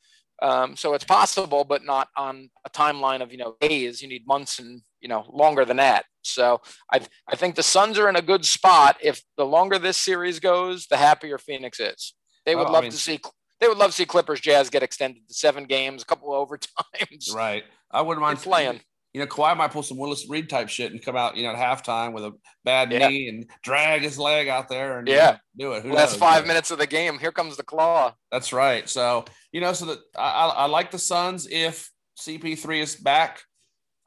Um, 0.42 0.76
so 0.76 0.94
it's 0.94 1.04
possible, 1.04 1.64
but 1.64 1.86
not 1.86 2.08
on 2.18 2.50
a 2.66 2.70
timeline 2.70 3.22
of, 3.22 3.32
you 3.32 3.38
know, 3.38 3.56
days. 3.62 4.02
You 4.02 4.08
need 4.08 4.26
months 4.26 4.58
and, 4.58 4.82
you 5.00 5.08
know, 5.08 5.26
longer 5.32 5.64
than 5.64 5.78
that. 5.78 6.06
So 6.24 6.62
I, 6.92 7.02
I 7.28 7.36
think 7.36 7.56
the 7.56 7.64
Suns 7.64 8.00
are 8.00 8.10
in 8.10 8.16
a 8.16 8.22
good 8.22 8.44
spot. 8.44 8.98
If 9.02 9.22
the 9.38 9.46
longer 9.46 9.78
this 9.78 9.98
series 9.98 10.40
goes, 10.40 10.88
the 10.88 10.98
happier 10.98 11.38
Phoenix 11.38 11.80
is. 11.80 12.14
They 12.46 12.56
would 12.56 12.68
love 12.68 12.78
I 12.78 12.82
mean, 12.82 12.92
to 12.92 12.98
see 12.98 13.22
they 13.62 13.70
would 13.70 13.78
love 13.78 13.92
to 13.92 13.96
see 13.96 14.06
Clippers 14.06 14.42
Jazz 14.42 14.70
get 14.70 14.84
extended 14.84 15.26
to 15.26 15.34
seven 15.34 15.64
games, 15.64 16.02
a 16.02 16.06
couple 16.06 16.34
of 16.34 16.50
overtimes. 16.50 17.34
Right. 17.34 17.64
I 17.90 18.02
wouldn't 18.02 18.22
mind 18.22 18.40
playing 18.40 18.82
you 19.14 19.20
know, 19.22 19.28
Kawhi 19.28 19.56
might 19.56 19.72
pull 19.72 19.84
some 19.84 19.98
Willis 19.98 20.28
Reed 20.28 20.50
type 20.50 20.70
shit 20.70 20.92
and 20.92 21.04
come 21.04 21.16
out, 21.16 21.38
you 21.38 21.44
know, 21.44 21.52
at 21.52 21.56
halftime 21.56 22.14
with 22.14 22.24
a 22.24 22.34
bad 22.66 22.92
yeah. 22.92 23.08
knee 23.08 23.30
and 23.30 23.46
drag 23.62 24.02
his 24.02 24.18
leg 24.18 24.48
out 24.48 24.70
there 24.70 24.98
and 24.98 25.08
yeah, 25.08 25.38
do 25.58 25.74
it. 25.74 25.84
Who 25.84 25.94
Last 25.94 26.14
knows? 26.14 26.20
five 26.20 26.48
minutes 26.48 26.72
of 26.72 26.80
the 26.80 26.88
game, 26.88 27.20
here 27.20 27.32
comes 27.32 27.56
the 27.56 27.64
claw. 27.64 28.14
That's 28.32 28.52
right. 28.52 28.90
So 28.90 29.26
you 29.52 29.62
know, 29.62 29.74
so 29.74 29.86
that 29.86 30.00
I, 30.18 30.48
I 30.48 30.66
like 30.66 30.90
the 30.90 30.98
Suns 30.98 31.48
if 31.50 31.92
CP3 32.20 32.82
is 32.82 32.96
back. 32.96 33.44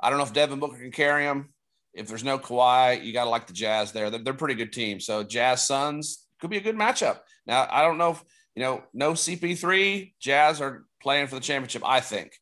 I 0.01 0.11
don't 0.11 0.19
know 0.19 0.25
if 0.25 0.33
Devin 0.33 0.59
Booker 0.59 0.79
can 0.79 0.91
carry 0.91 1.25
him. 1.25 1.51
If 1.95 2.09
there's 2.09 2.25
no 2.25 2.39
Kawhi, 2.39 3.03
you 3.03 3.13
got 3.13 3.25
to 3.25 3.31
like 3.31 3.47
the 3.47 3.55
Jazz 3.55 3.93
there. 3.93 4.11
They're, 4.11 4.23
they're 4.23 4.35
a 4.35 4.37
pretty 4.37 4.55
good 4.55 4.73
team. 4.73 5.01
So 5.01 5.23
Jazz 5.23 5.67
Suns 5.67 6.27
could 6.41 6.51
be 6.51 6.59
a 6.59 6.63
good 6.63 6.77
matchup. 6.77 7.21
Now 7.47 7.67
I 7.71 7.83
don't 7.83 7.97
know 7.97 8.11
if 8.11 8.25
you 8.57 8.63
know 8.63 8.83
no 8.93 9.13
CP3. 9.13 10.15
Jazz 10.21 10.61
are 10.61 10.85
playing 11.01 11.29
for 11.29 11.37
the 11.37 11.41
championship. 11.41 11.83
I 11.85 12.01
think, 12.01 12.33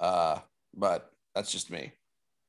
uh, 0.00 0.38
but 0.74 1.10
that's 1.38 1.52
just 1.52 1.70
me 1.70 1.92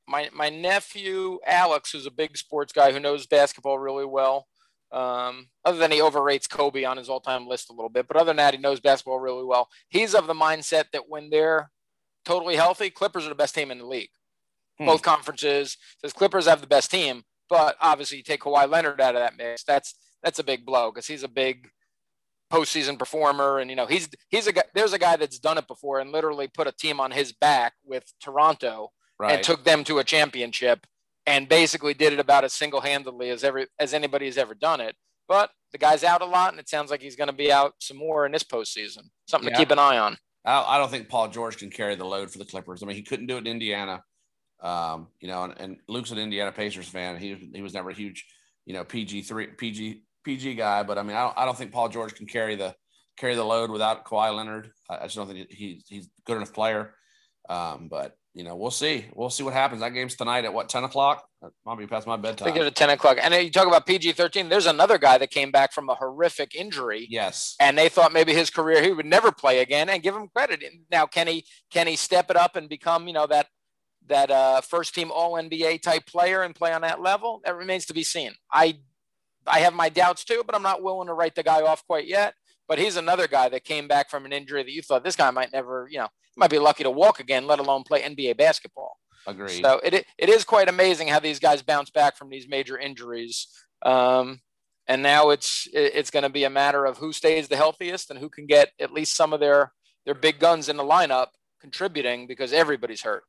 my 0.09 0.29
my 0.33 0.49
nephew 0.49 1.39
Alex, 1.45 1.91
who's 1.91 2.07
a 2.07 2.11
big 2.11 2.35
sports 2.35 2.73
guy 2.73 2.91
who 2.91 2.99
knows 2.99 3.27
basketball 3.27 3.77
really 3.79 4.05
well. 4.05 4.47
Um, 4.91 5.49
other 5.63 5.77
than 5.77 5.91
he 5.91 6.01
overrates 6.01 6.47
Kobe 6.49 6.83
on 6.83 6.97
his 6.97 7.09
all-time 7.09 7.47
list 7.47 7.69
a 7.69 7.73
little 7.73 7.89
bit, 7.89 8.07
but 8.07 8.17
other 8.17 8.31
than 8.31 8.37
that, 8.37 8.55
he 8.55 8.59
knows 8.59 8.79
basketball 8.79 9.19
really 9.19 9.45
well. 9.45 9.69
He's 9.87 10.15
of 10.15 10.25
the 10.25 10.33
mindset 10.33 10.85
that 10.93 11.07
when 11.07 11.29
they're 11.29 11.69
totally 12.25 12.55
healthy, 12.55 12.89
Clippers 12.89 13.27
are 13.27 13.29
the 13.29 13.35
best 13.35 13.53
team 13.53 13.69
in 13.69 13.77
the 13.77 13.85
league. 13.85 14.09
Hmm. 14.79 14.87
Both 14.87 15.03
conferences 15.03 15.77
says 16.01 16.11
Clippers 16.11 16.47
have 16.47 16.61
the 16.61 16.67
best 16.67 16.89
team, 16.89 17.21
but 17.49 17.75
obviously 17.79 18.17
you 18.17 18.23
take 18.23 18.41
Kawhi 18.41 18.67
Leonard 18.67 18.99
out 18.99 19.15
of 19.15 19.21
that 19.21 19.37
mix. 19.37 19.63
That's 19.63 19.93
that's 20.23 20.39
a 20.39 20.43
big 20.43 20.65
blow 20.65 20.91
because 20.91 21.05
he's 21.05 21.23
a 21.23 21.29
big 21.29 21.69
postseason 22.51 22.97
performer, 22.97 23.59
and 23.59 23.69
you 23.69 23.75
know 23.75 23.85
he's 23.85 24.09
he's 24.29 24.47
a 24.47 24.51
guy. 24.51 24.63
There's 24.73 24.93
a 24.93 24.99
guy 24.99 25.15
that's 25.15 25.39
done 25.39 25.57
it 25.57 25.67
before 25.67 25.99
and 25.99 26.11
literally 26.11 26.47
put 26.47 26.67
a 26.67 26.71
team 26.71 26.99
on 26.99 27.11
his 27.11 27.31
back 27.31 27.73
with 27.85 28.03
Toronto 28.21 28.91
right. 29.19 29.35
and 29.35 29.43
took 29.43 29.63
them 29.63 29.83
to 29.85 29.99
a 29.99 30.03
championship 30.03 30.85
and 31.25 31.47
basically 31.47 31.93
did 31.93 32.13
it 32.13 32.19
about 32.19 32.43
as 32.43 32.53
single-handedly 32.53 33.29
as 33.29 33.43
every 33.43 33.67
as 33.77 33.93
anybody 33.93 34.25
has 34.25 34.37
ever 34.37 34.55
done 34.55 34.81
it. 34.81 34.95
But 35.27 35.51
the 35.71 35.77
guy's 35.77 36.03
out 36.03 36.21
a 36.21 36.25
lot, 36.25 36.51
and 36.51 36.59
it 36.59 36.67
sounds 36.67 36.89
like 36.89 37.01
he's 37.01 37.15
going 37.15 37.27
to 37.27 37.33
be 37.33 37.51
out 37.51 37.75
some 37.79 37.97
more 37.97 38.25
in 38.25 38.31
this 38.31 38.43
postseason. 38.43 39.03
Something 39.27 39.49
yeah. 39.49 39.57
to 39.57 39.59
keep 39.59 39.71
an 39.71 39.79
eye 39.79 39.99
on. 39.99 40.17
I, 40.45 40.79
don't 40.79 40.89
think 40.89 41.09
Paul 41.09 41.27
George 41.27 41.57
can 41.57 41.69
carry 41.69 41.95
the 41.95 42.05
load 42.05 42.31
for 42.31 42.39
the 42.39 42.45
Clippers. 42.45 42.81
I 42.81 42.87
mean, 42.87 42.95
he 42.95 43.03
couldn't 43.03 43.27
do 43.27 43.35
it 43.35 43.39
in 43.39 43.47
Indiana. 43.47 44.01
Um, 44.61 45.09
you 45.19 45.27
know, 45.27 45.43
and, 45.43 45.53
and, 45.59 45.77
Luke's 45.87 46.09
an 46.11 46.17
Indiana 46.17 46.51
Pacers 46.51 46.87
fan. 46.87 47.17
He 47.17 47.49
he 47.53 47.61
was 47.61 47.73
never 47.73 47.91
a 47.91 47.93
huge, 47.93 48.25
you 48.65 48.73
know, 48.73 48.83
PG 48.83 49.21
three 49.21 49.47
PG 49.47 50.03
PG 50.29 50.55
guy. 50.55 50.83
But 50.83 50.97
I 50.97 51.03
mean, 51.03 51.15
I 51.15 51.23
don't, 51.23 51.37
I 51.37 51.45
don't 51.45 51.57
think 51.57 51.71
Paul 51.71 51.89
George 51.89 52.13
can 52.13 52.27
carry 52.27 52.55
the 52.55 52.75
carry 53.17 53.35
the 53.35 53.43
load 53.43 53.71
without 53.71 54.05
Kawhi 54.05 54.35
Leonard. 54.35 54.71
I, 54.89 55.03
just 55.03 55.15
don't 55.15 55.27
think 55.27 55.49
he's 55.49 55.85
he's 55.87 56.09
good 56.25 56.37
enough 56.37 56.53
player. 56.53 56.93
Um, 57.49 57.87
but 57.89 58.15
you 58.35 58.43
know, 58.43 58.55
we'll 58.55 58.71
see. 58.71 59.05
We'll 59.15 59.31
see 59.31 59.41
what 59.41 59.53
happens. 59.53 59.81
That 59.81 59.89
game's 59.89 60.15
tonight 60.15 60.45
at 60.45 60.53
what, 60.53 60.69
10 60.69 60.83
o'clock? 60.83 61.27
That 61.41 61.51
might 61.65 61.79
be 61.79 61.87
past 61.87 62.05
my 62.05 62.15
bedtime. 62.15 62.47
I 62.47 62.51
think 62.51 62.63
it's 62.63 62.67
at 62.67 62.75
10 62.75 62.91
o'clock. 62.91 63.17
And 63.19 63.33
you 63.33 63.49
talk 63.49 63.67
about 63.67 63.87
PG 63.87 64.11
13. 64.11 64.49
There's 64.49 64.67
another 64.67 64.99
guy 64.99 65.17
that 65.17 65.31
came 65.31 65.49
back 65.51 65.73
from 65.73 65.89
a 65.89 65.95
horrific 65.95 66.53
injury. 66.53 67.07
Yes. 67.09 67.55
And 67.59 67.75
they 67.75 67.89
thought 67.89 68.13
maybe 68.13 68.33
his 68.33 68.51
career, 68.51 68.83
he 68.83 68.91
would 68.91 69.07
never 69.07 69.31
play 69.31 69.59
again 69.59 69.89
and 69.89 70.03
give 70.03 70.15
him 70.15 70.27
credit. 70.33 70.63
Now, 70.91 71.07
can 71.07 71.27
he, 71.27 71.43
can 71.71 71.87
he 71.87 71.95
step 71.95 72.29
it 72.29 72.37
up 72.37 72.55
and 72.55 72.69
become, 72.69 73.07
you 73.07 73.13
know, 73.13 73.25
that, 73.27 73.47
that 74.07 74.29
uh, 74.29 74.61
first 74.61 74.93
team 74.93 75.11
all 75.11 75.33
NBA 75.33 75.81
type 75.81 76.05
player 76.05 76.43
and 76.43 76.53
play 76.53 76.71
on 76.71 76.81
that 76.81 77.01
level? 77.01 77.41
That 77.43 77.57
remains 77.57 77.87
to 77.87 77.93
be 77.93 78.03
seen. 78.03 78.33
I, 78.53 78.77
I 79.47 79.59
have 79.59 79.73
my 79.73 79.89
doubts 79.89 80.23
too, 80.23 80.43
but 80.45 80.55
I'm 80.55 80.63
not 80.63 80.83
willing 80.83 81.07
to 81.07 81.13
write 81.13 81.35
the 81.35 81.43
guy 81.43 81.61
off 81.61 81.85
quite 81.85 82.07
yet. 82.07 82.33
But 82.67 82.77
he's 82.77 82.97
another 82.97 83.27
guy 83.27 83.49
that 83.49 83.63
came 83.63 83.87
back 83.87 84.11
from 84.11 84.25
an 84.25 84.33
injury 84.33 84.61
that 84.61 84.71
you 84.71 84.83
thought 84.83 85.03
this 85.03 85.15
guy 85.15 85.31
might 85.31 85.51
never, 85.51 85.87
you 85.89 85.97
know, 85.97 86.07
might 86.37 86.51
be 86.51 86.59
lucky 86.59 86.83
to 86.83 86.91
walk 86.91 87.19
again, 87.19 87.47
let 87.47 87.59
alone 87.59 87.83
play 87.83 88.03
NBA 88.03 88.37
basketball. 88.37 88.97
Agreed. 89.25 89.61
So 89.61 89.79
it, 89.83 90.05
it 90.17 90.29
is 90.29 90.43
quite 90.43 90.69
amazing 90.69 91.07
how 91.07 91.19
these 91.19 91.39
guys 91.39 91.61
bounce 91.61 91.89
back 91.89 92.15
from 92.15 92.29
these 92.29 92.47
major 92.47 92.77
injuries. 92.77 93.47
Um, 93.83 94.39
and 94.87 95.03
now 95.03 95.29
it's 95.29 95.67
it's 95.71 96.09
going 96.09 96.23
to 96.23 96.29
be 96.29 96.43
a 96.43 96.49
matter 96.49 96.85
of 96.85 96.97
who 96.97 97.13
stays 97.13 97.47
the 97.47 97.55
healthiest 97.55 98.09
and 98.09 98.19
who 98.19 98.29
can 98.29 98.47
get 98.47 98.71
at 98.79 98.91
least 98.91 99.15
some 99.15 99.33
of 99.33 99.39
their 99.39 99.71
their 100.05 100.15
big 100.15 100.39
guns 100.39 100.67
in 100.67 100.77
the 100.77 100.83
lineup 100.83 101.27
contributing 101.61 102.25
because 102.25 102.53
everybody's 102.53 103.03
hurt. 103.03 103.23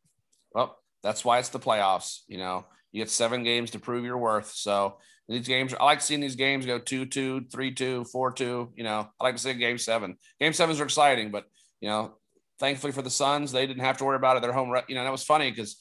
Well, 0.52 0.78
that's 1.02 1.24
why 1.24 1.38
it's 1.38 1.50
the 1.50 1.58
playoffs. 1.58 2.20
You 2.28 2.38
know, 2.38 2.64
you 2.92 3.02
get 3.02 3.10
seven 3.10 3.44
games 3.44 3.72
to 3.72 3.78
prove 3.78 4.04
your 4.04 4.16
worth. 4.16 4.52
So 4.52 4.96
these 5.30 5.46
games, 5.46 5.72
I 5.78 5.84
like 5.84 6.00
seeing 6.00 6.20
these 6.20 6.36
games 6.36 6.66
go 6.66 6.78
2 6.78 7.06
2, 7.06 7.46
3 7.52 7.70
2, 7.72 8.04
4 8.04 8.32
2. 8.32 8.72
You 8.74 8.84
know, 8.84 9.08
I 9.20 9.24
like 9.24 9.36
to 9.36 9.40
see 9.40 9.54
game 9.54 9.78
seven. 9.78 10.16
Game 10.40 10.52
sevens 10.52 10.80
are 10.80 10.84
exciting, 10.84 11.30
but, 11.30 11.44
you 11.80 11.88
know, 11.88 12.14
thankfully 12.58 12.92
for 12.92 13.02
the 13.02 13.10
Suns, 13.10 13.52
they 13.52 13.66
didn't 13.66 13.84
have 13.84 13.96
to 13.98 14.04
worry 14.04 14.16
about 14.16 14.36
it. 14.36 14.42
Their 14.42 14.52
home, 14.52 14.76
you 14.88 14.94
know, 14.96 15.04
that 15.04 15.12
was 15.12 15.22
funny 15.22 15.50
because 15.50 15.76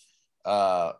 uh, 0.45 0.93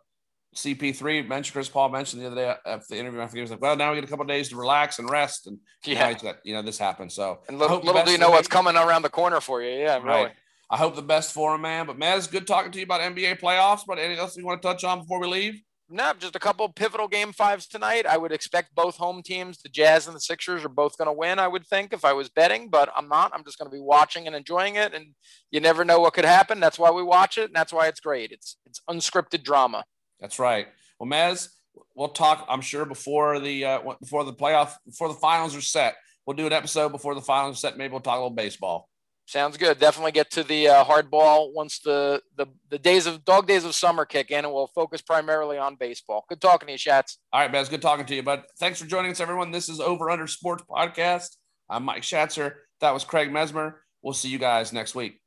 CP3 0.56 1.28
mentioned 1.28 1.52
Chris 1.52 1.68
Paul 1.68 1.90
mentioned 1.90 2.22
the 2.22 2.26
other 2.26 2.36
day 2.36 2.54
after 2.66 2.86
the 2.90 2.98
interview. 2.98 3.20
I 3.20 3.24
think 3.26 3.36
he 3.36 3.40
was 3.40 3.52
like, 3.52 3.60
"Well, 3.60 3.76
now 3.76 3.90
we 3.90 3.96
get 3.96 4.04
a 4.04 4.08
couple 4.08 4.24
days 4.24 4.48
to 4.48 4.56
relax 4.56 4.98
and 4.98 5.08
rest." 5.08 5.46
And 5.46 5.58
yeah, 5.84 6.12
got, 6.14 6.38
you 6.44 6.52
know, 6.52 6.62
this 6.62 6.76
happened. 6.76 7.12
So, 7.12 7.40
and 7.48 7.58
little, 7.58 7.78
little 7.78 8.04
do 8.04 8.10
you 8.10 8.18
know 8.18 8.30
what's 8.30 8.48
coming 8.48 8.74
around 8.74 9.02
the 9.02 9.10
corner 9.10 9.40
for 9.40 9.62
you. 9.62 9.70
Yeah, 9.70 9.98
right. 9.98 10.32
I 10.68 10.76
hope 10.76 10.94
the 10.94 11.02
best 11.02 11.32
for 11.32 11.54
him, 11.54 11.62
man. 11.62 11.86
But 11.86 11.98
man, 11.98 12.18
it's 12.18 12.26
good 12.26 12.46
talking 12.46 12.72
to 12.72 12.78
you 12.78 12.84
about 12.84 13.00
NBA 13.00 13.40
playoffs. 13.40 13.82
But 13.86 13.98
anything 13.98 14.18
else 14.18 14.36
you 14.36 14.44
want 14.44 14.60
to 14.60 14.66
touch 14.66 14.82
on 14.82 15.00
before 15.00 15.20
we 15.20 15.28
leave? 15.28 15.62
No, 15.92 16.12
just 16.16 16.36
a 16.36 16.38
couple 16.38 16.68
pivotal 16.68 17.08
game 17.08 17.32
fives 17.32 17.66
tonight. 17.66 18.06
I 18.06 18.16
would 18.16 18.30
expect 18.30 18.76
both 18.76 18.96
home 18.96 19.22
teams, 19.24 19.58
the 19.58 19.68
Jazz 19.68 20.06
and 20.06 20.14
the 20.14 20.20
Sixers, 20.20 20.64
are 20.64 20.68
both 20.68 20.96
going 20.96 21.06
to 21.06 21.12
win. 21.12 21.40
I 21.40 21.48
would 21.48 21.66
think 21.66 21.92
if 21.92 22.04
I 22.04 22.12
was 22.12 22.28
betting, 22.28 22.68
but 22.68 22.92
I'm 22.96 23.08
not. 23.08 23.32
I'm 23.34 23.42
just 23.42 23.58
going 23.58 23.68
to 23.68 23.74
be 23.74 23.80
watching 23.80 24.28
and 24.28 24.36
enjoying 24.36 24.76
it. 24.76 24.94
And 24.94 25.14
you 25.50 25.58
never 25.58 25.84
know 25.84 25.98
what 25.98 26.14
could 26.14 26.24
happen. 26.24 26.60
That's 26.60 26.78
why 26.78 26.92
we 26.92 27.02
watch 27.02 27.38
it, 27.38 27.46
and 27.46 27.54
that's 27.54 27.72
why 27.72 27.88
it's 27.88 27.98
great. 27.98 28.30
It's 28.30 28.56
it's 28.66 28.80
unscripted 28.88 29.42
drama. 29.42 29.82
That's 30.20 30.38
right. 30.38 30.68
Well, 31.00 31.08
Mez, 31.10 31.48
we'll 31.96 32.08
talk. 32.08 32.46
I'm 32.48 32.60
sure 32.60 32.84
before 32.84 33.40
the 33.40 33.64
uh, 33.64 33.80
before 34.00 34.22
the 34.22 34.32
playoff 34.32 34.74
before 34.86 35.08
the 35.08 35.14
finals 35.14 35.56
are 35.56 35.60
set. 35.60 35.96
We'll 36.24 36.36
do 36.36 36.46
an 36.46 36.52
episode 36.52 36.92
before 36.92 37.16
the 37.16 37.20
finals 37.20 37.56
are 37.56 37.60
set. 37.60 37.76
Maybe 37.76 37.90
we'll 37.90 38.00
talk 38.00 38.14
a 38.14 38.22
little 38.22 38.30
baseball. 38.30 38.88
Sounds 39.30 39.56
good. 39.56 39.78
Definitely 39.78 40.10
get 40.10 40.28
to 40.32 40.42
the 40.42 40.66
uh, 40.66 40.84
hardball 40.84 41.54
once 41.54 41.78
the, 41.78 42.20
the 42.36 42.46
the 42.68 42.80
days 42.80 43.06
of 43.06 43.24
dog 43.24 43.46
days 43.46 43.64
of 43.64 43.76
summer 43.76 44.04
kick 44.04 44.32
in, 44.32 44.44
and 44.44 44.52
we'll 44.52 44.66
focus 44.74 45.02
primarily 45.02 45.56
on 45.56 45.76
baseball. 45.76 46.24
Good 46.28 46.40
talking 46.40 46.66
to 46.66 46.72
you, 46.72 46.78
Shats. 46.78 47.18
All 47.32 47.40
right, 47.40 47.52
Baz. 47.52 47.68
Good 47.68 47.80
talking 47.80 48.06
to 48.06 48.14
you, 48.16 48.24
bud. 48.24 48.42
Thanks 48.58 48.80
for 48.80 48.88
joining 48.88 49.12
us, 49.12 49.20
everyone. 49.20 49.52
This 49.52 49.68
is 49.68 49.78
Over 49.78 50.10
Under 50.10 50.26
Sports 50.26 50.64
Podcast. 50.68 51.36
I'm 51.68 51.84
Mike 51.84 52.02
Schatzer. 52.02 52.54
That 52.80 52.92
was 52.92 53.04
Craig 53.04 53.30
Mesmer. 53.30 53.82
We'll 54.02 54.14
see 54.14 54.30
you 54.30 54.38
guys 54.40 54.72
next 54.72 54.96
week. 54.96 55.19